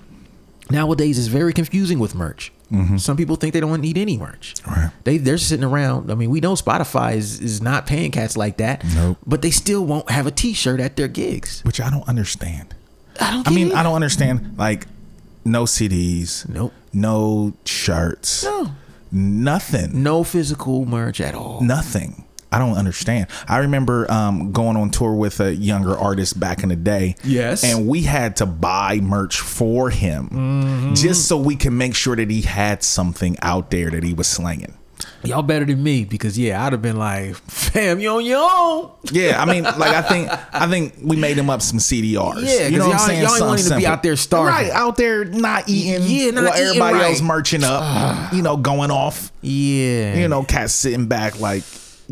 Nowadays, 0.71 1.19
it's 1.19 1.29
very 1.29 1.53
confusing 1.53 1.99
with 1.99 2.15
merch. 2.15 2.53
Mm-hmm. 2.73 2.97
Some 2.97 3.17
people 3.17 3.37
think 3.37 3.53
they 3.53 3.61
don't 3.61 3.81
need 3.81 3.99
any 3.99 4.17
merch. 4.17 4.55
Right. 4.67 4.91
They 5.05 5.19
they're 5.19 5.39
sitting 5.39 5.65
around. 5.65 6.11
I 6.11 6.15
mean, 6.15 6.31
we 6.31 6.41
know 6.41 6.55
Spotify 6.55 7.17
is, 7.17 7.41
is 7.41 7.61
not 7.61 7.87
paying 7.87 8.11
cats 8.11 8.37
like 8.37 8.57
that. 8.57 8.83
Nope. 8.95 9.19
But 9.27 9.43
they 9.43 9.51
still 9.51 9.85
won't 9.85 10.11
have 10.11 10.27
a 10.27 10.31
T-shirt 10.31 10.81
at 10.81 10.97
their 10.97 11.09
gigs. 11.09 11.63
Which 11.63 11.81
I 11.81 11.91
don't 11.91 12.09
understand. 12.09 12.75
I 13.21 13.31
don't. 13.31 13.47
I 13.47 13.51
mean. 13.51 13.73
I 13.73 13.83
don't 13.83 13.95
understand. 13.95 14.57
Like, 14.57 14.87
no 15.45 15.65
CDs. 15.65 16.49
Nope. 16.49 16.73
No 16.95 17.53
shirts. 17.65 18.45
No. 18.45 18.71
Nothing. 19.11 20.03
no 20.03 20.25
physical 20.25 20.87
merch 20.87 21.21
at 21.21 21.35
all. 21.35 21.61
Nothing. 21.61 22.25
I 22.51 22.59
don't 22.59 22.77
understand. 22.77 23.27
I 23.49 23.59
remember 23.59 24.11
um, 24.11 24.53
going 24.53 24.77
on 24.77 24.91
tour 24.91 25.13
with 25.15 25.41
a 25.41 25.55
younger 25.55 25.97
artist 25.97 26.39
back 26.39 26.63
in 26.63 26.69
the 26.69 26.77
day. 26.77 27.17
Yes. 27.25 27.65
And 27.65 27.89
we 27.89 28.03
had 28.03 28.37
to 28.37 28.47
buy 28.47 29.01
merch 29.01 29.41
for 29.41 29.91
him 29.91 30.29
Mm-hmm. 30.29 30.95
just 30.95 31.27
so 31.29 31.37
we 31.37 31.57
can 31.57 31.77
make 31.77 31.95
sure 31.97 32.15
that 32.17 32.31
he 32.31 32.43
had 32.43 32.83
something 32.85 33.37
out 33.43 33.71
there 33.73 33.91
that 33.91 34.03
he 34.05 34.15
was 34.15 34.27
slinging. 34.29 34.77
Y'all 35.25 35.43
better 35.43 35.65
than 35.65 35.83
me 35.83 36.05
because 36.05 36.39
yeah, 36.39 36.65
I'd 36.65 36.73
have 36.73 36.83
been 36.83 36.99
like, 36.99 37.35
fam, 37.51 37.99
you 37.99 38.11
on 38.11 38.25
your 38.25 38.47
own. 38.51 38.91
Yeah, 39.11 39.41
I 39.43 39.45
mean, 39.47 39.65
like 39.65 39.81
I 39.95 40.03
think 40.03 40.29
I 40.53 40.67
think 40.69 40.95
we 41.03 41.17
made 41.17 41.37
him 41.39 41.49
up 41.51 41.63
some 41.63 41.79
CDRs. 41.79 42.43
Yeah, 42.43 42.69
you 42.69 42.79
know 42.79 42.87
what 42.89 42.95
I'm 42.95 42.99
y'all- 42.99 43.07
saying? 43.07 43.23
y'all 43.23 43.35
ain't 43.35 43.45
wanting 43.47 43.65
to 43.67 43.77
be 43.77 43.87
out 43.87 44.03
there 44.03 44.17
starving. 44.17 44.55
right? 44.55 44.71
Out 44.71 44.97
there 44.97 45.25
not 45.25 45.69
eating, 45.69 46.03
Yeah, 46.05 46.31
not 46.31 46.45
while 46.45 46.53
eating 46.55 46.67
everybody 46.69 46.97
right. 46.97 47.05
else 47.11 47.21
merching 47.23 47.65
up, 47.65 48.33
you 48.33 48.43
know, 48.43 48.57
going 48.57 48.91
off. 48.91 49.33
Yeah. 49.43 50.17
You 50.19 50.29
know, 50.29 50.43
cats 50.45 50.73
sitting 50.75 51.07
back 51.07 51.41
like 51.41 51.63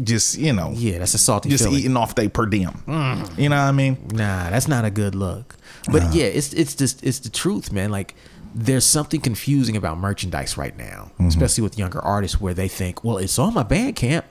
just 0.02 0.38
you 0.38 0.52
know, 0.54 0.72
Yeah, 0.74 0.98
that's 0.98 1.12
a 1.14 1.18
salty 1.18 1.50
just 1.50 1.64
feeling. 1.64 1.80
eating 1.80 1.96
off 1.96 2.14
they 2.14 2.28
per 2.28 2.46
diem. 2.46 2.82
Mm. 2.86 3.38
You 3.38 3.48
know 3.50 3.56
what 3.56 3.62
I 3.62 3.72
mean? 3.72 3.98
Nah, 4.12 4.48
that's 4.50 4.66
not 4.68 4.84
a 4.86 4.90
good 4.90 5.14
look. 5.14 5.54
But 5.90 6.14
yeah, 6.14 6.24
it's 6.26 6.52
it's 6.54 6.74
just 6.74 7.02
it's 7.04 7.18
the 7.20 7.28
truth, 7.30 7.72
man. 7.72 7.90
Like 7.90 8.14
there's 8.54 8.84
something 8.84 9.20
confusing 9.20 9.76
about 9.76 9.98
merchandise 9.98 10.56
right 10.56 10.76
now, 10.76 11.10
Mm-hmm. 11.14 11.28
especially 11.28 11.62
with 11.62 11.78
younger 11.78 12.00
artists 12.00 12.40
where 12.40 12.54
they 12.54 12.68
think, 12.68 13.02
well, 13.04 13.18
it's 13.18 13.38
on 13.38 13.54
my 13.54 13.62
Bandcamp. 13.64 14.24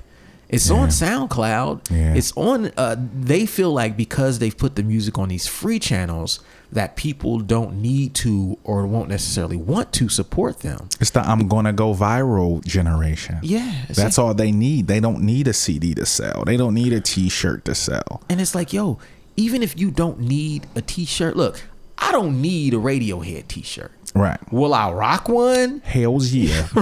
It's 0.49 0.69
on 0.69 0.89
SoundCloud. 0.89 1.89
Yeah. 1.89 2.13
It's 2.13 2.33
on 2.35 2.71
uh 2.75 2.97
they 2.99 3.45
feel 3.45 3.71
like 3.71 3.95
because 3.95 4.39
they've 4.39 4.57
put 4.57 4.75
the 4.75 4.83
music 4.83 5.17
on 5.17 5.29
these 5.29 5.47
free 5.47 5.79
channels 5.79 6.41
that 6.73 6.97
people 6.97 7.39
don't 7.39 7.81
need 7.81 8.13
to 8.15 8.57
or 8.65 8.85
won't 8.85 9.07
necessarily 9.07 9.55
want 9.55 9.93
to 9.93 10.09
support 10.09 10.59
them. 10.59 10.89
It's 10.99 11.11
the 11.11 11.21
I'm 11.21 11.47
gonna 11.47 11.71
go 11.71 11.93
viral 11.93 12.61
generation. 12.65 13.39
Yeah. 13.43 13.85
That's 13.89 14.17
all 14.19 14.33
they 14.33 14.51
need. 14.51 14.87
They 14.87 14.99
don't 14.99 15.21
need 15.21 15.47
a 15.47 15.53
CD 15.53 15.93
to 15.95 16.05
sell. 16.05 16.43
They 16.45 16.57
don't 16.57 16.73
need 16.73 16.91
a 16.91 16.99
T-shirt 16.99 17.63
to 17.65 17.73
sell. 17.73 18.21
And 18.29 18.41
it's 18.41 18.53
like, 18.53 18.73
yo, 18.73 18.99
even 19.37 19.63
if 19.63 19.79
you 19.79 19.89
don't 19.89 20.19
need 20.19 20.67
a 20.75 20.81
t-shirt, 20.81 21.37
look, 21.37 21.61
I 21.97 22.11
don't 22.11 22.41
need 22.41 22.73
a 22.73 22.77
Radiohead 22.77 23.47
t-shirt. 23.47 23.91
Right. 24.13 24.39
Will 24.51 24.73
I 24.73 24.91
rock 24.91 25.29
one? 25.29 25.81
Hell's 25.85 26.33
yeah. 26.33 26.67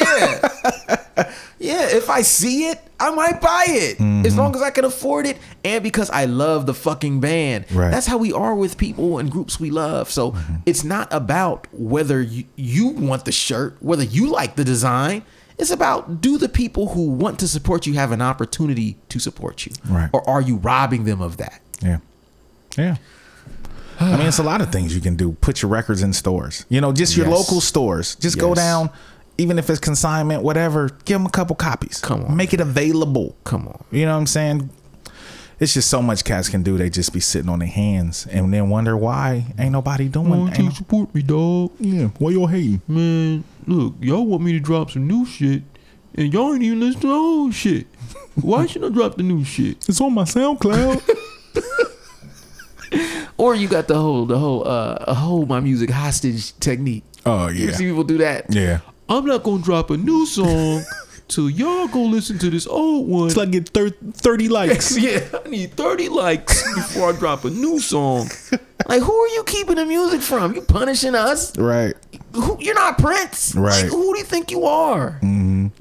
Yeah. 0.00 1.32
yeah, 1.58 1.88
if 1.88 2.10
I 2.10 2.22
see 2.22 2.68
it, 2.68 2.80
I 3.00 3.10
might 3.10 3.40
buy 3.40 3.64
it. 3.68 3.94
As 3.94 3.98
mm-hmm. 3.98 4.38
long 4.38 4.54
as 4.54 4.62
I 4.62 4.70
can 4.70 4.84
afford 4.84 5.26
it 5.26 5.38
and 5.64 5.82
because 5.82 6.10
I 6.10 6.26
love 6.26 6.66
the 6.66 6.74
fucking 6.74 7.20
band. 7.20 7.70
Right. 7.72 7.90
That's 7.90 8.06
how 8.06 8.18
we 8.18 8.32
are 8.32 8.54
with 8.54 8.78
people 8.78 9.18
and 9.18 9.30
groups 9.30 9.58
we 9.58 9.70
love. 9.70 10.10
So 10.10 10.32
mm-hmm. 10.32 10.56
it's 10.66 10.84
not 10.84 11.12
about 11.12 11.66
whether 11.72 12.22
you, 12.22 12.44
you 12.56 12.88
want 12.88 13.24
the 13.24 13.32
shirt, 13.32 13.76
whether 13.80 14.04
you 14.04 14.30
like 14.30 14.56
the 14.56 14.64
design. 14.64 15.22
It's 15.58 15.70
about 15.70 16.20
do 16.20 16.36
the 16.36 16.50
people 16.50 16.88
who 16.88 17.08
want 17.10 17.38
to 17.40 17.48
support 17.48 17.86
you 17.86 17.94
have 17.94 18.12
an 18.12 18.20
opportunity 18.20 18.98
to 19.08 19.18
support 19.18 19.64
you? 19.64 19.72
Right. 19.88 20.10
Or 20.12 20.28
are 20.28 20.42
you 20.42 20.56
robbing 20.56 21.04
them 21.04 21.22
of 21.22 21.38
that? 21.38 21.60
Yeah. 21.80 21.98
Yeah. 22.76 22.96
I 24.00 24.16
mean, 24.16 24.26
it's 24.26 24.38
a 24.38 24.42
lot 24.52 24.60
of 24.60 24.70
things 24.72 24.94
you 24.94 25.00
can 25.00 25.16
do. 25.16 25.32
Put 25.40 25.62
your 25.62 25.70
records 25.70 26.02
in 26.02 26.12
stores. 26.12 26.64
You 26.68 26.80
know, 26.80 26.92
just 26.92 27.16
your 27.16 27.26
Yes. 27.26 27.34
local 27.38 27.60
stores. 27.60 28.14
Just 28.16 28.38
go 28.38 28.54
down, 28.54 28.90
even 29.38 29.58
if 29.58 29.68
it's 29.70 29.80
consignment, 29.80 30.42
whatever. 30.42 30.88
Give 31.04 31.16
them 31.18 31.26
a 31.26 31.30
couple 31.30 31.56
copies. 31.56 32.00
Come 32.00 32.24
on, 32.24 32.36
Make 32.36 32.52
it 32.54 32.60
available. 32.60 33.36
Come 33.44 33.68
on. 33.68 33.84
You 33.90 34.04
know 34.06 34.12
what 34.12 34.18
I'm 34.20 34.26
saying? 34.26 34.70
It's 35.58 35.72
just 35.72 35.88
so 35.88 36.02
much 36.02 36.22
cats 36.24 36.50
can 36.50 36.62
do. 36.62 36.76
They 36.76 36.90
just 36.90 37.14
be 37.14 37.20
sitting 37.20 37.48
on 37.48 37.60
their 37.60 37.68
hands 37.68 38.26
and 38.30 38.52
then 38.52 38.68
wonder 38.68 38.94
why 38.94 39.46
ain't 39.58 39.72
nobody 39.72 40.06
doing. 40.08 40.48
ain't 40.48 40.58
no- 40.58 40.70
support 40.70 41.14
me, 41.14 41.22
dog. 41.22 41.70
yeah, 41.80 42.08
why 42.18 42.32
y'all 42.32 42.46
hating? 42.46 42.82
Man, 42.86 43.42
look, 43.66 43.94
y'all 44.00 44.26
want 44.26 44.42
me 44.42 44.52
to 44.52 44.60
drop 44.60 44.90
some 44.90 45.06
new 45.06 45.24
shit, 45.24 45.62
and 46.14 46.30
y'all 46.30 46.52
ain't 46.52 46.62
even 46.62 46.80
listen 46.80 47.00
to 47.00 47.10
old 47.10 47.54
shit. 47.54 47.86
Why 48.34 48.66
should 48.66 48.84
I 48.84 48.90
drop 48.90 49.16
the 49.16 49.22
new 49.22 49.44
shit? 49.44 49.88
It's 49.88 49.98
on 49.98 50.12
my 50.12 50.24
SoundCloud. 50.24 51.00
Or 53.38 53.54
you 53.54 53.68
got 53.68 53.86
the 53.86 53.98
whole, 54.00 54.24
the 54.24 54.38
whole, 54.38 54.66
uh, 54.66 55.12
hold 55.14 55.48
my 55.48 55.60
music 55.60 55.90
hostage 55.90 56.58
technique. 56.58 57.04
oh 57.26 57.48
You 57.48 57.66
yeah, 57.68 57.72
see 57.76 57.84
people 57.84 58.04
do 58.04 58.18
that. 58.18 58.46
yeah. 58.48 58.80
I'm 59.08 59.24
not 59.26 59.42
gonna 59.42 59.62
drop 59.62 59.90
a 59.90 59.96
new 59.96 60.24
song 60.26 60.82
till 61.28 61.50
y'all 61.50 61.86
go 61.88 62.00
listen 62.02 62.38
to 62.38 62.48
this 62.50 62.66
old 62.66 63.08
one. 63.08 63.28
Till 63.30 63.42
I 63.42 63.46
get 63.46 63.68
thir- 63.68 63.90
thirty 64.14 64.48
likes. 64.48 64.96
yeah, 64.98 65.20
I 65.44 65.48
need 65.48 65.72
30 65.74 66.08
likes 66.08 66.62
before 66.74 67.10
I 67.10 67.12
drop 67.18 67.44
a 67.44 67.50
new 67.50 67.78
song. 67.78 68.28
Like, 68.88 69.02
who 69.02 69.12
are 69.12 69.28
you 69.28 69.42
keeping 69.44 69.76
the 69.76 69.84
music 69.84 70.20
from? 70.20 70.54
You 70.54 70.62
punishing 70.62 71.14
us? 71.14 71.56
right. 71.58 71.94
who, 72.32 72.56
you're 72.60 72.74
not 72.74 72.98
Prince. 72.98 73.54
Right. 73.54 73.82
Like, 73.82 73.90
who 73.90 74.12
do 74.12 74.18
you 74.18 74.24
think 74.24 74.50
you 74.50 74.64
are? 74.64 75.20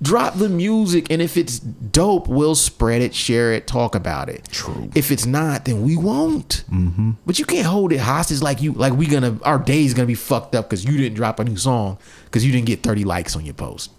Drop 0.01 0.35
the 0.35 0.49
music, 0.49 1.07
and 1.11 1.21
if 1.21 1.37
it's 1.37 1.59
dope, 1.59 2.27
we'll 2.27 2.55
spread 2.55 3.01
it, 3.01 3.13
share 3.13 3.53
it, 3.53 3.67
talk 3.67 3.93
about 3.95 4.29
it. 4.29 4.47
True. 4.51 4.89
If 4.95 5.11
it's 5.11 5.25
not, 5.25 5.65
then 5.65 5.83
we 5.83 5.95
won't. 5.95 6.63
Mm-hmm. 6.71 7.11
But 7.25 7.37
you 7.39 7.45
can't 7.45 7.65
hold 7.67 7.91
it 7.93 7.99
hostage 7.99 8.41
like 8.41 8.61
you 8.61 8.71
like 8.73 8.93
we 8.93 9.05
gonna 9.07 9.37
our 9.43 9.59
day's 9.59 9.93
gonna 9.93 10.07
be 10.07 10.15
fucked 10.15 10.55
up 10.55 10.69
because 10.69 10.83
you 10.85 10.97
didn't 10.97 11.15
drop 11.15 11.39
a 11.39 11.43
new 11.43 11.57
song 11.57 11.97
because 12.25 12.43
you 12.45 12.51
didn't 12.51 12.65
get 12.67 12.81
30 12.83 13.03
likes 13.05 13.35
on 13.35 13.45
your 13.45 13.53
post 13.53 13.91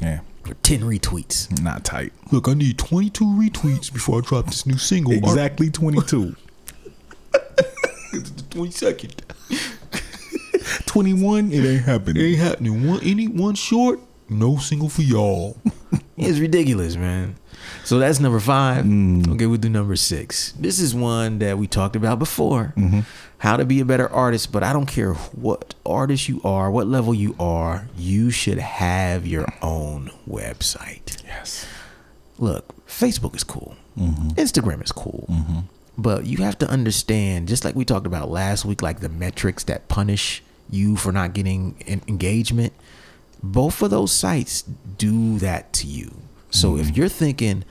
Yeah. 0.00 0.20
or 0.46 0.54
10 0.62 0.80
retweets. 0.82 1.60
Not 1.62 1.84
tight. 1.84 2.12
Look, 2.30 2.48
I 2.48 2.54
need 2.54 2.78
22 2.78 3.24
retweets 3.24 3.92
before 3.92 4.18
I 4.18 4.20
drop 4.22 4.46
this 4.46 4.66
new 4.66 4.78
single. 4.78 5.12
Exactly 5.12 5.70
twenty 5.70 6.00
two. 6.02 6.34
It's 6.34 6.42
the 6.46 6.49
22nd. 8.50 9.22
21, 10.86 11.52
it 11.52 11.64
ain't 11.64 11.84
happening. 11.84 12.22
It 12.22 12.26
ain't 12.28 12.38
happening. 12.38 12.86
One 12.86 13.00
any 13.02 13.28
one 13.28 13.54
short, 13.54 14.00
no 14.28 14.56
single 14.58 14.88
for 14.88 15.02
y'all. 15.02 15.56
it's 16.16 16.38
ridiculous, 16.38 16.96
man. 16.96 17.36
So 17.84 17.98
that's 17.98 18.20
number 18.20 18.40
five. 18.40 18.84
Mm. 18.84 19.34
Okay, 19.34 19.46
we'll 19.46 19.58
do 19.58 19.68
number 19.68 19.96
six. 19.96 20.52
This 20.52 20.78
is 20.78 20.94
one 20.94 21.38
that 21.38 21.58
we 21.58 21.66
talked 21.66 21.96
about 21.96 22.18
before. 22.18 22.72
Mm-hmm. 22.76 23.00
How 23.38 23.56
to 23.56 23.64
be 23.64 23.80
a 23.80 23.84
better 23.84 24.08
artist, 24.08 24.52
but 24.52 24.62
I 24.62 24.72
don't 24.72 24.86
care 24.86 25.14
what 25.14 25.74
artist 25.86 26.28
you 26.28 26.40
are, 26.44 26.70
what 26.70 26.86
level 26.86 27.14
you 27.14 27.34
are, 27.40 27.88
you 27.96 28.30
should 28.30 28.58
have 28.58 29.26
your 29.26 29.46
own 29.62 30.10
website. 30.28 31.22
Yes. 31.24 31.66
Look, 32.38 32.86
Facebook 32.86 33.34
is 33.34 33.44
cool. 33.44 33.76
Mm-hmm. 33.98 34.28
Instagram 34.30 34.84
is 34.84 34.92
cool. 34.92 35.26
Mm-hmm. 35.30 35.58
But 36.00 36.24
you 36.24 36.38
have 36.38 36.58
to 36.60 36.70
understand, 36.70 37.46
just 37.48 37.64
like 37.64 37.74
we 37.74 37.84
talked 37.84 38.06
about 38.06 38.30
last 38.30 38.64
week, 38.64 38.80
like 38.80 39.00
the 39.00 39.08
metrics 39.10 39.64
that 39.64 39.88
punish 39.88 40.42
you 40.70 40.96
for 40.96 41.12
not 41.12 41.34
getting 41.34 41.76
en- 41.86 42.02
engagement, 42.08 42.72
both 43.42 43.82
of 43.82 43.90
those 43.90 44.10
sites 44.10 44.62
do 44.62 45.38
that 45.40 45.72
to 45.74 45.86
you. 45.86 46.14
So 46.50 46.76
if 46.76 46.86
mm-hmm. 46.86 46.94
you're 46.96 47.08
thinking, 47.08 47.64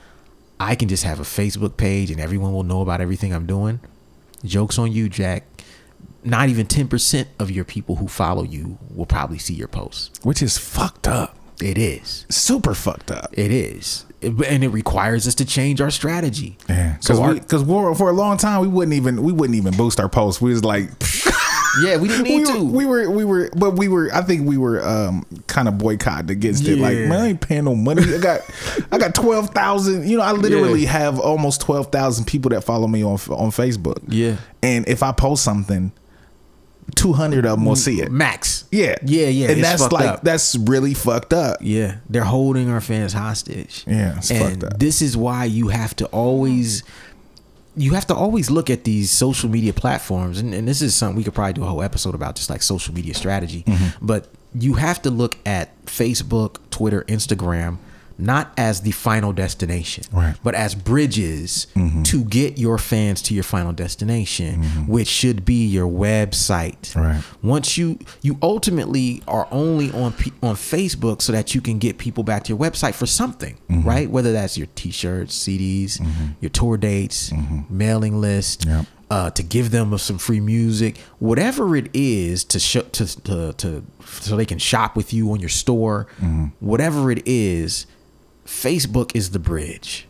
I 0.60 0.76
can 0.76 0.88
just 0.88 1.02
have 1.02 1.18
a 1.18 1.24
Facebook 1.24 1.76
page 1.76 2.10
and 2.10 2.20
everyone 2.20 2.52
will 2.52 2.62
know 2.62 2.82
about 2.82 3.00
everything 3.00 3.32
I'm 3.32 3.46
doing, 3.46 3.80
Jokes 4.44 4.78
on 4.78 4.92
you, 4.92 5.08
Jack. 5.08 5.44
Not 6.22 6.50
even 6.50 6.66
10% 6.66 7.26
of 7.38 7.50
your 7.50 7.64
people 7.64 7.96
who 7.96 8.06
follow 8.06 8.42
you 8.42 8.78
will 8.94 9.06
probably 9.06 9.38
see 9.38 9.54
your 9.54 9.68
posts. 9.68 10.10
Which 10.22 10.42
is 10.42 10.58
fucked 10.58 11.08
up. 11.08 11.34
It 11.62 11.78
is. 11.78 12.26
Super 12.28 12.74
fucked 12.74 13.10
up. 13.10 13.30
It 13.32 13.50
is. 13.50 14.04
And 14.22 14.62
it 14.62 14.68
requires 14.68 15.26
us 15.26 15.34
to 15.36 15.46
change 15.46 15.80
our 15.80 15.90
strategy. 15.90 16.58
Yeah, 16.68 16.96
because 17.00 17.18
cause 17.64 17.98
for, 17.98 18.10
a 18.10 18.12
long 18.12 18.36
time 18.36 18.60
we 18.60 18.68
wouldn't 18.68 18.92
even 18.94 19.22
we 19.22 19.32
wouldn't 19.32 19.56
even 19.56 19.74
boost 19.76 19.98
our 19.98 20.10
posts. 20.10 20.42
We 20.42 20.50
was 20.52 20.62
like, 20.62 20.90
yeah, 21.82 21.96
we 21.96 22.08
didn't 22.08 22.24
need 22.24 22.40
we, 22.40 22.44
to. 22.52 22.58
were, 22.64 22.70
we 22.70 22.84
were 22.84 23.10
we 23.10 23.24
were 23.24 23.50
but 23.56 23.78
we 23.78 23.88
were 23.88 24.10
I 24.12 24.20
think 24.20 24.46
we 24.46 24.58
were 24.58 24.86
um 24.86 25.24
kind 25.46 25.68
of 25.68 25.78
boycotted 25.78 26.28
against 26.28 26.66
it. 26.68 26.76
Like 26.78 26.98
man, 26.98 27.12
I 27.12 27.26
ain't 27.28 27.40
paying 27.40 27.64
no 27.64 27.74
money. 27.74 28.02
I 28.02 28.18
got 28.18 28.40
I 28.92 28.98
got 28.98 29.14
twelve 29.14 29.50
thousand. 29.50 30.06
You 30.06 30.18
know, 30.18 30.22
I 30.22 30.32
literally 30.32 30.82
Yeah. 30.82 30.90
have 30.92 31.18
almost 31.18 31.62
twelve 31.62 31.90
thousand 31.90 32.26
people 32.26 32.50
that 32.50 32.62
follow 32.62 32.88
me 32.88 33.02
on 33.02 33.12
on 33.30 33.50
Facebook. 33.50 34.02
Yeah. 34.06 34.36
and 34.62 34.86
if 34.86 35.02
I 35.02 35.12
post 35.12 35.42
something, 35.44 35.92
two 36.94 37.14
hundred 37.14 37.46
of 37.46 37.52
them 37.56 37.64
will 37.64 37.76
see 37.76 38.02
it. 38.02 38.12
Max. 38.12 38.59
Yeah, 38.72 38.96
Yeah, 39.04 39.26
yeah. 39.26 39.50
and 39.50 39.64
that's 39.64 39.90
like 39.90 40.06
up. 40.06 40.22
that's 40.22 40.56
really 40.56 40.94
fucked 40.94 41.32
up. 41.32 41.58
Yeah, 41.60 41.96
they're 42.08 42.24
holding 42.24 42.68
our 42.70 42.80
fans 42.80 43.12
hostage. 43.12 43.84
Yeah, 43.86 44.18
it's 44.18 44.30
and 44.30 44.60
fucked 44.60 44.74
up. 44.74 44.78
this 44.78 45.02
is 45.02 45.16
why 45.16 45.44
you 45.46 45.68
have 45.68 45.96
to 45.96 46.06
always, 46.06 46.84
you 47.76 47.94
have 47.94 48.06
to 48.06 48.14
always 48.14 48.50
look 48.50 48.70
at 48.70 48.84
these 48.84 49.10
social 49.10 49.48
media 49.50 49.72
platforms, 49.72 50.38
and, 50.38 50.54
and 50.54 50.68
this 50.68 50.82
is 50.82 50.94
something 50.94 51.16
we 51.16 51.24
could 51.24 51.34
probably 51.34 51.54
do 51.54 51.62
a 51.64 51.66
whole 51.66 51.82
episode 51.82 52.14
about, 52.14 52.36
just 52.36 52.48
like 52.50 52.62
social 52.62 52.94
media 52.94 53.14
strategy. 53.14 53.64
Mm-hmm. 53.64 54.06
But 54.06 54.28
you 54.54 54.74
have 54.74 55.02
to 55.02 55.10
look 55.10 55.36
at 55.46 55.84
Facebook, 55.86 56.58
Twitter, 56.70 57.02
Instagram, 57.08 57.78
not 58.20 58.52
as 58.56 58.82
the 58.82 58.90
final 58.92 59.32
destination, 59.32 60.04
Right. 60.12 60.34
but 60.42 60.54
as 60.54 60.74
bridges 60.74 61.66
mm-hmm. 61.74 62.02
to 62.04 62.24
get 62.24 62.58
your 62.58 62.78
fans 62.78 63.22
to 63.22 63.34
your 63.34 63.44
final 63.44 63.72
destination, 63.72 64.62
mm-hmm. 64.62 64.86
which 64.90 65.08
should 65.08 65.44
be 65.44 65.66
your 65.66 65.88
website. 65.88 66.94
Right. 66.94 67.22
Once 67.42 67.76
you 67.78 67.98
you 68.22 68.38
ultimately 68.42 69.22
are 69.26 69.48
only 69.50 69.90
on 69.92 70.12
P- 70.12 70.32
on 70.42 70.54
Facebook 70.54 71.22
so 71.22 71.32
that 71.32 71.54
you 71.54 71.60
can 71.60 71.78
get 71.78 71.98
people 71.98 72.22
back 72.24 72.44
to 72.44 72.48
your 72.50 72.58
website 72.58 72.94
for 72.94 73.06
something, 73.06 73.56
mm-hmm. 73.70 73.88
right? 73.88 74.10
Whether 74.10 74.32
that's 74.32 74.56
your 74.58 74.68
T-shirts, 74.74 75.36
CDs, 75.36 76.00
your 76.40 76.50
tour 76.50 76.76
dates, 76.76 77.32
mailing 77.68 78.20
list, 78.20 78.66
Yep. 78.66 78.86
uh, 79.10 79.30
to 79.30 79.42
give 79.42 79.70
them 79.70 79.96
some 79.98 80.18
free 80.18 80.40
music, 80.40 80.98
whatever 81.18 81.74
it 81.76 81.88
is 81.94 82.44
to 82.44 82.58
show 82.60 82.82
to, 82.82 83.22
to 83.24 83.52
to 83.54 83.84
so 84.06 84.36
they 84.36 84.46
can 84.46 84.58
shop 84.58 84.96
with 84.96 85.12
you 85.12 85.32
on 85.32 85.40
your 85.40 85.48
store, 85.48 86.06
whatever 86.60 87.10
it 87.10 87.22
is. 87.26 87.86
Facebook 88.50 89.14
is 89.14 89.30
the 89.30 89.38
bridge. 89.38 90.06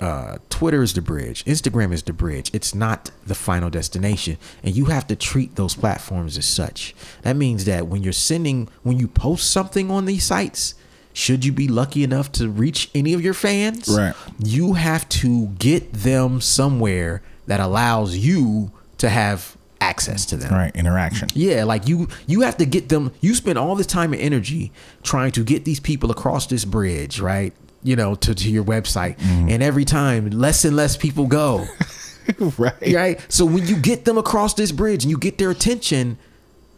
Uh, 0.00 0.38
Twitter 0.48 0.82
is 0.82 0.94
the 0.94 1.02
bridge. 1.02 1.44
Instagram 1.44 1.92
is 1.92 2.02
the 2.02 2.14
bridge. 2.14 2.50
It's 2.54 2.74
not 2.74 3.10
the 3.26 3.34
final 3.34 3.68
destination. 3.68 4.38
And 4.64 4.74
you 4.74 4.86
have 4.86 5.06
to 5.08 5.14
treat 5.14 5.56
those 5.56 5.74
platforms 5.74 6.38
as 6.38 6.46
such. 6.46 6.94
That 7.20 7.36
means 7.36 7.66
that 7.66 7.86
when 7.86 8.02
you're 8.02 8.14
sending, 8.14 8.68
when 8.82 8.98
you 8.98 9.06
post 9.06 9.50
something 9.50 9.90
on 9.90 10.06
these 10.06 10.24
sites, 10.24 10.74
should 11.12 11.44
you 11.44 11.52
be 11.52 11.68
lucky 11.68 12.02
enough 12.02 12.32
to 12.32 12.48
reach 12.48 12.88
any 12.94 13.12
of 13.12 13.20
your 13.20 13.34
fans, 13.34 13.88
Right. 13.88 14.14
you 14.38 14.72
have 14.72 15.06
to 15.10 15.48
get 15.58 15.92
them 15.92 16.40
somewhere 16.40 17.20
that 17.46 17.60
allows 17.60 18.16
you 18.16 18.72
to 18.98 19.10
have 19.10 19.54
access 19.80 20.26
to 20.26 20.36
them. 20.36 20.52
Right, 20.52 20.74
interaction. 20.74 21.28
Yeah, 21.34 21.64
like 21.64 21.88
you 21.88 22.08
you 22.26 22.42
have 22.42 22.56
to 22.58 22.66
get 22.66 22.88
them 22.88 23.12
you 23.20 23.34
spend 23.34 23.58
all 23.58 23.74
this 23.74 23.86
time 23.86 24.12
and 24.12 24.22
energy 24.22 24.72
trying 25.02 25.32
to 25.32 25.44
get 25.44 25.64
these 25.64 25.80
people 25.80 26.10
across 26.10 26.46
this 26.46 26.64
bridge, 26.64 27.20
right? 27.20 27.52
You 27.82 27.96
know, 27.96 28.14
to, 28.16 28.34
to 28.34 28.50
your 28.50 28.64
website. 28.64 29.18
Mm-hmm. 29.18 29.48
And 29.48 29.62
every 29.62 29.84
time 29.84 30.30
less 30.30 30.64
and 30.64 30.76
less 30.76 30.96
people 30.96 31.26
go. 31.26 31.66
right. 32.58 32.94
right? 32.94 33.20
So 33.32 33.46
when 33.46 33.66
you 33.66 33.76
get 33.76 34.04
them 34.04 34.18
across 34.18 34.54
this 34.54 34.70
bridge 34.70 35.02
and 35.02 35.10
you 35.10 35.18
get 35.18 35.38
their 35.38 35.50
attention, 35.50 36.18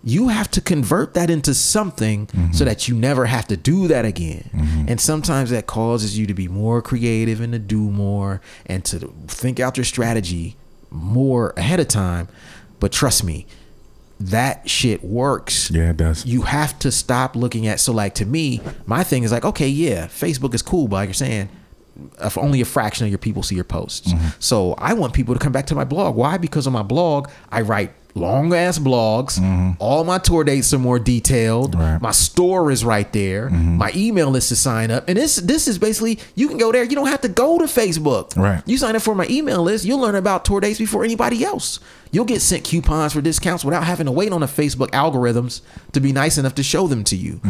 you 0.05 0.29
have 0.29 0.51
to 0.53 0.61
convert 0.61 1.15
that 1.15 1.31
into 1.31 1.55
something 1.55 2.27
mm-hmm. 2.27 2.53
so 2.53 2.65
that 2.65 2.89
you 2.89 2.95
never 2.95 3.27
have 3.27 3.47
to 3.49 3.57
do 3.57 3.89
that 3.89 4.05
again. 4.05 4.49
Mm-hmm. 4.53 4.85
And 4.89 5.01
sometimes 5.01 5.51
that 5.51 5.67
causes 5.67 6.19
you 6.19 6.27
to 6.27 6.35
be 6.35 6.49
more 6.49 6.83
creative 6.83 7.41
and 7.41 7.53
to 7.53 7.59
do 7.59 7.79
more 7.79 8.41
and 8.67 8.85
to 8.87 9.13
think 9.29 9.61
out 9.61 9.77
your 9.77 9.85
strategy 9.85 10.57
more 10.91 11.55
ahead 11.57 11.81
of 11.81 11.89
time. 11.89 12.29
But 12.83 12.91
trust 12.91 13.23
me, 13.23 13.47
that 14.19 14.69
shit 14.69 15.05
works. 15.05 15.71
Yeah, 15.71 15.91
it 15.91 15.99
does. 15.99 16.27
You 16.27 16.43
have 16.43 16.77
to 16.81 16.91
stop 16.91 17.37
looking 17.37 17.69
at 17.69 17.79
so 17.79 17.93
like 17.93 18.17
to 18.17 18.27
me, 18.27 18.61
my 18.87 19.05
thing 19.05 19.23
is 19.23 19.31
like, 19.31 19.45
okay, 19.45 19.69
yeah, 19.69 20.09
Facebook 20.09 20.53
is 20.53 20.63
cool, 20.63 20.89
but 20.89 20.97
like 20.97 21.07
you're 21.07 21.15
saying, 21.15 21.49
if 22.21 22.37
only 22.37 22.61
a 22.61 22.65
fraction 22.65 23.07
of 23.07 23.11
your 23.13 23.19
people 23.19 23.45
see 23.45 23.55
your 23.55 23.63
posts. 23.63 24.13
Mm-hmm. 24.13 24.29
So 24.41 24.73
I 24.79 24.95
want 24.95 25.13
people 25.15 25.33
to 25.33 25.39
come 25.39 25.53
back 25.53 25.67
to 25.67 25.77
my 25.77 25.85
blog. 25.85 26.17
Why? 26.17 26.39
Because 26.39 26.67
on 26.67 26.73
my 26.73 26.83
blog, 26.83 27.31
I 27.53 27.61
write 27.61 27.93
long 28.15 28.53
ass 28.55 28.79
blogs. 28.79 29.41
All 29.79 30.05
my 30.05 30.19
tour 30.19 30.45
dates 30.45 30.73
are 30.75 30.79
more 30.79 30.99
detailed. 30.99 31.73
Mm-hmm. 31.73 31.81
Right. 31.81 31.95
Mm-hmm. 31.95 32.03
My 32.05 32.11
store 32.11 32.71
is 32.71 32.85
right 32.85 33.11
there. 33.13 33.51
My 33.51 33.91
email 33.95 34.31
list 34.31 34.49
to 34.51 34.57
sign 34.57 34.91
up. 34.91 35.09
And 35.09 35.17
this 35.19 35.37
this 35.37 35.69
is 35.69 35.79
basically 35.79 36.19
you 36.35 36.49
can 36.49 36.59
go 36.59 36.73
there. 36.73 36.85
You 36.85 36.95
don't 36.95 37.09
have 37.09 37.21
to 37.23 37.29
go 37.29 37.59
to 37.59 37.65
Facebook. 37.65 38.37
Right. 38.37 38.63
You 38.67 38.77
sign 38.79 38.97
up 38.97 39.03
for 39.03 39.15
my 39.15 39.27
email 39.29 39.63
list, 39.63 39.85
you'll 39.85 40.01
learn 40.01 40.15
about 40.15 40.45
tour 40.45 40.61
dates 40.61 40.79
before 40.79 41.05
anybody 41.05 41.45
else. 41.45 41.81
You'll 42.11 42.27
get 42.27 42.43
sent 42.43 42.65
coupons 42.65 43.15
for 43.15 43.23
discounts 43.23 43.65
without 43.65 43.85
having 43.85 44.05
to 44.07 44.13
wait 44.13 44.33
on 44.33 44.41
the 44.43 44.47
Facebook 44.47 44.91
algorithms 44.91 45.63
to 45.93 46.01
be 46.01 46.13
nice 46.13 46.37
enough 46.37 46.55
to 46.57 46.63
show 46.63 46.87
them 46.87 47.05
to 47.05 47.17
you. 47.17 47.41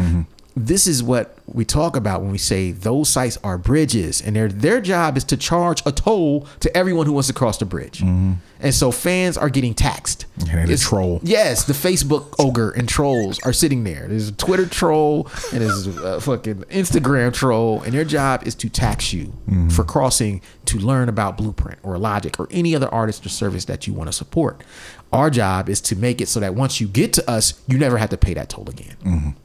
This 0.55 0.85
is 0.85 1.01
what 1.01 1.35
we 1.47 1.65
talk 1.65 1.95
about 1.95 2.21
when 2.21 2.31
we 2.31 2.37
say 2.37 2.71
those 2.71 3.09
sites 3.09 3.39
are 3.43 3.57
bridges, 3.57 4.21
and 4.21 4.35
their 4.35 4.47
their 4.47 4.81
job 4.81 5.17
is 5.17 5.23
to 5.25 5.37
charge 5.37 5.81
a 5.85 5.91
toll 5.91 6.47
to 6.59 6.77
everyone 6.77 7.07
who 7.07 7.13
wants 7.13 7.27
to 7.27 7.33
cross 7.33 7.57
the 7.57 7.65
bridge. 7.65 8.01
And 8.01 8.73
so 8.73 8.91
fans 8.91 9.35
are 9.35 9.49
getting 9.49 9.73
taxed. 9.73 10.25
They 10.37 10.51
It's- 10.63 10.81
troll. 10.81 11.19
Yes, 11.23 11.63
the 11.65 11.73
Facebook 11.73 12.33
ogre 12.39 12.69
and 12.69 12.87
trolls 12.87 13.39
are 13.43 13.51
sitting 13.51 13.83
there. 13.83 14.05
There's 14.07 14.29
a 14.29 14.31
Twitter 14.31 14.65
troll 14.67 15.27
and 15.51 15.61
there's 15.61 15.87
a 15.87 16.21
fucking 16.21 16.63
Instagram 16.71 17.33
troll, 17.33 17.81
and 17.81 17.93
their 17.93 18.05
job 18.05 18.43
is 18.45 18.53
to 18.55 18.69
tax 18.69 19.11
you 19.11 19.33
for 19.69 19.83
crossing 19.83 20.39
to 20.65 20.77
learn 20.77 21.09
about 21.09 21.35
Blueprint 21.35 21.79
or 21.83 21.97
Logic 21.97 22.39
or 22.39 22.47
any 22.51 22.75
other 22.75 22.87
artist 22.93 23.25
or 23.25 23.29
service 23.29 23.65
that 23.65 23.87
you 23.87 23.93
want 23.93 24.07
to 24.07 24.13
support. 24.13 24.63
Our 25.11 25.29
job 25.29 25.67
is 25.67 25.81
to 25.81 25.95
make 25.95 26.21
it 26.21 26.27
so 26.27 26.39
that 26.39 26.55
once 26.55 26.79
you 26.79 26.87
get 26.87 27.11
to 27.13 27.29
us, 27.29 27.55
you 27.67 27.77
never 27.77 27.97
have 27.97 28.09
to 28.11 28.17
pay 28.17 28.33
that 28.35 28.49
toll 28.49 28.69
again. 28.69 29.35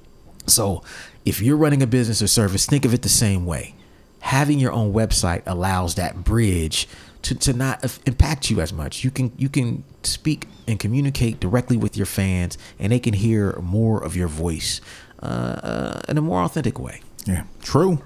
So 0.49 0.83
if 1.25 1.41
you're 1.41 1.57
running 1.57 1.83
a 1.83 1.87
business 1.87 2.23
or 2.23 2.27
service, 2.27 2.67
think 2.67 2.85
of 2.85 2.95
it 2.95 3.03
the 3.03 3.09
same 3.09 3.47
way. 3.47 3.75
Having 4.21 4.59
your 4.59 4.73
own 4.73 4.93
website 4.93 5.43
allows 5.47 5.95
that 5.95 6.25
bridge 6.25 6.89
to, 7.23 7.35
to 7.35 7.53
not 7.53 7.85
impact 8.07 8.51
you 8.51 8.61
as 8.61 8.73
much. 8.73 9.05
You 9.05 9.11
can 9.11 9.33
you 9.37 9.49
can 9.49 9.85
speak 10.03 10.47
and 10.67 10.79
communicate 10.79 11.41
directly 11.41 11.77
with 11.77 11.97
your 11.97 12.07
fans, 12.07 12.59
and 12.79 12.93
they 12.93 12.99
can 12.99 13.15
hear 13.15 13.59
more 13.61 14.03
of 14.03 14.17
your 14.17 14.29
voice 14.29 14.81
uh, 15.23 15.27
uh, 15.27 16.01
in 16.09 16.19
a 16.19 16.21
more 16.21 16.43
authentic 16.43 16.79
way. 16.79 17.01
Yeah. 17.27 17.45
True. 17.63 18.03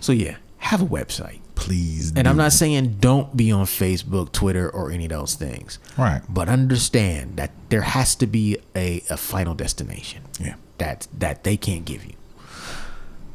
So 0.00 0.12
yeah, 0.12 0.36
have 0.58 0.82
a 0.82 0.86
website. 0.86 1.40
Please. 1.56 2.12
And 2.14 2.24
do. 2.24 2.30
I'm 2.30 2.36
not 2.36 2.52
saying 2.52 2.98
don't 3.00 3.36
be 3.36 3.50
on 3.50 3.66
Facebook, 3.66 4.30
Twitter, 4.30 4.70
or 4.70 4.90
any 4.92 5.06
of 5.06 5.10
those 5.10 5.34
things. 5.34 5.80
Right. 5.98 6.22
But 6.28 6.48
understand 6.48 7.36
that 7.36 7.50
there 7.70 7.82
has 7.82 8.14
to 8.16 8.26
be 8.26 8.58
a, 8.76 9.02
a 9.10 9.16
final 9.16 9.54
destination. 9.54 10.22
Yeah. 10.38 10.54
That 10.78 11.08
that 11.18 11.42
they 11.42 11.56
can't 11.56 11.84
give 11.84 12.04
you. 12.04 12.12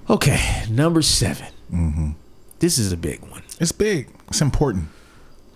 Okay, 0.09 0.63
number 0.69 1.01
7 1.01 1.47
Mm-hmm. 1.71 2.11
This 2.59 2.77
is 2.77 2.91
a 2.91 2.97
big 2.97 3.21
one. 3.21 3.43
It's 3.59 3.71
big. 3.71 4.09
It's 4.27 4.41
important. 4.41 4.89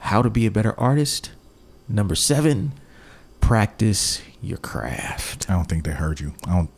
How 0.00 0.22
to 0.22 0.30
be 0.30 0.46
a 0.46 0.50
better 0.50 0.78
artist. 0.78 1.30
Number 1.88 2.14
seven, 2.14 2.72
practice 3.40 4.20
your 4.42 4.58
craft. 4.58 5.48
I 5.48 5.54
don't 5.54 5.66
think 5.66 5.84
they 5.84 5.92
heard 5.92 6.18
you. 6.20 6.34
I 6.46 6.54
don't. 6.54 6.70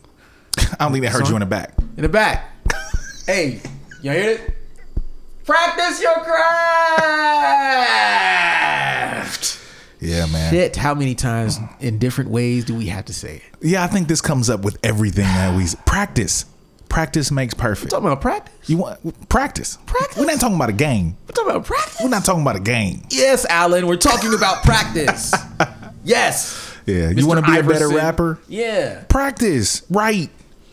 I 0.79 0.85
don't 0.85 0.93
think 0.93 1.05
they 1.05 1.11
heard 1.11 1.29
you 1.29 1.35
in 1.35 1.41
the 1.41 1.47
back. 1.47 1.73
In 1.97 2.03
the 2.03 2.09
back. 2.09 2.53
hey, 3.27 3.61
y'all 4.03 4.15
hear 4.15 4.31
it? 4.33 4.58
Practice 5.49 6.03
your 6.03 6.15
craft. 6.17 6.39
Yeah, 9.99 10.27
man. 10.27 10.53
Shit, 10.53 10.77
how 10.77 10.93
many 10.93 11.15
times 11.15 11.59
in 11.81 11.97
different 11.97 12.29
ways 12.29 12.67
do 12.67 12.75
we 12.75 12.89
have 12.89 13.07
to 13.07 13.15
say 13.15 13.37
it? 13.37 13.43
Yeah, 13.63 13.83
I 13.83 13.87
think 13.87 14.09
this 14.09 14.21
comes 14.21 14.51
up 14.51 14.61
with 14.61 14.77
everything 14.83 15.25
that 15.25 15.57
we 15.57 15.65
practice. 15.87 16.45
Practice 16.91 17.31
makes 17.31 17.55
perfect. 17.55 17.93
talking 17.93 18.09
about 18.09 18.21
practice? 18.21 18.69
You 18.69 18.77
want 18.77 19.29
practice? 19.31 19.79
Practice. 19.87 20.19
We're 20.19 20.27
not 20.27 20.39
talking 20.39 20.57
about 20.57 20.69
a 20.69 20.75
game. 20.75 21.17
We're 21.27 21.33
talking 21.33 21.51
about 21.53 21.65
practice? 21.65 22.01
We're 22.03 22.11
not 22.11 22.27
talking 22.27 22.43
about 22.43 22.57
a 22.57 22.61
game. 22.61 23.05
Yes, 23.09 23.47
Alan, 23.47 23.87
we're 23.87 23.97
talking 23.97 24.35
about 24.35 24.63
practice. 24.65 25.33
yes. 26.05 26.77
Yeah, 26.85 27.09
you 27.09 27.27
want 27.27 27.43
to 27.43 27.51
be 27.51 27.59
a 27.59 27.63
better 27.63 27.89
rapper? 27.89 28.39
Yeah. 28.49 29.03
Practice, 29.09 29.81
write, 29.89 30.29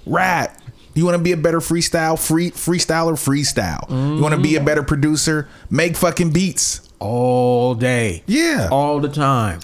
rap. 0.05 0.59
You 0.95 1.05
want 1.05 1.17
to 1.17 1.23
be 1.23 1.33
a 1.33 1.37
better 1.37 1.59
freestyle, 1.59 2.17
free 2.17 2.51
freestyler, 2.51 3.13
freestyle. 3.13 3.89
You 3.89 4.21
want 4.21 4.33
to 4.33 4.41
be 4.41 4.55
a 4.55 4.63
better 4.63 4.81
producer, 4.81 5.47
make 5.69 5.95
fucking 5.97 6.31
beats. 6.31 6.81
all 6.99 7.75
day. 7.75 8.23
Yeah. 8.25 8.69
All 8.71 8.99
the 9.01 9.09
time. 9.09 9.59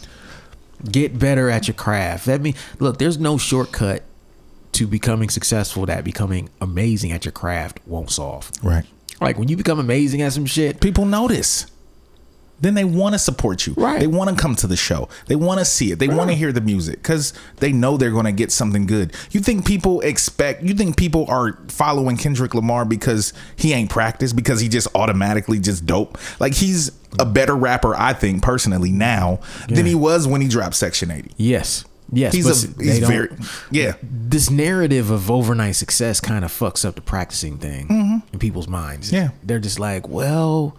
Get 0.92 1.18
better 1.18 1.50
at 1.50 1.68
your 1.68 1.76
craft. 1.76 2.26
That 2.26 2.42
mean 2.42 2.56
look, 2.80 2.98
there's 3.00 3.18
no 3.18 3.38
shortcut 3.38 4.04
to 4.74 4.88
becoming 4.88 5.30
successful 5.30 5.86
that 5.86 6.04
becoming 6.04 6.50
amazing 6.60 7.12
at 7.12 7.24
your 7.26 7.32
craft 7.32 7.80
won't 7.86 8.10
solve. 8.12 8.52
Right. 8.64 8.86
Like 9.20 9.38
when 9.38 9.48
you 9.48 9.56
become 9.56 9.80
amazing 9.80 10.22
at 10.22 10.34
some 10.34 10.46
shit, 10.46 10.82
People 10.82 11.06
notice. 11.06 11.66
Then 12.62 12.76
they 12.76 12.84
want 12.84 13.14
to 13.14 13.20
support 13.20 13.68
you. 13.68 13.74
Right. 13.76 14.00
They 14.00 14.08
want 14.08 14.30
to 14.30 14.36
come 14.36 14.56
to 14.56 14.68
the 14.68 14.78
show. 14.78 15.10
They 15.28 15.36
want 15.36 15.60
to 15.60 15.66
see 15.66 15.92
it. 15.92 16.00
They 16.00 16.08
want 16.08 16.30
to 16.30 16.36
hear 16.36 16.52
the 16.52 16.62
music 16.62 17.02
because 17.02 17.34
they 17.58 17.72
know 17.72 17.98
they're 17.98 18.12
going 18.12 18.26
to 18.26 18.32
get 18.32 18.52
something 18.52 18.86
good. 18.86 19.14
You 19.32 19.42
think 19.42 19.66
people 19.66 20.02
expect? 20.02 20.64
You 20.64 20.74
think 20.74 20.96
people 20.96 21.26
are 21.28 21.60
following 21.68 22.18
Kendrick 22.18 22.54
Lamar 22.54 22.86
because 22.86 23.34
he 23.56 23.74
ain't 23.74 23.90
practiced 23.90 24.36
because 24.36 24.62
he 24.62 24.70
just 24.70 24.88
automatically 24.96 25.60
just 25.60 25.86
dope? 25.86 26.18
Like 26.40 26.54
he's 26.54 26.92
a 27.20 27.26
better 27.26 27.56
rapper, 27.56 27.96
I 27.96 28.14
think 28.14 28.42
personally 28.42 28.92
now 28.92 29.40
than 29.68 29.86
he 29.86 29.96
was 29.96 30.28
when 30.28 30.42
he 30.42 30.48
dropped 30.48 30.76
Section 30.76 31.12
Eighty. 31.12 31.32
Yes. 31.38 31.84
Yes. 32.14 32.34
He's 32.34 32.48
a 32.48 32.84
he's 32.84 33.00
very 33.00 33.30
yeah. 33.70 33.94
this 34.02 34.50
narrative 34.50 35.10
of 35.10 35.32
overnight 35.32 35.78
success 35.78 36.20
kind 36.20 36.44
of 36.44 36.52
fucks 36.52 36.84
up 36.84 36.96
the 36.96 37.02
practicing 37.02 37.58
thing 37.58 38.24
in 38.34 38.40
people's 38.40 38.68
minds. 38.68 39.08
Mm-hmm. 39.08 39.16
Yeah. 39.16 39.30
They're 39.44 39.60
just 39.60 39.80
like, 39.80 40.10
well, 40.10 40.76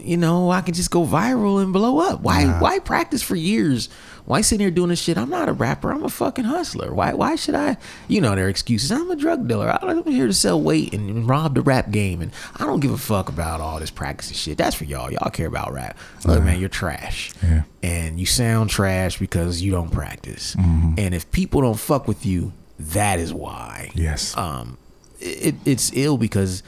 you 0.00 0.16
know, 0.16 0.50
I 0.50 0.60
can 0.60 0.74
just 0.74 0.90
go 0.90 1.04
viral 1.04 1.62
and 1.62 1.72
blow 1.72 1.98
up. 1.98 2.20
Why 2.20 2.46
why 2.60 2.78
practice 2.78 3.22
for 3.22 3.36
years? 3.36 3.88
Why 4.26 4.40
sit 4.40 4.58
here 4.58 4.70
doing 4.70 4.88
this 4.88 5.00
shit? 5.00 5.18
I'm 5.18 5.28
not 5.28 5.50
a 5.50 5.52
rapper. 5.52 5.90
I'm 5.92 6.02
a 6.02 6.08
fucking 6.08 6.44
hustler. 6.44 6.94
Why 6.94 7.12
why 7.12 7.36
should 7.36 7.54
I 7.54 7.76
you 8.08 8.20
know 8.20 8.34
their 8.34 8.48
excuses. 8.48 8.90
I'm 8.90 9.10
a 9.10 9.16
drug 9.16 9.46
dealer. 9.46 9.70
I'm 9.82 10.04
here 10.04 10.26
to 10.26 10.32
sell 10.32 10.60
weight 10.60 10.94
and, 10.94 11.28
rob 11.28 11.54
the 11.54 11.62
rap 11.62 11.90
game 11.90 12.20
and 12.22 12.32
I 12.56 12.64
don't 12.66 12.80
give 12.80 12.90
a 12.92 12.98
fuck 12.98 13.28
about 13.28 13.60
all 13.60 13.80
this 13.80 13.90
practicing 13.90 14.36
shit. 14.36 14.58
That's 14.58 14.74
for 14.76 14.84
y'all. 14.84 15.10
Y'all 15.10 15.30
care 15.30 15.46
about 15.46 15.72
rap. 15.72 15.96
Look, 16.24 16.42
man, 16.42 16.58
you're 16.60 16.68
trash. 16.68 17.32
Yeah. 17.42 17.62
And 17.82 18.18
you 18.18 18.26
sound 18.26 18.70
trash 18.70 19.18
because 19.18 19.60
you 19.62 19.70
don't 19.72 19.90
practice. 19.90 20.54
Mm-hmm. 20.56 20.94
And 20.98 21.14
if 21.14 21.30
people 21.30 21.60
don't 21.60 21.78
fuck 21.78 22.08
with 22.08 22.24
you, 22.24 22.52
that 22.78 23.18
is 23.18 23.32
why 23.32 23.90
Yes. 23.94 24.36
um, 24.36 24.78
it, 25.20 25.54
it's 25.64 25.92
ill 25.94 26.16
because 26.18 26.62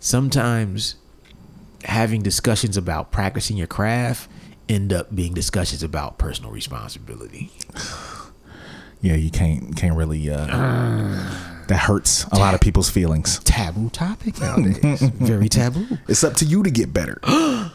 sometimes 0.00 0.94
having 1.84 2.22
discussions 2.22 2.76
about 2.76 3.10
practicing 3.12 3.56
your 3.56 3.66
craft 3.66 4.28
end 4.68 4.92
up 4.92 5.14
being 5.14 5.34
discussions 5.34 5.82
about 5.82 6.18
personal 6.18 6.50
responsibility. 6.50 7.50
yeah, 9.00 9.14
you 9.14 9.30
can't 9.30 9.74
can't 9.76 9.96
really 9.96 10.30
uh 10.30 10.46
that 11.66 11.78
hurts 11.86 12.24
a 12.32 12.36
lot 12.38 12.54
of 12.54 12.60
people's 12.60 12.90
feelings. 12.90 13.38
Taboo 13.44 13.90
topic 13.90 14.40
nowadays. 14.40 15.00
Very 15.14 15.48
taboo. 15.48 15.86
It's 16.08 16.24
up 16.24 16.34
to 16.36 16.44
you 16.44 16.62
to 16.62 16.70
get 16.70 16.92
better. 16.92 17.18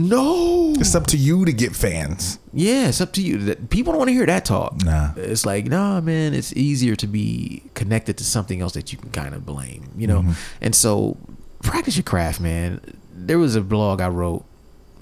No. 0.00 0.74
It's 0.78 0.94
up 0.94 1.08
to 1.08 1.16
you 1.16 1.44
to 1.44 1.52
get 1.52 1.74
fans. 1.74 2.38
Yeah, 2.52 2.86
it's 2.88 3.00
up 3.00 3.12
to 3.14 3.20
you. 3.20 3.38
That- 3.38 3.68
People 3.68 3.92
don't 3.92 3.98
want 3.98 4.08
to 4.10 4.12
hear 4.14 4.26
that 4.26 4.44
talk. 4.44 4.84
Nah. 4.84 5.10
It's 5.16 5.44
like, 5.44 5.66
nah, 5.66 6.00
man, 6.00 6.34
it's 6.34 6.52
easier 6.52 6.94
to 6.94 7.08
be 7.08 7.64
connected 7.74 8.16
to 8.18 8.24
something 8.24 8.60
else 8.60 8.74
that 8.74 8.92
you 8.92 8.98
can 8.98 9.10
kind 9.10 9.34
of 9.34 9.44
blame, 9.44 9.90
you 9.96 10.06
know? 10.06 10.24
And 10.60 10.72
so 10.72 11.16
practice 11.64 11.96
your 11.96 12.04
craft, 12.04 12.40
man. 12.40 12.80
There 13.26 13.38
was 13.38 13.54
a 13.56 13.60
blog 13.60 14.00
I 14.00 14.08
wrote 14.08 14.44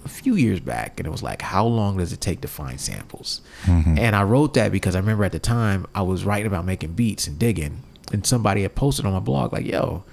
a 0.04 0.08
few 0.08 0.34
years 0.36 0.60
back, 0.60 0.98
and 1.00 1.06
it 1.06 1.10
was 1.10 1.22
like, 1.22 1.42
how 1.42 1.66
long 1.66 1.96
does 1.98 2.12
it 2.12 2.20
take 2.20 2.40
to 2.42 2.48
find 2.48 2.80
samples? 2.80 3.40
And 3.66 4.14
I 4.16 4.22
wrote 4.22 4.54
that 4.54 4.70
because 4.72 4.94
I 4.94 5.00
remember 5.00 5.24
at 5.24 5.32
the 5.32 5.38
time 5.38 5.86
I 5.94 6.02
was 6.02 6.24
writing 6.24 6.46
about 6.46 6.64
making 6.64 6.92
beats 6.92 7.26
and 7.26 7.38
digging, 7.38 7.82
and 8.12 8.24
somebody 8.26 8.62
had 8.62 8.74
posted 8.74 9.04
on 9.06 9.12
my 9.12 9.18
blog, 9.20 9.52
like, 9.52 9.66
yo, 9.66 10.04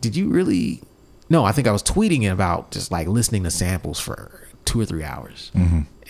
did 0.00 0.14
you 0.16 0.28
really 0.28 0.82
no 1.30 1.44
i 1.46 1.50
think 1.52 1.66
i 1.66 1.72
was 1.72 1.82
tweeting 1.82 2.30
about 2.30 2.70
just 2.70 2.90
like 2.92 3.06
listening 3.08 3.42
to 3.42 3.50
samples 3.50 3.98
for 3.98 4.46
two 4.66 4.78
or 4.78 4.84
three 4.84 5.02
hours 5.02 5.50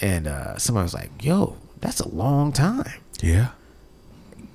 and 0.01 0.27
uh 0.27 0.59
somebody 0.59 0.83
was 0.83 0.93
like 0.95 1.11
yo 1.23 1.57
that's 1.81 2.01
a 2.01 2.09
long 2.09 2.51
time 2.53 3.01
Yeah. 3.23 3.51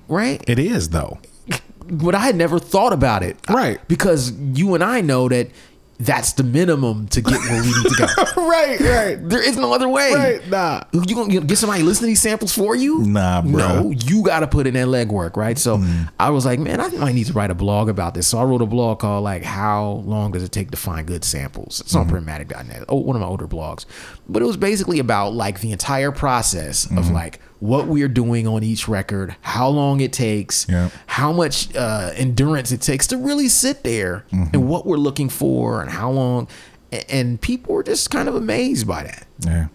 right 0.08 0.44
It 0.46 0.58
is 0.58 0.90
though. 0.90 1.20
but 1.86 2.14
i 2.14 2.18
had 2.18 2.36
never 2.36 2.58
thought 2.58 2.92
about 2.92 3.22
it 3.22 3.38
Right. 3.48 3.80
because 3.88 4.32
you 4.32 4.74
and 4.74 4.84
i 4.84 5.00
know 5.00 5.26
that 5.30 5.48
that's 6.00 6.32
the 6.34 6.42
minimum 6.42 7.06
to 7.08 7.20
get 7.20 7.38
where 7.40 7.62
we 7.62 7.66
need 7.66 7.84
to 7.84 7.96
go 7.98 8.42
right, 8.48 8.80
right. 8.80 9.28
there 9.28 9.46
is 9.46 9.56
no 9.56 9.72
other 9.72 9.88
way 9.88 10.10
Right, 10.14 10.48
nah. 10.48 10.82
you 10.92 11.14
gonna 11.14 11.40
get 11.40 11.58
somebody 11.58 11.82
listening 11.82 12.08
to 12.08 12.10
these 12.10 12.22
samples 12.22 12.52
for 12.52 12.74
you? 12.74 13.00
Nah, 13.00 13.42
bro. 13.42 13.82
No, 13.82 13.90
you 13.90 14.22
got 14.22 14.40
to 14.40 14.46
put 14.46 14.66
in 14.66 14.74
that 14.74 14.88
legwork, 14.88 15.36
right? 15.36 15.58
So 15.58 15.78
mm. 15.78 16.10
I 16.18 16.30
was 16.30 16.44
like, 16.44 16.58
man, 16.58 16.80
I 16.80 16.88
might 16.88 17.14
need 17.14 17.26
to 17.26 17.32
write 17.32 17.50
a 17.50 17.54
blog 17.54 17.88
about 17.88 18.14
this. 18.14 18.26
So 18.26 18.38
I 18.38 18.44
wrote 18.44 18.62
a 18.62 18.66
blog 18.66 19.00
called 19.00 19.24
like 19.24 19.42
"How 19.42 20.02
Long 20.04 20.32
Does 20.32 20.42
It 20.42 20.52
Take 20.52 20.70
to 20.70 20.76
Find 20.76 21.06
Good 21.06 21.24
Samples?" 21.24 21.80
It's 21.80 21.94
on 21.94 22.06
mm-hmm. 22.06 22.16
Printmatic.net. 22.16 22.84
Oh, 22.88 22.96
one 22.96 23.16
of 23.16 23.22
my 23.22 23.28
older 23.28 23.46
blogs, 23.46 23.86
but 24.32 24.42
it 24.42 24.46
was 24.46 24.56
basically 24.56 24.98
about 24.98 25.34
like 25.34 25.60
the 25.60 25.72
entire 25.72 26.12
process 26.12 26.86
of 26.96 27.10
like 27.10 27.40
what 27.58 27.86
we 27.88 28.02
are 28.02 28.08
doing 28.08 28.46
on 28.46 28.62
each 28.62 28.88
record, 28.88 29.36
how 29.42 29.68
long 29.68 30.00
it 30.00 30.12
takes, 30.12 30.66
how 31.06 31.32
much 31.32 31.74
uh, 31.76 32.12
endurance 32.14 32.72
it 32.72 32.80
takes 32.80 33.06
to 33.08 33.16
really 33.18 33.48
sit 33.48 33.82
there, 33.84 34.24
and 34.30 34.68
what 34.68 34.86
we're 34.86 34.96
looking 34.96 35.28
for, 35.28 35.82
and 35.82 35.90
how 35.90 36.10
long. 36.10 36.48
And 37.08 37.40
people 37.40 37.74
were 37.74 37.82
just 37.84 38.10
kind 38.10 38.28
of 38.28 38.34
amazed 38.34 38.86
by 38.86 39.04
that 39.04 39.26
Yeah. 39.40 39.66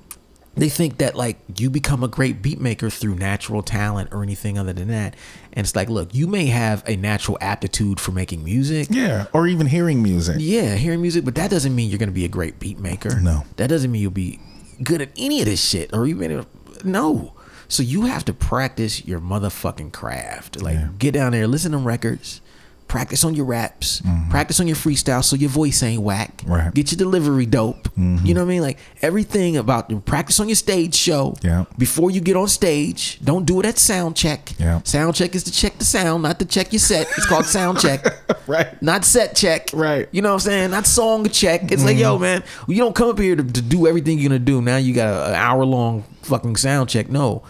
They 0.55 0.69
think 0.69 0.97
that 0.97 1.15
like 1.15 1.37
you 1.57 1.69
become 1.69 2.03
a 2.03 2.07
great 2.07 2.41
beat 2.41 2.59
maker 2.59 2.89
through 2.89 3.15
natural 3.15 3.61
talent 3.61 4.09
or 4.11 4.23
anything 4.23 4.57
other 4.57 4.73
than 4.73 4.87
that. 4.87 5.15
And 5.53 5.65
it's 5.65 5.75
like, 5.75 5.89
look, 5.89 6.13
you 6.13 6.27
may 6.27 6.47
have 6.47 6.83
a 6.87 6.95
natural 6.95 7.37
aptitude 7.41 7.99
for 7.99 8.11
making 8.11 8.43
music. 8.43 8.87
Yeah. 8.89 9.27
Or 9.33 9.47
even 9.47 9.67
hearing 9.67 10.01
music. 10.01 10.37
Yeah, 10.39 10.75
hearing 10.75 11.01
music, 11.01 11.25
but 11.25 11.35
that 11.35 11.49
doesn't 11.49 11.75
mean 11.75 11.89
you're 11.89 11.99
gonna 11.99 12.11
be 12.11 12.25
a 12.25 12.29
great 12.29 12.59
beat 12.59 12.79
maker. 12.79 13.19
No. 13.19 13.43
That 13.57 13.67
doesn't 13.67 13.91
mean 13.91 14.01
you'll 14.01 14.11
be 14.11 14.39
good 14.83 15.01
at 15.01 15.09
any 15.17 15.39
of 15.41 15.45
this 15.45 15.63
shit 15.63 15.93
or 15.93 16.05
even 16.07 16.45
no. 16.83 17.33
So 17.67 17.83
you 17.83 18.03
have 18.03 18.25
to 18.25 18.33
practice 18.33 19.05
your 19.05 19.19
motherfucking 19.19 19.91
craft. 19.91 20.61
Like 20.61 20.99
get 20.99 21.13
down 21.13 21.31
there, 21.31 21.47
listen 21.47 21.71
to 21.71 21.77
records, 21.79 22.41
practice 22.87 23.23
on 23.23 23.33
your 23.33 23.45
raps, 23.45 24.01
mm-hmm. 24.01 24.29
practice 24.29 24.59
on 24.59 24.67
your 24.67 24.75
freestyle 24.75 25.23
so 25.23 25.35
your 25.35 25.49
voice 25.49 25.81
ain't 25.83 26.01
whack. 26.01 26.41
Right. 26.45 26.73
Get 26.73 26.91
your 26.91 26.97
delivery 26.97 27.45
dope. 27.45 27.89
Mm-hmm. 27.89 28.25
You 28.25 28.33
know 28.33 28.41
what 28.41 28.47
I 28.47 28.53
mean? 28.53 28.61
Like 28.61 28.77
everything 29.01 29.57
about 29.57 29.89
the 29.89 29.97
practice 29.97 30.39
on 30.39 30.47
your 30.47 30.55
stage 30.55 30.95
show. 30.95 31.35
Yeah. 31.41 31.65
Before 31.77 32.11
you 32.11 32.21
get 32.21 32.35
on 32.35 32.47
stage, 32.47 33.19
don't 33.23 33.45
do 33.45 33.59
it 33.59 33.65
at 33.65 33.77
sound 33.77 34.15
check. 34.15 34.53
Yeah. 34.59 34.81
Sound 34.83 35.15
check 35.15 35.35
is 35.35 35.43
to 35.43 35.51
check 35.51 35.77
the 35.77 35.85
sound, 35.85 36.23
not 36.23 36.39
to 36.39 36.45
check 36.45 36.71
your 36.71 36.79
set. 36.79 37.07
It's 37.17 37.25
called 37.25 37.45
sound 37.45 37.79
check. 37.79 38.05
Right. 38.47 38.79
Not 38.79 39.05
set 39.05 39.35
check. 39.35 39.71
Right. 39.73 40.07
You 40.11 40.21
know 40.21 40.29
what 40.29 40.35
I'm 40.35 40.39
saying? 40.51 40.71
Not 40.71 40.85
song 40.85 41.27
check. 41.29 41.71
It's 41.71 41.83
like, 41.83 41.97
yo, 41.97 42.13
mm-hmm. 42.13 42.21
man, 42.21 42.43
you 42.67 42.77
don't 42.77 42.95
come 42.95 43.09
up 43.09 43.17
here 43.17 43.35
to, 43.35 43.43
to 43.43 43.61
do 43.61 43.87
everything 43.87 44.19
you're 44.19 44.29
gonna 44.29 44.37
do. 44.37 44.61
Now 44.61 44.77
you 44.77 44.93
got 44.93 45.29
an 45.29 45.33
hour 45.33 45.65
long 45.65 46.03
fucking 46.21 46.55
sound 46.57 46.89
check. 46.89 47.09
No. 47.09 47.43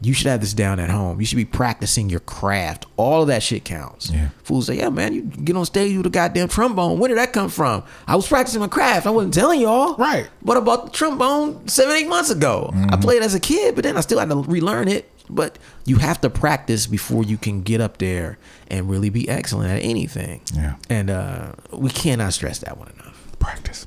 You 0.00 0.12
should 0.12 0.28
have 0.28 0.40
this 0.40 0.54
down 0.54 0.78
at 0.78 0.90
home. 0.90 1.18
You 1.18 1.26
should 1.26 1.36
be 1.36 1.44
practicing 1.44 2.08
your 2.08 2.20
craft. 2.20 2.86
All 2.96 3.22
of 3.22 3.28
that 3.28 3.42
shit 3.42 3.64
counts. 3.64 4.10
Yeah. 4.10 4.28
Fools 4.44 4.66
say, 4.66 4.76
yeah, 4.76 4.90
man, 4.90 5.12
you 5.12 5.22
get 5.22 5.56
on 5.56 5.64
stage 5.66 5.96
with 5.96 6.06
a 6.06 6.10
goddamn 6.10 6.48
trombone. 6.48 6.98
Where 6.98 7.08
did 7.08 7.18
that 7.18 7.32
come 7.32 7.48
from? 7.48 7.82
I 8.06 8.14
was 8.14 8.28
practicing 8.28 8.60
my 8.60 8.68
craft. 8.68 9.06
I 9.06 9.10
wasn't 9.10 9.34
telling 9.34 9.60
y'all. 9.60 9.96
Right. 9.96 10.28
But 10.42 10.56
I 10.56 10.60
bought 10.60 10.86
the 10.86 10.90
trombone 10.92 11.66
seven, 11.66 11.96
eight 11.96 12.08
months 12.08 12.30
ago. 12.30 12.70
I 12.90 12.96
played 12.96 13.22
as 13.22 13.34
a 13.34 13.40
kid, 13.40 13.74
but 13.74 13.82
then 13.82 13.96
I 13.96 14.00
still 14.00 14.18
had 14.20 14.28
to 14.30 14.36
relearn 14.36 14.86
it. 14.88 15.10
But 15.30 15.58
you 15.84 15.96
have 15.96 16.20
to 16.22 16.30
practice 16.30 16.86
before 16.86 17.24
you 17.24 17.36
can 17.36 17.62
get 17.62 17.80
up 17.80 17.98
there 17.98 18.38
and 18.68 18.88
really 18.88 19.10
be 19.10 19.28
excellent 19.28 19.70
at 19.70 19.82
anything. 19.82 20.40
Yeah. 20.54 20.76
And 20.88 21.10
uh, 21.10 21.52
we 21.72 21.90
cannot 21.90 22.32
stress 22.32 22.60
that 22.60 22.78
one 22.78 22.88
enough. 22.98 23.36
Practice. 23.38 23.86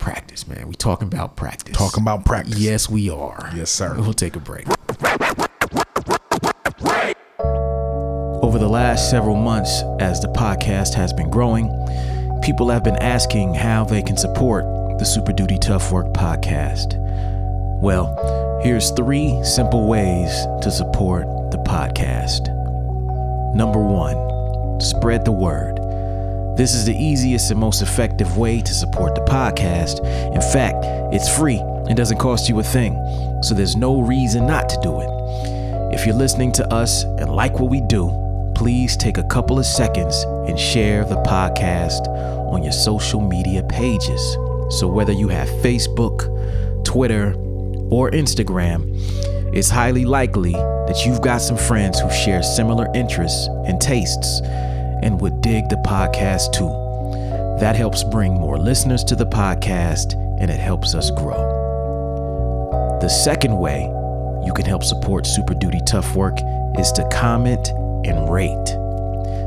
Practice, 0.00 0.48
man. 0.48 0.66
We 0.66 0.74
talking 0.74 1.08
about 1.08 1.36
practice. 1.36 1.76
Talking 1.76 2.02
about 2.02 2.24
practice. 2.24 2.58
Yes, 2.58 2.88
we 2.88 3.10
are. 3.10 3.50
Yes, 3.54 3.70
sir. 3.70 3.94
We'll 3.98 4.14
take 4.14 4.34
a 4.34 4.40
break. 4.40 4.66
Over 8.42 8.58
the 8.58 8.68
last 8.68 9.10
several 9.10 9.36
months, 9.36 9.82
as 10.00 10.20
the 10.20 10.28
podcast 10.28 10.94
has 10.94 11.12
been 11.12 11.30
growing, 11.30 11.66
people 12.42 12.70
have 12.70 12.82
been 12.82 12.96
asking 12.96 13.54
how 13.54 13.84
they 13.84 14.02
can 14.02 14.16
support 14.16 14.64
the 14.98 15.04
Super 15.04 15.32
Duty 15.32 15.58
Tough 15.58 15.92
Work 15.92 16.06
podcast. 16.14 16.94
Well, 17.82 18.60
here's 18.62 18.90
three 18.92 19.38
simple 19.44 19.86
ways 19.86 20.30
to 20.62 20.70
support 20.70 21.24
the 21.50 21.58
podcast. 21.58 22.48
Number 23.54 23.80
one, 23.80 24.80
spread 24.80 25.24
the 25.26 25.32
word. 25.32 25.79
This 26.56 26.74
is 26.74 26.84
the 26.84 26.94
easiest 26.94 27.50
and 27.50 27.58
most 27.58 27.80
effective 27.80 28.36
way 28.36 28.60
to 28.60 28.74
support 28.74 29.14
the 29.14 29.22
podcast. 29.22 30.04
In 30.34 30.40
fact, 30.52 30.84
it's 31.14 31.28
free 31.36 31.58
and 31.58 31.96
doesn't 31.96 32.18
cost 32.18 32.48
you 32.48 32.58
a 32.58 32.62
thing, 32.62 32.94
so 33.42 33.54
there's 33.54 33.76
no 33.76 34.00
reason 34.02 34.46
not 34.46 34.68
to 34.68 34.78
do 34.82 35.00
it. 35.00 35.94
If 35.94 36.06
you're 36.06 36.14
listening 36.14 36.52
to 36.52 36.72
us 36.72 37.04
and 37.04 37.30
like 37.30 37.58
what 37.58 37.70
we 37.70 37.80
do, 37.80 38.10
please 38.54 38.96
take 38.96 39.16
a 39.16 39.24
couple 39.24 39.58
of 39.58 39.64
seconds 39.64 40.22
and 40.46 40.58
share 40.58 41.04
the 41.04 41.16
podcast 41.22 42.06
on 42.52 42.62
your 42.62 42.72
social 42.72 43.20
media 43.20 43.62
pages. 43.62 44.20
So, 44.78 44.86
whether 44.86 45.12
you 45.12 45.28
have 45.28 45.48
Facebook, 45.64 46.24
Twitter, 46.84 47.34
or 47.90 48.10
Instagram, 48.10 48.84
it's 49.54 49.70
highly 49.70 50.04
likely 50.04 50.52
that 50.52 51.04
you've 51.06 51.22
got 51.22 51.38
some 51.38 51.56
friends 51.56 51.98
who 52.00 52.10
share 52.10 52.42
similar 52.42 52.86
interests 52.94 53.48
and 53.66 53.80
tastes 53.80 54.40
and 55.02 55.20
would 55.20 55.40
dig 55.40 55.68
the 55.68 55.76
podcast 55.86 56.52
too. 56.52 56.68
That 57.60 57.76
helps 57.76 58.04
bring 58.04 58.34
more 58.34 58.58
listeners 58.58 59.04
to 59.04 59.16
the 59.16 59.26
podcast 59.26 60.14
and 60.40 60.50
it 60.50 60.58
helps 60.58 60.94
us 60.94 61.10
grow. 61.10 62.98
The 63.00 63.08
second 63.08 63.58
way 63.58 63.82
you 64.44 64.52
can 64.54 64.64
help 64.64 64.84
support 64.84 65.26
Super 65.26 65.54
Duty 65.54 65.80
Tough 65.86 66.14
Work 66.14 66.38
is 66.78 66.90
to 66.92 67.08
comment 67.12 67.68
and 68.06 68.30
rate. 68.32 68.56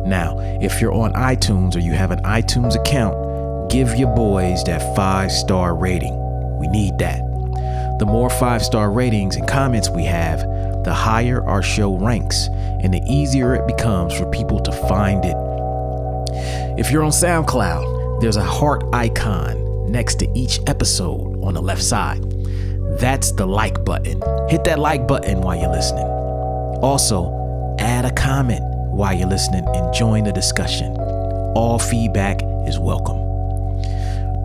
Now, 0.06 0.38
if 0.62 0.82
you're 0.82 0.94
on 0.94 1.14
iTunes 1.14 1.76
or 1.76 1.80
you 1.80 1.94
have 1.94 2.12
an 2.12 2.22
iTunes 2.24 2.76
account, 2.76 3.72
give 3.72 3.96
your 3.96 4.14
boys 4.16 4.64
that 4.66 4.96
five 4.96 5.32
star 5.32 5.76
rating. 5.76 6.20
We 6.60 6.68
need 6.68 6.98
that. 7.00 7.20
The 8.00 8.06
more 8.06 8.30
five 8.30 8.62
star 8.64 8.92
ratings 8.92 9.36
and 9.36 9.48
comments 9.48 9.90
we 9.90 10.04
have, 10.06 10.42
the 10.84 10.94
higher 10.94 11.44
our 11.48 11.64
show 11.64 11.96
ranks 11.98 12.50
and 12.82 12.94
the 12.94 13.02
easier 13.08 13.56
it 13.56 13.66
becomes 13.66 14.14
for 14.14 14.30
people 14.32 14.60
to 14.60 14.72
find 14.90 15.24
it. 15.24 15.36
If 16.76 16.90
you're 16.90 17.04
on 17.04 17.12
SoundCloud, 17.12 18.20
there's 18.20 18.36
a 18.36 18.44
heart 18.44 18.84
icon 18.94 19.92
next 19.92 20.16
to 20.16 20.28
each 20.34 20.60
episode 20.66 21.40
on 21.44 21.54
the 21.54 21.62
left 21.62 21.84
side. 21.84 22.24
That's 22.98 23.32
the 23.32 23.46
like 23.46 23.86
button. 23.86 24.20
Hit 24.50 24.64
that 24.64 24.80
like 24.80 25.08
button 25.08 25.42
while 25.42 25.56
you're 25.56 25.70
listening. 25.70 26.08
Also, 26.82 27.76
add 27.78 28.06
a 28.06 28.12
comment 28.12 28.62
while 28.92 29.14
you're 29.14 29.28
listening 29.28 29.64
and 29.68 29.94
join 29.94 30.24
the 30.24 30.32
discussion. 30.32 30.98
All 31.56 31.78
feedback 31.78 32.42
is 32.68 32.80
welcome. 32.80 33.18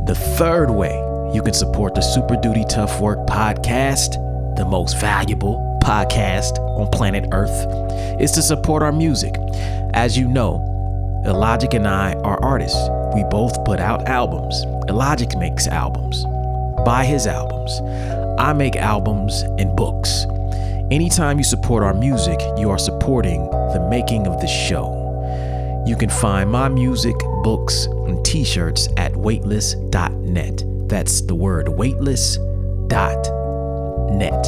The 0.05 0.15
third 0.37 0.71
way 0.71 0.93
you 1.35 1.43
can 1.43 1.55
support 1.55 1.95
the 1.95 2.03
Super 2.03 2.37
Duty 2.37 2.67
Tough 2.69 3.01
Work 3.01 3.27
podcast, 3.27 4.13
the 4.57 4.67
most 4.67 5.01
valuable 5.01 5.79
podcast 5.83 6.59
on 6.77 6.91
planet 6.91 7.25
Earth, 7.33 8.21
is 8.21 8.33
to 8.33 8.43
support 8.43 8.83
our 8.83 8.93
music. 8.93 9.35
As 9.95 10.19
you 10.19 10.29
know, 10.29 10.75
Illogic 11.25 11.75
and 11.75 11.87
I 11.87 12.15
are 12.15 12.43
artists. 12.43 12.89
We 13.15 13.25
both 13.25 13.65
put 13.65 13.81
out 13.81 14.07
albums. 14.07 14.63
Illogic 14.89 15.37
makes 15.37 15.67
albums. 15.67 16.25
Buy 16.85 17.05
his 17.05 17.27
albums. 17.27 17.81
I 18.41 18.53
make 18.53 18.77
albums 18.77 19.43
and 19.59 19.75
books. 19.75 20.25
Anytime 20.91 21.39
you 21.39 21.45
support 21.45 21.83
our 21.83 21.93
music, 21.93 22.41
you 22.57 22.71
are 22.71 22.79
supporting 22.79 23.51
the 23.51 23.87
making 23.91 24.27
of 24.27 24.41
the 24.41 24.47
show. 24.47 24.95
You 25.87 25.97
can 25.97 26.09
find 26.09 26.51
my 26.51 26.69
music, 26.69 27.17
books, 27.43 27.87
and 27.87 28.25
t 28.25 28.45
shirts 28.45 28.89
at 28.97 29.13
weightless.net. 29.13 30.65
That's 30.89 31.21
the 31.23 31.35
word 31.35 31.69
weightless.net. 31.69 34.43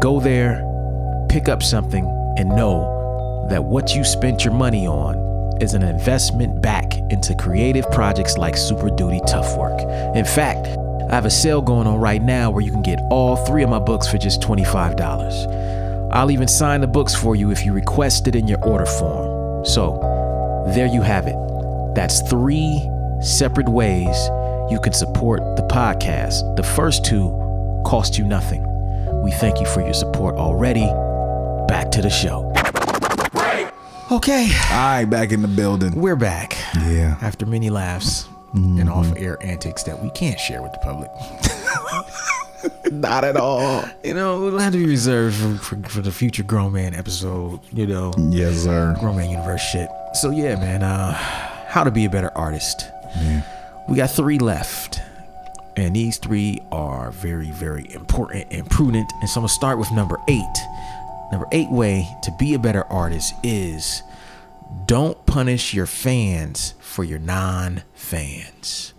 Go 0.00 0.20
there, 0.20 1.26
pick 1.28 1.48
up 1.48 1.62
something, 1.62 2.04
and 2.36 2.48
know 2.50 3.46
that 3.48 3.64
what 3.64 3.94
you 3.94 4.04
spent 4.04 4.44
your 4.44 4.54
money 4.54 4.86
on 4.86 5.21
is 5.62 5.74
an 5.74 5.82
investment 5.82 6.60
back 6.60 6.98
into 7.10 7.34
creative 7.36 7.88
projects 7.92 8.36
like 8.36 8.56
Super 8.56 8.90
Duty 8.90 9.20
Tough 9.28 9.56
Work. 9.56 9.80
In 10.16 10.24
fact, 10.24 10.66
I 10.66 11.14
have 11.14 11.24
a 11.24 11.30
sale 11.30 11.62
going 11.62 11.86
on 11.86 12.00
right 12.00 12.20
now 12.20 12.50
where 12.50 12.62
you 12.62 12.72
can 12.72 12.82
get 12.82 12.98
all 13.10 13.36
three 13.46 13.62
of 13.62 13.70
my 13.70 13.78
books 13.78 14.08
for 14.08 14.18
just 14.18 14.40
$25. 14.40 16.10
I'll 16.12 16.30
even 16.32 16.48
sign 16.48 16.80
the 16.80 16.88
books 16.88 17.14
for 17.14 17.36
you 17.36 17.52
if 17.52 17.64
you 17.64 17.72
request 17.72 18.26
it 18.26 18.34
in 18.34 18.48
your 18.48 18.62
order 18.64 18.86
form. 18.86 19.64
So, 19.64 20.00
there 20.74 20.86
you 20.86 21.00
have 21.02 21.26
it. 21.28 21.36
That's 21.94 22.20
three 22.28 22.82
separate 23.20 23.68
ways 23.68 24.16
you 24.68 24.80
can 24.82 24.92
support 24.92 25.40
the 25.56 25.62
podcast. 25.70 26.56
The 26.56 26.62
first 26.64 27.04
two 27.04 27.30
cost 27.86 28.18
you 28.18 28.24
nothing. 28.24 28.66
We 29.22 29.30
thank 29.30 29.60
you 29.60 29.66
for 29.66 29.80
your 29.80 29.94
support 29.94 30.34
already. 30.34 30.86
Back 31.68 31.92
to 31.92 32.02
the 32.02 32.10
show. 32.10 32.51
Okay, 34.12 34.50
All 34.70 34.76
right, 34.76 35.04
back 35.06 35.32
in 35.32 35.40
the 35.40 35.48
building. 35.48 35.94
we're 35.94 36.16
back. 36.16 36.54
Yeah. 36.74 37.16
After 37.22 37.46
many 37.46 37.70
laughs 37.70 38.28
and 38.52 38.90
off 38.90 39.10
air 39.16 39.38
antics 39.42 39.84
that 39.84 40.02
we 40.02 40.10
can't 40.10 40.38
share 40.38 40.60
with 40.60 40.72
the 40.72 40.78
public. 40.80 41.10
Not 42.92 43.24
at 43.24 43.38
all. 43.38 43.82
You 44.04 44.12
know, 44.12 44.46
it'll 44.46 44.58
have 44.58 44.74
to 44.74 44.78
be 44.78 44.84
reserved 44.84 45.36
for, 45.36 45.54
for, 45.76 45.88
for 45.88 46.00
the 46.02 46.12
future 46.12 46.42
Grown 46.42 46.74
Man 46.74 46.92
episode, 46.92 47.60
you 47.72 47.86
know, 47.86 48.12
Yes, 48.18 48.64
sir. 48.64 48.94
Grown 49.00 49.16
Man 49.16 49.30
Universe 49.30 49.62
shit. 49.62 49.88
So, 50.20 50.28
yeah, 50.28 50.56
man, 50.56 50.82
uh, 50.82 51.14
how 51.14 51.82
to 51.82 51.90
be 51.90 52.04
a 52.04 52.10
better 52.10 52.30
artist. 52.36 52.84
We 53.88 53.96
got 53.96 54.10
three 54.10 54.38
left. 54.38 55.00
And 55.74 55.96
these 55.96 56.18
three 56.18 56.60
are 56.70 57.12
very, 57.12 57.50
very 57.50 57.90
important 57.94 58.46
and 58.50 58.68
prudent. 58.68 59.10
And 59.22 59.30
so 59.30 59.40
I'm 59.40 59.44
going 59.44 59.48
to 59.48 59.54
start 59.54 59.78
with 59.78 59.90
number 59.90 60.18
eight. 60.28 60.58
Number 61.32 61.48
eight 61.50 61.70
way 61.70 62.06
to 62.22 62.30
be 62.38 62.52
a 62.52 62.58
better 62.58 62.84
artist 62.84 63.32
is 63.42 64.02
don't 64.84 65.24
punish 65.24 65.72
your 65.72 65.86
fans 65.86 66.74
for 66.78 67.02
your 67.02 67.18
non 67.18 67.82
fans. 67.94 68.92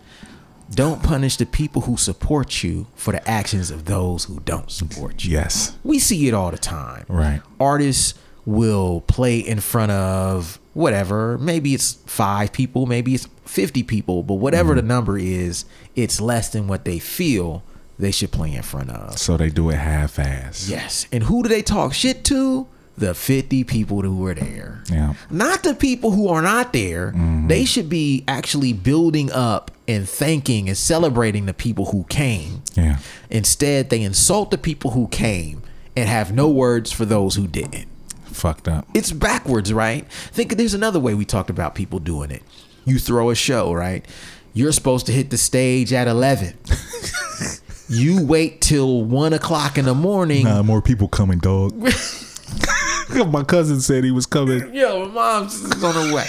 Don't 0.72 1.04
punish 1.04 1.38
the 1.38 1.46
people 1.46 1.84
who 1.84 1.96
support 1.96 2.64
you 2.64 2.88
for 2.96 3.12
the 3.12 3.30
actions 3.30 3.70
of 3.70 3.86
those 3.86 4.24
who 4.24 4.40
don't 4.40 4.72
support 4.72 5.24
you. 5.24 5.32
Yes. 5.32 5.78
We 5.84 6.00
see 6.00 6.28
it 6.28 6.34
all 6.34 6.50
the 6.50 6.58
time. 6.58 7.06
Right. 7.08 7.42
Artists 7.60 8.16
will 8.46 9.02
play 9.02 9.38
in 9.38 9.60
front 9.60 9.92
of 9.92 10.60
whatever. 10.74 11.38
Maybe 11.38 11.76
it's 11.76 11.94
five 12.08 12.52
people, 12.52 12.88
maybe 12.88 13.14
it's 13.14 13.28
50 13.46 13.84
people, 13.84 14.24
but 14.24 14.36
whatever 14.36 14.70
mm-hmm. 14.70 14.88
the 14.88 14.94
number 14.94 15.18
is, 15.20 15.66
it's 15.96 16.20
less 16.20 16.50
than 16.50 16.68
what 16.68 16.86
they 16.86 16.98
feel 16.98 17.64
they 18.00 18.12
should 18.12 18.32
play 18.32 18.54
in 18.54 18.64
front 18.64 18.90
of. 18.90 19.18
So 19.18 19.38
they 19.38 19.50
do 19.50 19.70
it 19.70 19.76
half 19.76 20.20
ass. 20.20 20.68
Yes. 20.70 21.08
And 21.12 21.24
who 21.24 21.44
do 21.44 21.50
they 21.50 21.62
talk 21.62 21.94
shit 21.94 22.24
to? 22.26 22.68
The 22.96 23.16
50 23.16 23.64
people 23.64 24.02
who 24.02 24.16
were 24.16 24.36
there. 24.36 24.84
Yeah. 24.92 25.16
Not 25.32 25.64
the 25.64 25.74
people 25.74 26.12
who 26.12 26.28
are 26.28 26.44
not 26.44 26.74
there. 26.74 27.12
Mm-hmm. 27.12 27.48
They 27.48 27.66
should 27.66 27.90
be 27.90 28.24
actually 28.28 28.72
building 28.74 29.32
up 29.32 29.72
and 29.88 30.08
thanking 30.08 30.68
and 30.68 30.78
celebrating 30.78 31.48
the 31.48 31.56
people 31.56 31.86
who 31.86 32.04
came. 32.06 32.62
Yeah. 32.76 33.00
Instead, 33.32 33.90
they 33.90 34.04
insult 34.04 34.52
the 34.52 34.60
people 34.60 34.92
who 34.92 35.08
came 35.08 35.64
and 35.96 36.08
have 36.08 36.32
no 36.34 36.50
words 36.50 36.92
for 36.92 37.06
those 37.06 37.36
who 37.36 37.48
didn't. 37.48 37.88
Fucked 38.26 38.68
up. 38.68 38.88
It's 38.94 39.12
backwards, 39.12 39.74
right? 39.74 40.08
Think 40.12 40.56
there's 40.58 40.74
another 40.74 41.00
way 41.00 41.14
we 41.14 41.26
talked 41.26 41.50
about 41.50 41.76
people 41.76 42.00
doing 42.00 42.30
it. 42.32 42.44
You 42.86 43.00
throw 43.00 43.30
a 43.30 43.36
show, 43.36 43.74
right? 43.74 44.06
You're 44.54 44.72
supposed 44.72 45.06
to 45.08 45.12
hit 45.12 45.30
the 45.30 45.38
stage 45.38 45.94
at 45.94 46.08
11. 46.08 46.58
you 47.90 48.26
wait 48.26 48.62
till 48.62 49.04
1 49.04 49.34
o'clock 49.34 49.78
in 49.78 49.86
the 49.86 49.96
morning. 49.96 50.46
Nah, 50.46 50.64
more 50.64 50.82
people 50.82 51.08
coming, 51.08 51.40
dog. 51.40 51.74
My 53.28 53.44
cousin 53.44 53.82
said 53.82 54.04
he 54.04 54.12
was 54.12 54.26
coming. 54.26 54.74
Yo, 54.74 55.06
my 55.06 55.14
mom's 55.14 55.84
on 55.84 55.94
her 55.94 56.16
way. 56.16 56.26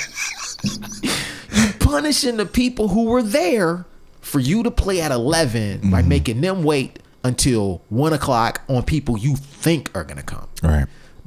you 1.53 1.73
punishing 1.79 2.37
the 2.37 2.47
people 2.47 2.89
who 2.89 3.05
were 3.05 3.23
there 3.23 3.87
for 4.21 4.41
you 4.41 4.63
to 4.63 4.71
play 4.71 5.01
at 5.01 5.11
11 5.11 5.91
by 5.91 6.01
mm-hmm. 6.01 6.09
making 6.09 6.41
them 6.41 6.63
wait 6.63 6.99
until 7.23 7.83
1 7.89 8.13
o'clock 8.13 8.63
on 8.69 8.83
people 8.83 9.17
you 9.17 9.37
think 9.37 9.91
are 9.95 10.05
going 10.05 10.19
to 10.19 10.23
come. 10.23 10.49
Right. 10.63 10.87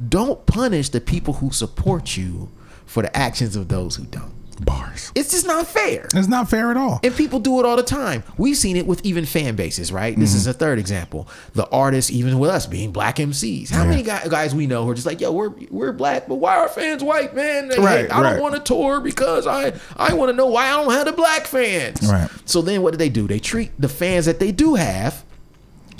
Don't 0.09 0.45
punish 0.45 0.89
the 0.89 1.01
people 1.01 1.35
who 1.35 1.51
support 1.51 2.17
you 2.17 2.49
for 2.85 3.01
the 3.01 3.17
actions 3.17 3.55
of 3.55 3.67
those 3.67 3.95
who 3.95 4.03
don't. 4.05 4.36
Bars. 4.65 5.11
It's 5.15 5.31
just 5.31 5.45
not 5.45 5.67
fair. 5.67 6.07
It's 6.13 6.27
not 6.27 6.49
fair 6.49 6.71
at 6.71 6.77
all. 6.77 6.99
And 7.03 7.15
people 7.15 7.39
do 7.39 7.59
it 7.59 7.65
all 7.65 7.75
the 7.75 7.83
time. 7.83 8.23
We've 8.37 8.57
seen 8.57 8.77
it 8.77 8.87
with 8.87 9.05
even 9.05 9.25
fan 9.25 9.55
bases, 9.55 9.91
right? 9.91 10.17
This 10.17 10.33
is 10.33 10.43
mm-hmm. 10.43 10.51
a 10.51 10.53
third 10.53 10.79
example. 10.79 11.27
The 11.53 11.67
artists, 11.69 12.11
even 12.11 12.39
with 12.39 12.49
us 12.49 12.65
being 12.65 12.91
black 12.91 13.17
MCs. 13.17 13.69
How 13.69 13.85
many 13.85 14.03
guys 14.03 14.53
we 14.55 14.67
know 14.67 14.83
who 14.83 14.91
are 14.91 14.95
just 14.95 15.07
like, 15.07 15.21
yo, 15.21 15.31
we're 15.31 15.53
we're 15.69 15.93
black, 15.93 16.27
but 16.27 16.35
why 16.35 16.57
are 16.57 16.67
fans 16.67 17.03
white, 17.03 17.35
man? 17.35 17.69
They- 17.69 17.77
Right, 17.77 18.11
I 18.11 18.21
right. 18.21 18.33
don't 18.33 18.41
want 18.41 18.55
to 18.55 18.59
tour 18.59 18.99
because 18.99 19.47
I 19.47 19.73
I 19.95 20.13
want 20.13 20.29
to 20.29 20.35
know 20.35 20.47
why 20.47 20.67
I 20.67 20.83
don't 20.83 20.91
have 20.91 21.05
the 21.05 21.13
black 21.13 21.45
fans. 21.45 22.01
Right. 22.09 22.29
So 22.45 22.61
then 22.61 22.81
what 22.81 22.91
do 22.91 22.97
they 22.97 23.09
do? 23.09 23.27
They 23.27 23.39
treat 23.39 23.71
the 23.79 23.87
fans 23.87 24.25
that 24.25 24.39
they 24.39 24.51
do 24.51 24.75
have 24.75 25.23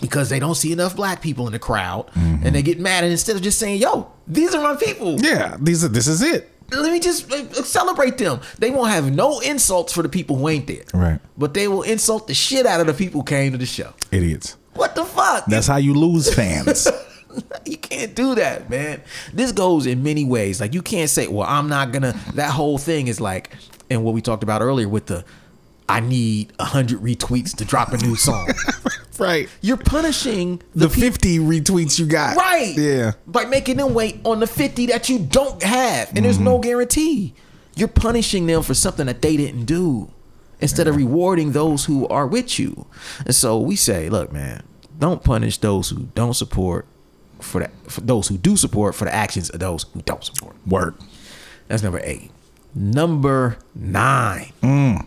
because 0.01 0.29
they 0.29 0.39
don't 0.39 0.55
see 0.55 0.71
enough 0.71 0.95
black 0.95 1.21
people 1.21 1.47
in 1.47 1.53
the 1.53 1.59
crowd 1.59 2.09
and 2.15 2.41
mm-hmm. 2.41 2.49
they 2.51 2.61
get 2.61 2.79
mad 2.79 3.03
and 3.03 3.11
instead 3.11 3.35
of 3.35 3.41
just 3.41 3.59
saying, 3.59 3.81
yo, 3.81 4.11
these 4.27 4.53
are 4.53 4.61
my 4.61 4.75
people 4.75 5.19
Yeah. 5.19 5.57
These 5.59 5.83
are. 5.83 5.87
This 5.87 6.07
is 6.07 6.21
it. 6.21 6.49
Let 6.71 6.91
me 6.91 6.99
just 6.99 7.31
uh, 7.31 7.63
celebrate 7.63 8.17
them. 8.17 8.41
They 8.59 8.69
won't 8.71 8.91
have 8.91 9.13
no 9.13 9.39
insults 9.39 9.93
for 9.93 10.03
the 10.03 10.09
people 10.09 10.35
who 10.35 10.49
ain't 10.49 10.67
there. 10.67 10.83
Right. 10.93 11.19
But 11.37 11.53
they 11.53 11.67
will 11.67 11.83
insult 11.83 12.27
the 12.27 12.33
shit 12.33 12.65
out 12.65 12.81
of 12.81 12.87
the 12.87 12.93
people 12.93 13.21
who 13.21 13.25
came 13.25 13.51
to 13.53 13.57
the 13.57 13.65
show. 13.65 13.93
Idiots. 14.11 14.57
What 14.73 14.95
the 14.95 15.05
fuck? 15.05 15.45
That's 15.45 15.67
how 15.67 15.77
you 15.77 15.93
lose 15.93 16.33
fans. 16.33 16.87
you 17.65 17.77
can't 17.77 18.13
do 18.15 18.35
that, 18.35 18.69
man. 18.69 19.01
This 19.33 19.51
goes 19.51 19.85
in 19.85 20.03
many 20.03 20.25
ways. 20.25 20.61
Like 20.61 20.73
you 20.73 20.81
can't 20.81 21.09
say, 21.09 21.27
"Well, 21.27 21.47
I'm 21.47 21.67
not 21.67 21.91
gonna." 21.91 22.13
That 22.35 22.51
whole 22.51 22.77
thing 22.77 23.07
is 23.07 23.19
like, 23.19 23.49
and 23.89 24.03
what 24.03 24.13
we 24.13 24.21
talked 24.21 24.43
about 24.43 24.61
earlier 24.61 24.87
with 24.87 25.07
the, 25.07 25.25
I 25.89 25.99
need 25.99 26.53
a 26.59 26.65
hundred 26.65 26.99
retweets 26.99 27.55
to 27.57 27.65
drop 27.65 27.91
a 27.93 27.97
new 27.97 28.15
song. 28.15 28.49
right. 29.19 29.49
You're 29.61 29.77
punishing 29.77 30.61
the, 30.75 30.87
The 30.87 30.89
50 30.89 31.39
retweets 31.39 31.97
you 31.99 32.05
got. 32.05 32.35
right, 32.37 32.73
Yeah. 32.77 33.13
by 33.25 33.45
making 33.45 33.77
them 33.77 33.93
wait 33.93 34.19
on 34.23 34.39
the 34.39 34.47
fifty 34.47 34.85
that 34.87 35.09
you 35.09 35.19
don't 35.19 35.61
have, 35.63 36.09
and 36.15 36.23
there's 36.25 36.35
Mm-hmm. 36.35 36.45
no 36.45 36.59
guarantee. 36.59 37.33
You're 37.75 37.87
punishing 37.87 38.47
them 38.47 38.63
for 38.63 38.73
something 38.73 39.05
that 39.05 39.21
they 39.21 39.37
didn't 39.37 39.65
do, 39.65 40.09
instead 40.59 40.87
of 40.87 40.95
rewarding 40.95 41.51
those 41.51 41.85
who 41.85 42.07
are 42.07 42.25
with 42.25 42.57
you. 42.57 42.87
And 43.25 43.35
so 43.35 43.59
we 43.59 43.75
say, 43.75 44.09
look, 44.09 44.31
man, 44.31 44.63
don't 44.97 45.23
punish 45.23 45.59
those 45.59 45.89
who 45.89 46.07
don't 46.15 46.33
support 46.33 46.87
for 47.39 47.61
the 47.61 47.69
for 47.87 48.01
those 48.01 48.27
who 48.29 48.37
do 48.37 48.57
support 48.57 48.95
for 48.95 49.05
the 49.05 49.13
actions 49.13 49.51
of 49.51 49.59
those 49.59 49.85
who 49.93 50.01
don't 50.01 50.23
support. 50.23 50.55
Word. 50.65 50.95
That's 51.67 51.83
number 51.83 52.01
eight. 52.03 52.31
Number 52.73 53.57
nine. 53.75 54.51
Mm. 54.63 55.05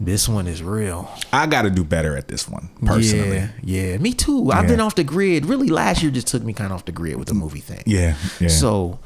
This 0.00 0.28
one 0.28 0.46
is 0.48 0.62
real. 0.62 1.08
I 1.32 1.46
got 1.46 1.62
to 1.62 1.70
do 1.70 1.84
better 1.84 2.16
at 2.16 2.26
this 2.28 2.48
one 2.48 2.68
personally. 2.84 3.36
Yeah, 3.36 3.48
yeah. 3.92 3.96
Me 3.98 4.12
too. 4.12 4.50
I've 4.50 4.64
Yeah. 4.64 4.70
been 4.70 4.80
off 4.80 4.96
the 4.96 5.04
grid. 5.04 5.46
Really, 5.46 5.68
last 5.68 6.02
year 6.02 6.10
just 6.10 6.26
took 6.26 6.42
me 6.42 6.52
kind 6.52 6.66
of 6.72 6.76
off 6.76 6.84
the 6.84 6.92
grid 6.92 7.16
with 7.16 7.28
the 7.28 7.34
movie 7.34 7.60
thing. 7.60 7.82
Yeah. 7.86 8.16
Yeah. 8.40 8.48
So, 8.48 8.98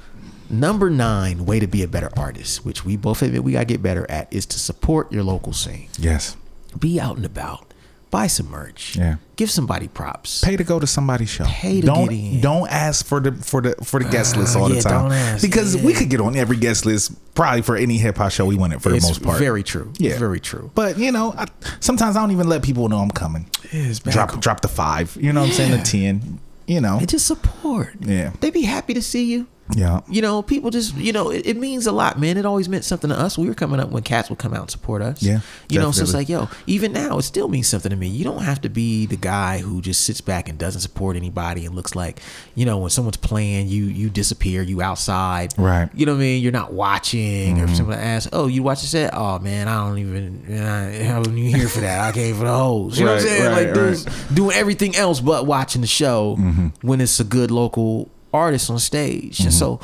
number 0.49 0.89
nine, 0.89 1.45
way 1.45 1.61
to 1.61 1.66
be 1.66 1.82
a 1.82 1.89
better 1.89 2.11
artist, 2.16 2.64
which 2.64 2.84
we 2.86 2.97
both 2.97 3.20
admit 3.22 3.45
we 3.45 3.53
gotta 3.53 3.66
get 3.66 3.82
better 3.82 4.11
at, 4.11 4.32
is 4.32 4.47
to 4.47 4.59
support 4.59 5.12
your 5.12 5.22
local 5.24 5.53
scene. 5.53 5.89
yes. 5.99 6.36
Be 6.78 7.01
out 7.01 7.16
and 7.16 7.24
about. 7.26 7.68
Buy 8.11 8.27
some 8.27 8.51
merch. 8.51 8.97
Yeah. 8.97 9.17
Give 9.37 9.51
somebody 9.51 9.89
props. 9.89 10.43
Pay 10.45 10.57
to 10.57 10.65
go 10.65 10.79
to 10.81 10.87
somebody's 10.87 11.29
show. 11.29 11.45
Pay 11.45 11.81
to 11.81 11.87
don't, 11.87 12.09
get 12.09 12.15
in. 12.15 12.41
Don't 12.41 12.69
ask 12.71 13.07
for 13.07 13.21
the 13.21 13.33
for 13.33 13.61
the 13.61 13.75
for 13.85 14.03
the 14.03 14.09
guest 14.09 14.37
list 14.37 14.57
all 14.57 14.69
yeah, 14.69 14.77
the 14.77 14.83
time. 14.83 15.03
don't 15.05 15.13
ask. 15.13 15.43
Because 15.43 15.77
Yeah. 15.77 15.85
we 15.85 15.93
could 15.93 16.09
get 16.11 16.21
on 16.21 16.37
every 16.37 16.57
guest 16.57 16.87
list 16.87 17.13
probably 17.35 17.63
for 17.63 17.77
any 17.77 17.99
hip 17.99 18.17
hop 18.17 18.33
show 18.33 18.47
we 18.47 18.57
want 18.57 18.73
it 18.73 18.81
for 18.83 18.93
it's 18.93 19.05
the 19.05 19.11
most 19.11 19.23
part. 19.23 19.39
very 19.39 19.63
true. 19.63 19.93
Yeah. 19.99 20.19
Very 20.19 20.41
true. 20.41 20.71
But 20.75 20.99
you 20.99 21.13
know, 21.13 21.35
I, 21.37 21.47
sometimes 21.81 22.17
I 22.17 22.21
don't 22.21 22.33
even 22.33 22.49
let 22.49 22.63
people 22.63 22.89
know 22.89 22.99
I'm 22.99 23.11
coming. 23.11 23.49
It's 23.71 24.01
bad. 24.01 24.15
Drop 24.15 24.41
drop 24.41 24.61
the 24.61 24.69
five. 24.69 25.17
You 25.21 25.33
know 25.33 25.41
what 25.43 25.51
I'm 25.51 25.55
saying? 25.55 25.71
The 25.73 25.79
ten. 25.79 26.41
You 26.67 26.81
know. 26.81 26.99
And 26.99 27.09
just 27.09 27.27
support. 27.27 27.95
Yeah. 28.01 28.33
They'd 28.41 28.53
be 28.53 28.63
happy 28.63 28.93
to 28.95 29.03
see 29.03 29.25
you. 29.25 29.47
Yeah. 29.75 30.01
You 30.09 30.23
know, 30.23 30.43
people 30.43 30.71
just, 30.71 30.97
you 30.97 31.12
know, 31.12 31.31
it, 31.31 31.47
it 31.47 31.57
means 31.57 31.87
a 31.87 31.93
lot, 31.93 32.19
man. 32.19 32.37
It 32.37 32.47
always 32.47 32.69
meant 32.69 32.85
something 32.85 33.11
to 33.11 33.19
us. 33.19 33.37
We 33.37 33.49
were 33.49 33.55
coming 33.55 33.81
up 33.81 33.91
when 33.91 34.03
cats 34.03 34.31
would 34.31 34.39
come 34.39 34.55
out 34.55 34.62
and 34.62 34.71
support 34.71 35.03
us. 35.03 35.23
Yeah, 35.23 35.41
You 35.69 35.79
know, 35.79 35.91
so 35.91 36.03
it's 36.03 36.14
like, 36.14 36.29
yo, 36.29 36.49
even 36.66 36.93
now, 36.93 37.19
it 37.19 37.23
still 37.23 37.49
means 37.49 37.69
something 37.69 37.91
to 37.91 37.97
me. 37.97 38.09
You 38.09 38.25
don't 38.25 38.43
have 38.43 38.61
to 38.62 38.69
be 38.69 39.07
the 39.07 39.16
guy 39.16 39.59
who 39.59 39.81
just 39.83 40.05
sits 40.05 40.21
back 40.21 40.49
and 40.49 40.59
doesn't 40.59 40.81
support 40.81 41.16
anybody 41.16 41.66
and 41.66 41.75
looks 41.75 41.95
like, 41.95 42.21
you 42.55 42.64
know, 42.64 42.79
when 42.79 42.91
someone's 42.91 43.16
playing, 43.19 43.69
you 43.69 43.85
you 43.85 44.09
disappear, 44.11 44.62
you 44.62 44.81
outside. 44.83 45.53
Right. 45.59 45.85
Mm-hmm. 45.87 45.99
You 45.99 46.07
know 46.07 46.12
what 46.12 46.19
I 46.19 46.21
mean? 46.23 46.43
You're 46.43 46.53
not 46.53 46.73
watching. 46.73 47.61
Or 47.61 47.64
if 47.64 47.77
someone 47.77 47.99
asks, 47.99 48.29
oh, 48.33 48.47
you 48.47 48.62
watch 48.62 48.81
the 48.81 48.87
set? 48.87 49.11
Oh, 49.14 49.39
man, 49.39 49.69
I 49.69 49.87
don't 49.87 49.99
even, 49.99 50.45
I 50.62 51.19
wasn't 51.19 51.39
even 51.39 51.59
here 51.61 51.69
for 51.69 51.81
that. 51.81 52.01
I 52.09 52.12
came 52.12 52.37
for 52.37 52.45
the 52.45 52.53
hoes. 52.57 52.99
You 52.99 53.05
know 53.05 53.12
what 53.14 53.23
I'm 53.23 53.29
saying? 53.29 53.45
right, 53.45 53.66
like, 53.66 53.75
dudes 53.75 54.05
doing 54.33 54.57
everything 54.57 54.97
else 54.97 55.21
but 55.21 55.47
watching 55.47 55.81
the 55.83 55.87
show 55.87 56.37
Mm-hmm. 56.39 56.87
when 56.87 57.01
it's 57.01 57.21
a 57.21 57.25
good 57.25 57.51
local 57.51 58.11
artist 58.39 58.70
on 58.70 58.78
stage. 58.78 59.41
And 59.41 59.51
mm-hmm. 59.51 59.59
so 59.59 59.80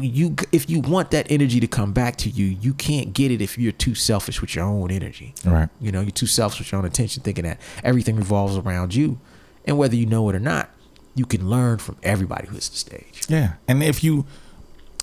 you 0.00 0.36
if 0.52 0.68
you 0.68 0.80
want 0.80 1.10
that 1.10 1.30
energy 1.30 1.60
to 1.60 1.66
come 1.66 1.92
back 1.92 2.16
to 2.16 2.30
you, 2.30 2.46
you 2.46 2.74
can't 2.74 3.12
get 3.12 3.30
it 3.30 3.40
if 3.40 3.58
you're 3.58 3.72
too 3.72 3.94
selfish 3.94 4.40
with 4.40 4.54
your 4.54 4.64
own 4.64 4.90
energy. 4.90 5.34
Right. 5.44 5.68
You 5.80 5.92
know, 5.92 6.00
you're 6.00 6.10
too 6.10 6.26
selfish 6.26 6.60
with 6.60 6.72
your 6.72 6.80
own 6.80 6.84
attention, 6.84 7.22
thinking 7.22 7.44
that 7.44 7.60
everything 7.82 8.16
revolves 8.16 8.56
around 8.56 8.94
you. 8.94 9.18
And 9.64 9.78
whether 9.78 9.96
you 9.96 10.06
know 10.06 10.28
it 10.28 10.34
or 10.34 10.40
not, 10.40 10.70
you 11.14 11.26
can 11.26 11.48
learn 11.48 11.78
from 11.78 11.96
everybody 12.02 12.46
who 12.46 12.54
hits 12.54 12.68
the 12.68 12.76
stage. 12.76 13.22
Yeah. 13.28 13.54
And 13.68 13.82
if 13.82 14.04
you 14.04 14.26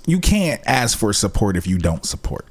you 0.05 0.19
can't 0.19 0.61
ask 0.65 0.97
for 0.97 1.11
support 1.13 1.57
if 1.57 1.67
you 1.67 1.77
don't 1.77 2.05
support. 2.05 2.45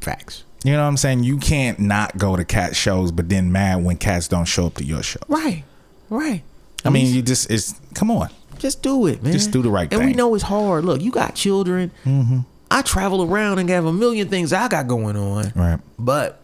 Facts. 0.00 0.44
You 0.64 0.72
know 0.72 0.82
what 0.82 0.88
I'm 0.88 0.96
saying? 0.96 1.24
You 1.24 1.38
can't 1.38 1.80
not 1.80 2.16
go 2.18 2.36
to 2.36 2.44
cat 2.44 2.76
shows, 2.76 3.10
but 3.10 3.28
then 3.28 3.50
mad 3.50 3.82
when 3.82 3.96
cats 3.96 4.28
don't 4.28 4.44
show 4.44 4.66
up 4.66 4.74
to 4.74 4.84
your 4.84 5.02
show. 5.02 5.20
Right. 5.28 5.64
Right. 6.08 6.42
I 6.84 6.90
mean, 6.90 7.12
you 7.12 7.22
just 7.22 7.50
it's 7.50 7.80
come 7.94 8.10
on. 8.10 8.28
Just 8.62 8.80
do 8.80 9.08
it, 9.08 9.24
man. 9.24 9.32
Just 9.32 9.50
do 9.50 9.60
the 9.60 9.72
right 9.72 9.90
thing. 9.90 9.98
and 9.98 10.08
we 10.08 10.14
know 10.14 10.36
it's 10.36 10.44
hard. 10.44 10.84
Look, 10.84 11.02
you 11.02 11.10
got 11.10 11.34
children. 11.34 11.90
Mm-hmm. 12.04 12.38
I 12.70 12.82
travel 12.82 13.24
around 13.24 13.58
and 13.58 13.68
have 13.68 13.84
a 13.86 13.92
million 13.92 14.28
things 14.28 14.52
I 14.52 14.68
got 14.68 14.86
going 14.86 15.16
on. 15.16 15.52
Right. 15.56 15.80
But 15.98 16.40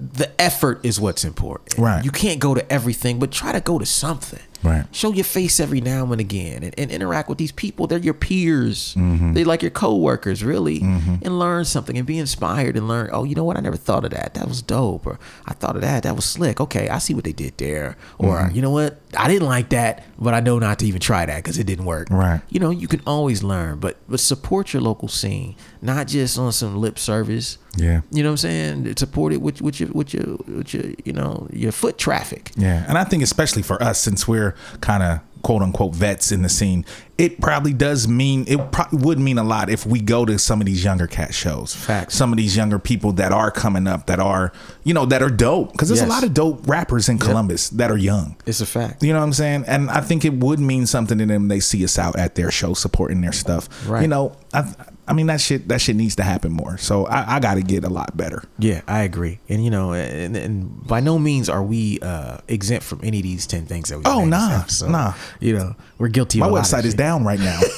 the 0.00 0.28
effort 0.40 0.80
is 0.84 0.98
what's 1.00 1.24
important. 1.24 1.78
Right. 1.78 2.04
You 2.04 2.10
can't 2.10 2.40
go 2.40 2.52
to 2.52 2.72
everything, 2.72 3.20
but 3.20 3.30
try 3.30 3.52
to 3.52 3.60
go 3.60 3.78
to 3.78 3.86
something. 3.86 4.40
Right. 4.62 4.84
Show 4.92 5.12
your 5.12 5.24
face 5.24 5.58
every 5.60 5.80
now 5.80 6.10
and 6.12 6.20
again 6.20 6.62
and, 6.62 6.74
and 6.78 6.90
interact 6.90 7.28
with 7.28 7.38
these 7.38 7.52
people. 7.52 7.86
They're 7.86 7.98
your 7.98 8.14
peers. 8.14 8.94
Mm-hmm. 8.94 9.32
They're 9.32 9.44
like 9.44 9.62
your 9.62 9.70
coworkers, 9.70 10.44
really. 10.44 10.80
And 10.82 11.38
learn 11.38 11.64
something 11.64 11.96
and 11.98 12.06
be 12.06 12.18
inspired 12.18 12.76
and 12.76 12.86
learn, 12.88 13.10
oh, 13.12 13.24
you 13.24 13.34
know 13.34 13.44
what? 13.44 13.56
I 13.56 13.60
never 13.60 13.76
thought 13.76 14.04
of 14.04 14.10
that. 14.12 14.34
That 14.34 14.48
was 14.48 14.62
dope. 14.62 15.06
Or 15.06 15.18
I 15.46 15.54
thought 15.54 15.74
of 15.76 15.82
that. 15.82 16.02
That 16.04 16.14
was 16.16 16.24
slick. 16.24 16.60
Okay, 16.60 16.88
I 16.88 16.98
see 16.98 17.14
what 17.14 17.24
they 17.24 17.32
did 17.32 17.58
there. 17.58 17.96
Or, 18.18 18.32
Mm-hmm. 18.42 18.56
you 18.56 18.62
know 18.62 18.70
what? 18.70 18.98
I 19.16 19.28
didn't 19.28 19.48
like 19.48 19.68
that, 19.70 20.04
but 20.18 20.32
I 20.32 20.40
know 20.40 20.58
not 20.58 20.78
to 20.78 20.86
even 20.86 21.00
try 21.00 21.26
that 21.26 21.36
because 21.36 21.58
it 21.58 21.64
didn't 21.66 21.84
work. 21.84 22.08
Right. 22.10 22.40
You 22.48 22.60
know, 22.60 22.70
you 22.70 22.88
can 22.88 23.02
always 23.06 23.42
learn, 23.42 23.78
but 23.78 23.98
but 24.08 24.20
support 24.20 24.72
your 24.72 24.80
local 24.80 25.08
scene, 25.08 25.54
not 25.82 26.06
just 26.06 26.38
on 26.38 26.50
some 26.52 26.78
lip 26.80 26.98
service. 26.98 27.58
Yeah. 27.76 28.00
You 28.10 28.22
know 28.22 28.30
what 28.30 28.44
I'm 28.44 28.84
saying? 28.84 28.96
Support 28.96 29.34
it 29.34 29.42
with 29.42 29.60
with 29.60 29.80
your 29.80 29.90
with 29.90 30.14
your 30.14 30.36
with 30.46 30.72
your 30.72 30.84
you 31.04 31.12
know 31.12 31.46
your 31.52 31.72
foot 31.72 31.98
traffic. 31.98 32.52
Yeah, 32.56 32.84
and 32.88 32.96
I 32.96 33.04
think 33.04 33.22
especially 33.22 33.62
for 33.62 33.82
us, 33.82 34.00
since 34.00 34.26
we're 34.26 34.51
kind 34.80 35.02
of 35.02 35.20
quote 35.42 35.60
unquote 35.60 35.92
vets 35.92 36.30
in 36.30 36.42
the 36.42 36.48
scene, 36.48 36.84
it 37.18 37.40
probably 37.40 37.72
does 37.72 38.06
mean 38.06 38.44
it 38.46 38.70
probably 38.70 38.98
would 39.04 39.18
mean 39.18 39.38
a 39.38 39.42
lot 39.44 39.68
if 39.68 39.84
we 39.84 40.00
go 40.00 40.24
to 40.24 40.38
some 40.38 40.60
of 40.60 40.66
these 40.66 40.84
younger 40.84 41.08
cat 41.08 41.34
shows. 41.34 41.74
Facts. 41.74 42.14
Some 42.14 42.32
of 42.32 42.36
these 42.36 42.56
younger 42.56 42.78
people 42.78 43.12
that 43.14 43.32
are 43.32 43.50
coming 43.50 43.88
up 43.88 44.06
that 44.06 44.20
are 44.20 44.52
you 44.84 44.94
know 44.94 45.04
that 45.06 45.20
are 45.20 45.30
dope 45.30 45.72
because 45.72 45.88
there's 45.88 46.00
Yes. 46.00 46.06
a 46.08 46.10
lot 46.12 46.22
of 46.22 46.32
dope 46.32 46.66
rappers 46.68 47.08
in 47.08 47.18
Columbus 47.18 47.70
that 47.70 47.90
are 47.90 47.96
young. 47.98 48.36
It's 48.46 48.60
a 48.60 48.66
fact. 48.66 49.02
You 49.02 49.12
know 49.12 49.18
what 49.18 49.24
I'm 49.26 49.32
saying? 49.32 49.64
And 49.66 49.90
I 49.90 50.00
think 50.00 50.24
it 50.24 50.34
would 50.34 50.60
mean 50.60 50.86
something 50.86 51.18
to 51.18 51.26
them. 51.26 51.48
They 51.48 51.60
see 51.60 51.82
us 51.84 51.98
out 51.98 52.16
at 52.16 52.36
their 52.36 52.50
show 52.52 52.74
supporting 52.74 53.20
their 53.20 53.32
stuff. 53.32 53.68
Right. 53.88 54.02
You 54.02 54.08
know, 54.08 54.36
I, 54.54 54.72
I 55.08 55.14
mean 55.14 55.26
that 55.26 55.40
shit. 55.40 55.68
That 55.68 55.80
shit 55.80 55.96
needs 55.96 56.16
to 56.16 56.22
happen 56.22 56.52
more. 56.52 56.78
So 56.78 57.06
I, 57.06 57.36
I 57.36 57.40
got 57.40 57.54
to 57.54 57.62
get 57.62 57.82
a 57.84 57.88
lot 57.88 58.16
better. 58.16 58.44
Yeah, 58.58 58.82
I 58.86 59.02
agree. 59.02 59.40
And 59.48 59.64
you 59.64 59.70
know, 59.70 59.92
and, 59.92 60.36
and 60.36 60.86
by 60.86 61.00
no 61.00 61.18
means 61.18 61.48
are 61.48 61.62
we 61.62 61.98
uh, 62.00 62.38
exempt 62.48 62.86
from 62.86 63.00
any 63.02 63.18
of 63.18 63.24
these 63.24 63.46
ten 63.46 63.66
things 63.66 63.88
that 63.88 63.98
we. 63.98 64.04
Oh, 64.06 64.24
nah, 64.24 64.60
episode. 64.60 64.90
nah. 64.90 65.14
You 65.40 65.58
know, 65.58 65.76
we're 65.98 66.08
guilty. 66.08 66.38
My 66.38 66.48
website 66.48 66.84
is 66.84 66.92
shit. 66.92 66.98
down 66.98 67.24
right 67.24 67.40
now. 67.40 67.60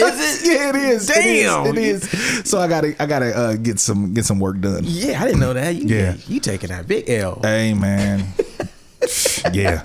Is 0.00 0.42
it? 0.42 0.48
Yeah, 0.48 0.70
it 0.70 0.76
is. 0.76 1.10
It 1.10 1.26
is. 1.26 1.44
Damn. 1.52 1.66
It 1.66 1.78
is. 1.78 2.48
So 2.48 2.58
I 2.58 2.68
gotta, 2.68 2.94
I 3.02 3.06
gotta 3.06 3.36
uh, 3.36 3.56
get 3.56 3.78
some, 3.78 4.14
get 4.14 4.24
some 4.24 4.38
work 4.38 4.60
done. 4.60 4.82
Yeah, 4.84 5.20
I 5.20 5.26
didn't 5.26 5.40
know 5.40 5.52
that. 5.52 5.74
You, 5.74 5.86
Yeah. 5.94 6.16
you 6.26 6.40
taking 6.40 6.70
that 6.70 6.86
big 6.88 7.10
L. 7.10 7.40
Hey, 7.42 7.74
man. 7.74 8.24
yeah, 9.52 9.82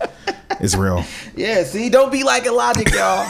it's 0.59 0.75
real. 0.75 1.03
Yeah, 1.35 1.63
see, 1.63 1.89
don't 1.89 2.11
be 2.11 2.23
like 2.23 2.45
Illogic, 2.45 2.93
y'all. 2.93 3.25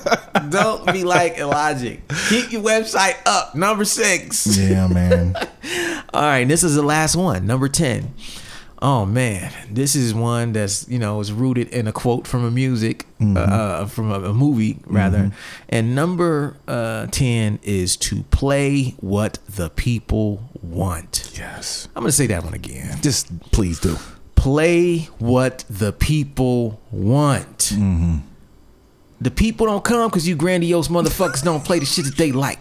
don't 0.50 0.92
be 0.92 1.02
like 1.04 1.38
Illogic. 1.38 2.02
Keep 2.28 2.52
your 2.52 2.62
website 2.62 3.16
up. 3.26 3.54
Number 3.54 3.84
six. 3.86 4.46
Yeah, 4.58 4.86
man. 4.86 5.34
All 6.14 6.22
right, 6.22 6.46
this 6.46 6.62
is 6.62 6.74
the 6.74 6.82
last 6.82 7.16
one, 7.16 7.46
number 7.46 7.68
10. 7.68 8.14
Oh 8.80 9.04
man, 9.04 9.52
this 9.68 9.96
is 9.96 10.14
one 10.14 10.52
that's 10.52 10.88
you 10.88 11.00
know 11.00 11.18
is 11.18 11.32
rooted 11.32 11.68
in 11.70 11.88
a 11.88 11.92
quote 11.92 12.28
from 12.28 12.44
a 12.44 12.50
music, 12.50 13.06
Mm-hmm. 13.18 13.36
uh, 13.36 13.40
uh, 13.40 13.86
from 13.86 14.12
a, 14.12 14.20
a 14.30 14.32
movie 14.32 14.78
rather. 14.86 15.32
And 15.68 15.96
number 15.96 16.56
uh, 16.68 17.06
ten 17.10 17.58
is 17.64 17.96
to 17.96 18.22
play 18.30 18.94
what 19.00 19.40
the 19.48 19.70
people 19.70 20.48
want. 20.62 21.32
Yes. 21.36 21.88
I'm 21.96 22.02
gonna 22.04 22.12
say 22.12 22.28
that 22.28 22.44
one 22.44 22.54
again. 22.54 23.00
Just 23.02 23.40
please 23.50 23.80
do. 23.80 23.96
Play 24.38 25.08
what 25.18 25.64
the 25.68 25.92
people 25.92 26.80
want. 26.90 27.58
Mm-hmm. 27.58 28.18
The 29.20 29.30
people 29.30 29.66
don't 29.66 29.84
come 29.84 30.08
because 30.08 30.28
you 30.28 30.36
grandiose 30.36 30.88
motherfuckers 30.88 31.42
don't 31.42 31.64
play 31.64 31.80
the 31.80 31.86
shit 31.86 32.04
that 32.04 32.16
they 32.16 32.30
like. 32.32 32.60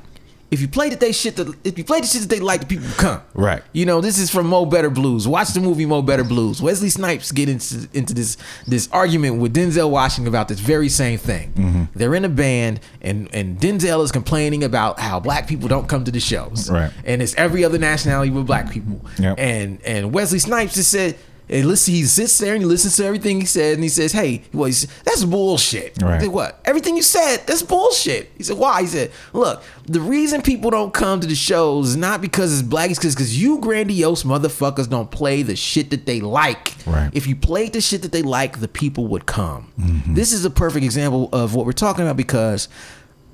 If 0.49 0.61
you 0.61 0.69
play 0.69 0.89
that 0.89 1.01
they 1.01 1.11
shit, 1.11 1.35
that, 1.35 1.53
if 1.65 1.77
you 1.77 1.83
play 1.83 1.99
the 1.99 2.07
shit 2.07 2.21
that 2.21 2.29
they 2.29 2.39
like, 2.39 2.61
the 2.61 2.67
people 2.67 2.87
come. 2.97 3.21
Right. 3.33 3.61
You 3.73 3.85
know, 3.85 3.99
this 3.99 4.17
is 4.17 4.31
from 4.31 4.47
Mo 4.47 4.65
Better 4.65 4.89
Blues. 4.89 5.27
Watch 5.27 5.49
the 5.49 5.59
movie 5.59 5.85
Mo 5.85 6.01
Better 6.01 6.23
Blues. 6.23 6.61
Wesley 6.61 6.89
Snipes 6.89 7.33
get 7.33 7.49
into, 7.49 7.89
into 7.93 8.13
this 8.13 8.37
this 8.65 8.87
argument 8.93 9.41
with 9.41 9.53
Denzel 9.53 9.89
Washington 9.89 10.29
about 10.29 10.47
this 10.47 10.59
very 10.59 10.87
same 10.87 11.19
thing. 11.19 11.51
Mm-hmm. 11.51 11.83
They're 11.95 12.15
in 12.15 12.23
a 12.23 12.29
band, 12.29 12.79
and 13.01 13.27
and 13.33 13.59
Denzel 13.59 14.01
is 14.03 14.11
complaining 14.13 14.63
about 14.63 15.01
how 15.01 15.19
black 15.19 15.47
people 15.47 15.67
don't 15.67 15.89
come 15.89 16.05
to 16.05 16.11
the 16.11 16.21
shows. 16.21 16.71
Right. 16.71 16.93
And 17.03 17.21
it's 17.21 17.35
every 17.35 17.65
other 17.65 17.77
nationality 17.77 18.31
with 18.31 18.47
black 18.47 18.71
people. 18.71 19.01
Yep. 19.19 19.37
And 19.37 19.81
and 19.83 20.13
Wesley 20.13 20.39
Snipes 20.39 20.75
just 20.75 20.89
said. 20.89 21.17
And 21.49 21.65
listen, 21.65 21.93
he 21.93 22.03
sits 22.03 22.37
there 22.39 22.53
and 22.53 22.61
he 22.61 22.67
listens 22.67 22.97
to 22.97 23.05
everything 23.05 23.39
he 23.39 23.45
said, 23.45 23.75
and 23.75 23.83
he 23.83 23.89
says, 23.89 24.11
"Hey, 24.11 24.43
well, 24.53 24.65
he 24.65 24.73
said, 24.73 24.89
that's 25.05 25.23
bullshit." 25.23 26.01
Right. 26.01 26.21
Said, 26.21 26.29
what? 26.29 26.59
Everything 26.65 26.97
you 26.97 27.01
said, 27.01 27.37
that's 27.45 27.63
bullshit. 27.63 28.31
He 28.37 28.43
said, 28.43 28.57
"Why?" 28.57 28.81
He 28.81 28.87
said, 28.87 29.11
"Look, 29.33 29.63
the 29.85 30.01
reason 30.01 30.41
people 30.41 30.71
don't 30.71 30.93
come 30.93 31.21
to 31.21 31.27
the 31.27 31.35
shows 31.35 31.89
is 31.89 31.95
not 31.95 32.19
because 32.19 32.51
it's 32.51 32.67
black, 32.67 32.89
it's 32.89 32.99
because 32.99 33.41
you 33.41 33.59
grandiose 33.59 34.23
motherfuckers 34.23 34.89
don't 34.89 35.09
play 35.09 35.41
the 35.41 35.55
shit 35.55 35.89
that 35.91 36.05
they 36.05 36.19
like. 36.19 36.75
Right. 36.85 37.09
If 37.13 37.27
you 37.27 37.35
played 37.35 37.73
the 37.73 37.81
shit 37.81 38.01
that 38.01 38.11
they 38.11 38.23
like, 38.23 38.59
the 38.59 38.67
people 38.67 39.07
would 39.07 39.25
come. 39.25 39.71
Mm-hmm. 39.79 40.15
This 40.15 40.33
is 40.33 40.43
a 40.43 40.49
perfect 40.49 40.83
example 40.83 41.29
of 41.31 41.55
what 41.55 41.65
we're 41.65 41.71
talking 41.71 42.03
about 42.03 42.17
because 42.17 42.67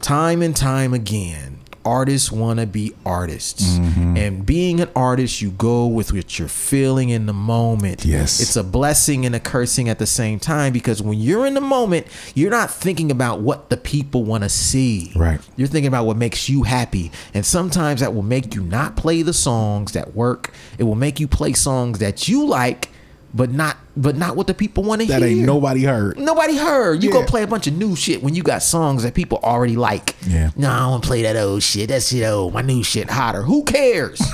time 0.02 0.42
and 0.44 0.56
time 0.56 0.94
again." 0.94 1.62
Artists 1.86 2.32
want 2.32 2.60
to 2.60 2.66
be 2.66 2.94
artists. 3.06 3.78
Mm-hmm. 3.78 4.18
And 4.18 4.46
being 4.46 4.80
an 4.80 4.90
artist, 4.96 5.42
you 5.42 5.52
go 5.52 5.86
with 5.86 6.14
what 6.14 6.40
you're 6.40 6.48
feeling 6.48 7.10
in 7.10 7.26
the 7.26 7.34
moment. 7.34 8.06
Yes. 8.06 8.40
It's 8.40 8.56
a 8.56 8.64
blessing 8.64 9.26
and 9.26 9.36
a 9.36 9.40
cursing 9.40 9.90
at 9.90 10.00
the 10.00 10.06
same 10.06 10.40
time 10.40 10.72
because 10.72 11.02
when 11.02 11.20
you're 11.20 11.46
in 11.46 11.54
the 11.54 11.62
moment, 11.62 12.08
you're 12.36 12.52
not 12.52 12.72
thinking 12.72 13.12
about 13.12 13.42
what 13.42 13.70
the 13.70 13.78
people 13.78 14.24
want 14.24 14.44
to 14.44 14.50
see. 14.50 15.12
Right. 15.16 15.42
You're 15.58 15.68
thinking 15.68 15.88
about 15.88 16.06
what 16.06 16.18
makes 16.18 16.48
you 16.48 16.64
happy. 16.64 17.12
And 17.34 17.46
sometimes 17.46 18.00
that 18.00 18.14
will 18.14 18.24
make 18.24 18.56
you 18.56 18.64
not 18.64 18.96
play 18.96 19.22
the 19.22 19.34
songs 19.34 19.92
that 19.92 20.16
work. 20.16 20.54
It 20.78 20.84
will 20.84 20.96
make 20.96 21.20
you 21.20 21.28
play 21.28 21.54
songs 21.54 22.00
that 22.00 22.28
you 22.28 22.46
like, 22.46 22.90
but 23.34 23.52
not 23.52 23.78
but 23.96 24.16
not 24.16 24.36
what 24.36 24.48
the 24.48 24.54
people 24.54 24.84
want 24.84 25.02
to 25.02 25.06
hear. 25.08 25.20
That 25.20 25.26
ain't 25.26 25.40
nobody 25.46 25.84
heard. 25.84 26.18
Nobody 26.20 26.56
heard. 26.58 27.04
You 27.04 27.10
Yeah. 27.10 27.22
go 27.22 27.26
play 27.26 27.44
a 27.44 27.48
bunch 27.48 27.68
of 27.68 27.74
new 27.78 27.96
shit 27.96 28.24
when 28.24 28.34
you 28.36 28.44
got 28.44 28.64
songs 28.64 29.04
that 29.04 29.14
people 29.14 29.40
already 29.44 29.76
like. 29.76 30.16
Yeah. 30.28 30.50
No, 30.56 30.70
I 30.72 30.80
don't 30.80 30.90
want 30.92 31.04
to 31.04 31.08
play 31.08 31.22
that 31.24 31.36
old 31.36 31.62
shit. 31.64 31.90
That 31.90 32.04
shit 32.04 32.24
old. 32.28 32.54
My 32.54 32.62
new 32.62 32.84
shit 32.84 33.10
hotter. 33.10 33.44
Who 33.44 33.64
cares? 33.64 34.22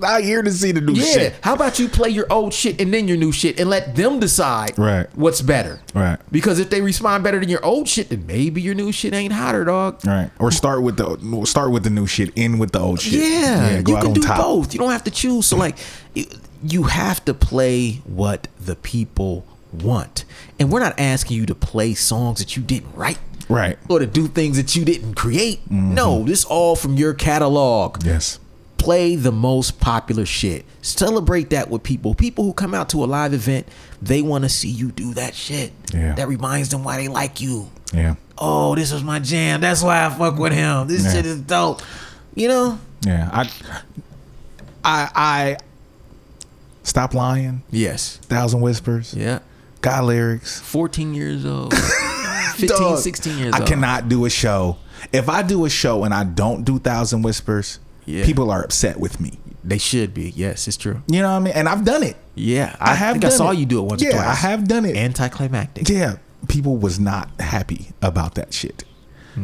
I 0.00 0.20
here 0.22 0.42
to 0.42 0.52
see 0.52 0.70
the 0.70 0.80
new 0.80 0.92
Yeah. 0.92 1.04
shit. 1.12 1.34
How 1.40 1.54
about 1.54 1.80
you 1.80 1.88
play 1.88 2.10
your 2.10 2.26
old 2.30 2.54
shit 2.54 2.80
and 2.80 2.94
then 2.94 3.08
your 3.08 3.16
new 3.16 3.32
shit 3.32 3.58
and 3.58 3.68
let 3.68 3.96
them 3.96 4.20
decide 4.20 4.78
Right. 4.78 5.08
what's 5.16 5.42
better? 5.42 5.80
Right. 5.92 6.18
Because 6.30 6.60
if 6.60 6.70
they 6.70 6.80
respond 6.80 7.24
better 7.24 7.40
than 7.40 7.48
your 7.48 7.64
old 7.66 7.88
shit, 7.88 8.10
then 8.10 8.24
maybe 8.24 8.62
your 8.62 8.76
new 8.76 8.92
shit 8.92 9.12
ain't 9.12 9.32
hotter, 9.32 9.64
dog. 9.64 9.98
Right. 10.06 10.30
Or 10.38 10.52
start 10.52 10.82
with 10.84 10.98
the 10.98 11.18
start 11.46 11.72
with 11.72 11.82
the 11.82 11.90
new 11.90 12.06
shit, 12.06 12.30
end 12.36 12.60
with 12.60 12.70
the 12.70 12.78
old 12.78 13.00
shit. 13.00 13.14
Yeah, 13.14 13.82
go 13.82 13.96
you 13.96 14.00
can 14.02 14.12
do 14.12 14.20
top. 14.20 14.36
both. 14.40 14.72
You 14.72 14.78
don't 14.78 14.92
have 14.92 15.02
to 15.02 15.10
choose. 15.10 15.46
So 15.46 15.56
like, 15.56 15.76
you- 16.62 16.84
have 16.84 17.24
to 17.26 17.34
play 17.34 18.02
what 18.04 18.48
the 18.58 18.76
people 18.76 19.44
want. 19.72 20.24
And 20.58 20.70
we're 20.72 20.80
not 20.80 20.98
asking 20.98 21.36
you 21.36 21.46
to 21.46 21.54
play 21.54 21.94
songs 21.94 22.38
that 22.38 22.56
you 22.56 22.62
didn't 22.62 22.94
write. 22.94 23.18
Right. 23.48 23.78
Or 23.88 23.98
to 23.98 24.06
do 24.06 24.28
things 24.28 24.56
that 24.56 24.74
you 24.76 24.84
didn't 24.84 25.14
create. 25.14 25.64
Mm-hmm. 25.64 25.94
No, 25.94 26.24
this 26.24 26.44
all 26.44 26.76
from 26.76 26.94
your 26.96 27.14
catalog. 27.14 28.04
Yes. 28.04 28.38
Play 28.76 29.16
the 29.16 29.32
most 29.32 29.80
popular 29.80 30.24
shit. 30.26 30.64
Celebrate 30.82 31.50
that 31.50 31.68
with 31.70 31.82
people. 31.82 32.14
People 32.14 32.44
who 32.44 32.52
come 32.52 32.74
out 32.74 32.88
to 32.90 33.02
a 33.02 33.06
live 33.06 33.32
event, 33.34 33.66
they 34.00 34.22
want 34.22 34.44
to 34.44 34.48
see 34.50 34.68
you 34.68 34.90
do 34.92 35.14
that 35.14 35.34
shit. 35.34 35.72
Yeah. 35.92 36.14
That 36.14 36.28
reminds 36.28 36.68
them 36.68 36.84
why 36.84 36.96
they 36.98 37.08
like 37.08 37.40
you. 37.40 37.70
Yeah. 37.92 38.14
Oh, 38.36 38.74
this 38.74 38.92
was 38.92 39.02
my 39.02 39.18
jam. 39.18 39.60
That's 39.60 39.82
why 39.82 40.04
I 40.04 40.10
fuck 40.10 40.38
with 40.38 40.52
him. 40.52 40.86
This 40.86 41.04
Yeah. 41.04 41.12
shit 41.12 41.26
is 41.26 41.40
dope. 41.40 41.82
You 42.34 42.48
know? 42.48 42.78
Yeah. 43.04 43.28
I 43.32 43.50
I 44.84 45.08
I 45.14 45.56
stop 46.88 47.14
lying. 47.14 47.62
Yes. 47.70 48.16
Thousand 48.22 48.60
whispers. 48.60 49.14
Yeah. 49.14 49.40
Got 49.80 50.04
lyrics. 50.04 50.60
14 50.60 51.14
years 51.14 51.46
old. 51.46 51.72
15, 52.56 52.68
Dog, 52.68 52.98
16 52.98 53.38
years 53.38 53.46
old. 53.46 53.54
I 53.54 53.58
old. 53.60 53.68
cannot 53.68 54.08
do 54.08 54.24
a 54.24 54.30
show. 54.30 54.76
If 55.12 55.28
I 55.28 55.42
do 55.42 55.64
a 55.64 55.70
show 55.70 56.02
and 56.04 56.12
I 56.12 56.24
don't 56.24 56.64
do 56.64 56.78
Thousand 56.78 57.22
Whispers, 57.22 57.78
Yeah. 58.04 58.24
people 58.24 58.50
are 58.50 58.62
upset 58.64 58.98
with 58.98 59.20
me. 59.20 59.38
They 59.62 59.78
should 59.78 60.14
be. 60.14 60.30
Yes, 60.34 60.66
it's 60.66 60.76
true. 60.76 61.02
You 61.06 61.20
know 61.22 61.30
what 61.30 61.36
I 61.36 61.38
mean? 61.40 61.52
And 61.54 61.68
I've 61.68 61.84
done 61.84 62.02
it. 62.02 62.16
Yeah. 62.34 62.74
I 62.80 62.94
have 62.94 63.14
think 63.14 63.24
I 63.26 63.28
saw 63.28 63.50
it. 63.50 63.58
you 63.58 63.66
do 63.66 63.78
it 63.80 63.82
once 63.90 64.02
Yeah, 64.02 64.08
or 64.08 64.12
twice. 64.12 64.26
I 64.26 64.34
have 64.48 64.66
done 64.66 64.84
it. 64.86 64.96
Anticlimactic. 64.96 65.88
Yeah, 65.88 66.16
people 66.48 66.76
was 66.76 66.98
not 66.98 67.28
happy 67.40 67.88
about 68.02 68.34
that 68.36 68.52
shit. 68.54 68.84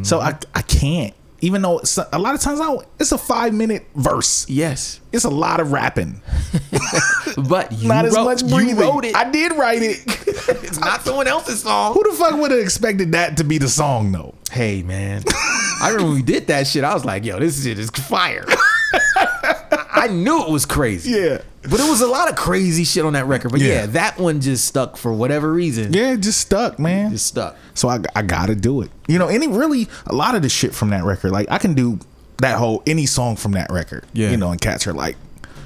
So 0.01 0.19
Mm-hmm. 0.19 0.27
I 0.55 0.59
I 0.59 0.61
can't. 0.63 1.13
Even 1.45 1.61
though 1.61 1.79
a, 2.11 2.17
lot 2.17 2.33
of 2.33 2.41
times 2.41 2.59
I 2.59 2.63
don't, 2.65 2.87
it's 2.99 3.11
a 3.11 3.19
five 3.19 3.53
minute 3.53 3.85
verse. 3.93 4.49
Yes. 4.49 4.99
It's 5.13 5.25
a 5.25 5.29
lot 5.29 5.59
of 5.59 5.71
rapping. 5.71 6.19
But 7.37 7.71
you 7.73 7.87
Not 7.89 8.05
as 8.05 8.15
wrote, 8.15 8.23
much 8.23 8.41
you 8.43 8.47
breathing. 8.49 8.77
wrote 8.77 9.03
it. 9.05 9.15
I 9.15 9.29
did 9.29 9.51
write 9.53 9.81
it. 9.83 9.99
it's 10.07 10.79
not 10.79 11.03
someone 11.03 11.27
else's 11.27 11.61
song. 11.61 11.93
Who 11.93 12.01
the 12.09 12.15
fuck 12.15 12.39
would 12.39 12.49
have 12.49 12.59
expected 12.61 13.11
that 13.11 13.37
to 13.37 13.43
be 13.43 13.57
the 13.57 13.67
song 13.67 14.11
though? 14.13 14.33
Hey 14.51 14.81
man, 14.83 15.23
I 15.81 15.89
remember 15.89 16.05
when 16.05 16.15
we 16.15 16.21
did 16.23 16.47
that 16.47 16.65
shit. 16.65 16.85
I 16.85 16.93
was 16.93 17.03
like, 17.03 17.25
"Yo, 17.25 17.37
this 17.39 17.61
shit 17.61 17.77
is 17.77 17.89
fire." 17.89 18.45
I 19.17 20.07
knew 20.09 20.43
it 20.43 20.49
was 20.49 20.65
crazy. 20.65 21.11
Yeah. 21.11 21.41
But 21.69 21.79
it 21.79 21.89
was 21.89 22.01
a 22.01 22.07
lot 22.07 22.29
of 22.29 22.35
crazy 22.35 22.83
shit 22.83 23.05
on 23.05 23.13
that 23.13 23.25
record. 23.25 23.51
But 23.51 23.61
yeah, 23.61 23.73
Yeah. 23.81 23.85
that 23.87 24.17
one 24.19 24.41
just 24.41 24.65
stuck 24.65 24.97
for 24.97 25.11
whatever 25.13 25.51
reason. 25.51 25.93
Yeah, 25.93 26.13
it 26.13 26.21
just 26.21 26.39
stuck, 26.41 26.79
man. 26.79 27.11
just 27.11 27.25
stuck. 27.27 27.57
So 27.73 27.89
I, 27.89 27.99
I 28.15 28.21
gotta 28.21 28.55
do 28.55 28.81
it. 28.81 28.91
You 29.07 29.19
know, 29.19 29.27
any 29.27 29.47
really 29.47 29.87
a 30.07 30.13
lot 30.15 30.35
of 30.35 30.41
the 30.41 30.49
shit 30.49 30.73
from 30.73 30.89
that 30.91 31.03
record, 31.03 31.31
like 31.31 31.47
I 31.49 31.57
can 31.57 31.73
do 31.73 31.99
that 32.39 32.57
whole 32.57 32.83
any 32.85 33.05
song 33.05 33.35
from 33.35 33.53
that 33.53 33.71
record. 33.71 34.05
Yeah. 34.13 34.31
You 34.31 34.37
know, 34.37 34.51
and 34.51 34.59
cats 34.59 34.87
are 34.87 34.93
like, 34.93 35.15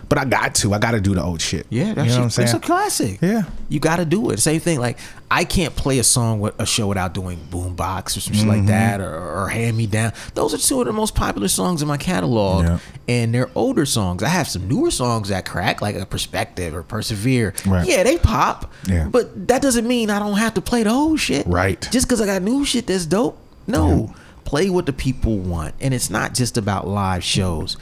but 0.10 0.18
I 0.18 0.26
got 0.26 0.56
to. 0.56 0.74
I 0.74 0.80
gotta 0.80 1.00
do 1.00 1.14
the 1.14 1.24
old 1.24 1.40
shit. 1.40 1.68
Yeah, 1.70 1.90
you 1.90 1.96
know 1.96 2.02
what 2.04 2.12
I'm 2.12 2.30
saying? 2.32 2.48
it's 2.48 2.54
a 2.56 2.60
classic. 2.60 3.20
Yeah. 3.22 3.44
you 3.70 3.80
got 3.80 3.98
to 3.98 4.06
do 4.06 4.32
it. 4.32 4.40
Same 4.40 4.60
thing. 4.60 4.80
Like 4.80 4.98
I 5.32 5.44
can't 5.44 5.76
play 5.76 6.00
a 6.00 6.04
song 6.04 6.40
with 6.40 6.60
a 6.60 6.66
show 6.66 6.88
without 6.88 7.14
doing 7.14 7.38
boombox 7.52 8.18
or 8.18 8.20
some 8.22 8.34
shit 8.34 8.42
Mm-hmm. 8.42 8.50
like 8.50 8.66
that, 8.66 9.00
or, 9.02 9.44
or 9.44 9.48
hand 9.50 9.78
me 9.78 9.86
down. 9.86 10.12
Those 10.34 10.54
are 10.54 10.58
two 10.58 10.82
of 10.82 10.88
the 10.88 10.94
most 10.94 11.14
popular 11.16 11.48
songs 11.48 11.82
in 11.84 11.88
my 11.88 11.98
catalog, 11.98 12.64
Yeah. 12.66 12.80
and 13.08 13.34
they're 13.34 13.52
older 13.56 13.86
songs. 13.86 14.24
I 14.24 14.30
have 14.30 14.48
some 14.48 14.68
newer 14.68 14.90
songs 14.92 15.30
that 15.30 15.46
crack, 15.46 15.82
like 15.82 15.96
a 15.96 16.06
Perspective 16.06 16.74
or 16.74 16.82
Persevere. 16.84 17.54
Right. 17.68 17.88
Yeah, 17.88 18.02
they 18.04 18.18
pop. 18.18 18.74
Yeah. 18.88 19.08
but 19.12 19.48
that 19.50 19.62
doesn't 19.62 19.88
mean 19.88 20.10
I 20.10 20.18
don't 20.20 20.38
have 20.38 20.56
to 20.56 20.62
play 20.62 20.82
the 20.84 20.90
old 20.90 21.20
shit. 21.20 21.46
Right. 21.46 21.88
Just 21.92 22.08
because 22.08 22.20
I 22.20 22.26
got 22.26 22.42
new 22.42 22.66
shit 22.66 22.88
that's 22.88 23.06
dope. 23.06 23.38
No, 23.68 24.16
play 24.46 24.72
what 24.72 24.88
the 24.88 24.94
people 24.94 25.38
want, 25.38 25.76
and 25.80 25.94
it's 25.94 26.10
not 26.10 26.34
just 26.34 26.58
about 26.58 26.88
live 26.88 27.24
shows 27.24 27.78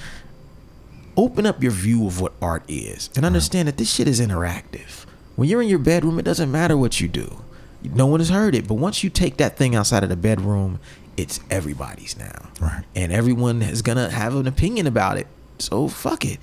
open 1.18 1.46
up 1.48 1.62
your 1.62 1.72
view 1.72 2.06
of 2.06 2.22
what 2.22 2.34
art 2.42 2.64
is 2.68 3.10
and 3.16 3.26
understand 3.26 3.68
that 3.68 3.78
this 3.78 3.92
shit 3.92 4.08
is 4.08 4.22
interactive. 4.22 5.06
When 5.36 5.50
you're 5.50 5.62
in 5.62 5.68
your 5.68 5.80
bedroom, 5.80 6.20
it 6.20 6.24
doesn't 6.26 6.52
matter 6.52 6.78
what 6.78 7.02
you 7.02 7.08
do. 7.08 7.44
No 7.84 8.06
one 8.06 8.20
has 8.20 8.30
heard 8.30 8.56
it, 8.56 8.68
but 8.68 8.76
once 8.76 9.04
you 9.04 9.10
take 9.10 9.38
that 9.38 9.58
thing 9.58 9.76
outside 9.76 10.04
of 10.04 10.10
the 10.10 10.16
bedroom, 10.16 10.80
it's 11.16 11.40
everybody's 11.50 12.18
now. 12.18 12.50
Right. 12.62 12.84
And 12.96 13.12
everyone 13.12 13.62
is 13.62 13.82
gonna 13.82 14.10
have 14.10 14.36
an 14.36 14.48
opinion 14.48 14.88
about 14.88 15.18
it. 15.18 15.28
So 15.60 15.88
fuck 15.88 16.24
it. 16.24 16.40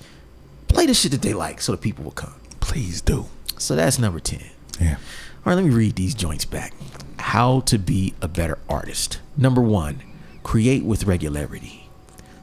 Play 0.67 0.85
the 0.85 0.93
shit 0.93 1.11
that 1.11 1.21
they 1.21 1.33
like 1.33 1.61
so 1.61 1.71
the 1.71 1.77
people 1.77 2.03
will 2.03 2.11
come. 2.11 2.35
Please 2.59 3.01
do. 3.01 3.25
So 3.57 3.75
that's 3.75 3.97
number 3.97 4.19
10. 4.19 4.41
Yeah. 4.79 4.95
All 4.95 5.51
right, 5.51 5.55
let 5.55 5.63
me 5.63 5.71
read 5.71 5.95
these 5.95 6.13
joints 6.13 6.43
back. 6.43 6.73
How 7.17 7.61
to 7.61 7.77
be 7.77 8.13
a 8.21 8.27
better 8.27 8.57
artist. 8.67 9.19
Number 9.37 9.61
one, 9.61 10.01
create 10.43 10.83
with 10.83 11.05
regularity. 11.05 11.89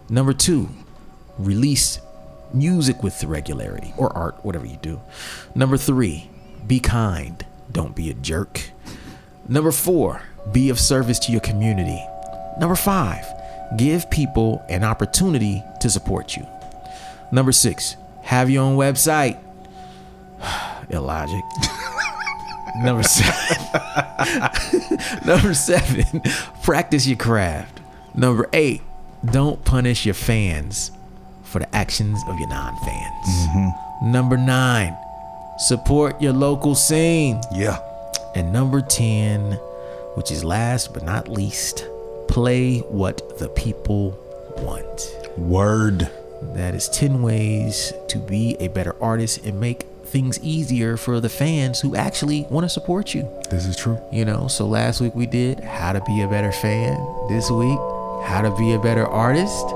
Number 0.08 0.32
two, 0.32 0.68
release 1.38 1.98
music 2.54 3.02
with 3.02 3.22
regularity 3.24 3.94
or 3.96 4.16
art, 4.16 4.44
whatever 4.44 4.66
you 4.66 4.76
do. 4.76 5.00
Number 5.54 5.76
three, 5.76 6.30
be 6.66 6.80
kind. 6.80 7.44
Don't 7.70 7.94
be 7.94 8.10
a 8.10 8.14
jerk. 8.14 8.70
Number 9.48 9.72
four, 9.72 10.22
be 10.52 10.68
of 10.68 10.78
service 10.78 11.18
to 11.20 11.32
your 11.32 11.40
community. 11.40 12.04
Number 12.58 12.76
five, 12.76 13.24
give 13.76 14.10
people 14.10 14.64
an 14.68 14.84
opportunity 14.84 15.62
to 15.80 15.90
support 15.90 16.36
you. 16.36 16.46
Number 17.30 17.52
six, 17.52 17.96
have 18.22 18.50
your 18.50 18.64
own 18.64 18.76
website. 18.76 19.38
Illogic. 20.90 21.42
Number 22.76 23.02
seven. 23.02 24.48
Number 25.26 25.54
seven, 25.54 26.22
practice 26.62 27.06
your 27.06 27.18
craft. 27.18 27.80
Number 28.14 28.48
eight, 28.52 28.82
don't 29.24 29.64
punish 29.64 30.06
your 30.06 30.14
fans 30.14 30.90
for 31.52 31.58
the 31.58 31.76
actions 31.76 32.18
of 32.26 32.38
your 32.38 32.48
non-fans. 32.48 33.26
Mm-hmm. 33.26 34.10
Number 34.10 34.36
nine, 34.36 34.96
support 35.58 36.20
your 36.20 36.32
local 36.32 36.74
scene. 36.74 37.40
Yeah. 37.54 37.78
And 38.34 38.52
number 38.52 38.80
10, 38.80 39.52
which 40.14 40.30
is 40.32 40.42
last 40.42 40.94
but 40.94 41.04
not 41.04 41.28
least, 41.28 41.86
play 42.28 42.78
what 42.78 43.38
the 43.38 43.48
people 43.50 44.18
want. 44.56 45.16
Word. 45.36 46.10
That 46.54 46.74
is 46.74 46.88
10 46.88 47.22
ways 47.22 47.92
to 48.08 48.18
be 48.18 48.56
a 48.58 48.68
better 48.68 48.96
artist 49.00 49.44
and 49.44 49.60
make 49.60 49.82
things 50.06 50.40
easier 50.42 50.96
for 50.96 51.20
the 51.20 51.28
fans 51.28 51.80
who 51.80 51.94
actually 51.94 52.46
want 52.50 52.64
to 52.64 52.68
support 52.68 53.14
you. 53.14 53.28
This 53.50 53.64
is 53.66 53.76
true. 53.76 53.98
You 54.10 54.24
know, 54.24 54.48
so 54.48 54.66
last 54.66 55.00
week 55.00 55.14
we 55.14 55.26
did 55.26 55.60
how 55.60 55.92
to 55.92 56.00
be 56.00 56.22
a 56.22 56.28
better 56.28 56.52
fan. 56.52 56.98
This 57.28 57.50
week, 57.50 57.78
how 58.24 58.40
to 58.42 58.54
be 58.58 58.72
a 58.72 58.78
better 58.78 59.06
artist. 59.06 59.66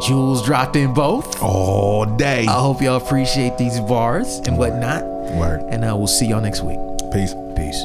Jewels 0.00 0.44
dropped 0.44 0.76
in 0.76 0.94
both. 0.94 1.42
All 1.42 2.06
day. 2.06 2.46
I 2.46 2.60
hope 2.60 2.80
y'all 2.80 2.96
appreciate 2.96 3.58
these 3.58 3.78
bars 3.80 4.38
and 4.46 4.56
whatnot. 4.56 5.04
Word. 5.04 5.60
And 5.68 5.84
uh, 5.84 5.94
we'll 5.96 6.06
see 6.06 6.26
y'all 6.26 6.40
next 6.40 6.62
week. 6.62 6.78
Peace. 7.12 7.34
Peace. 7.54 7.84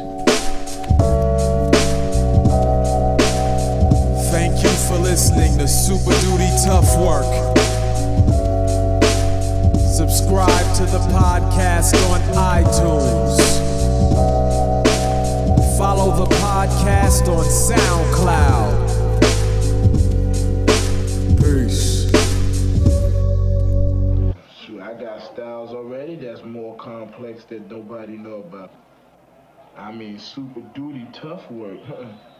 Thank 4.32 4.64
you 4.64 4.70
for 4.88 4.98
listening 4.98 5.58
to 5.58 5.68
Super 5.68 6.14
Duty 6.22 6.50
Tough 6.66 6.98
Work. 6.98 7.26
Subscribe 9.96 10.76
to 10.76 10.86
the 10.86 11.00
podcast 11.12 11.96
on 12.10 12.22
iTunes. 12.36 13.38
Follow 15.78 16.26
the 16.26 16.36
podcast 16.36 17.28
on 17.28 17.46
SoundCloud. 17.46 18.86
Peace. 21.40 21.95
Complex 27.06 27.46
that 27.46 27.70
nobody 27.70 28.18
know 28.18 28.40
about. 28.42 28.72
I 29.78 29.92
mean, 29.92 30.18
super 30.20 30.62
duty 30.62 31.08
tough 31.14 31.50
work. 31.52 31.80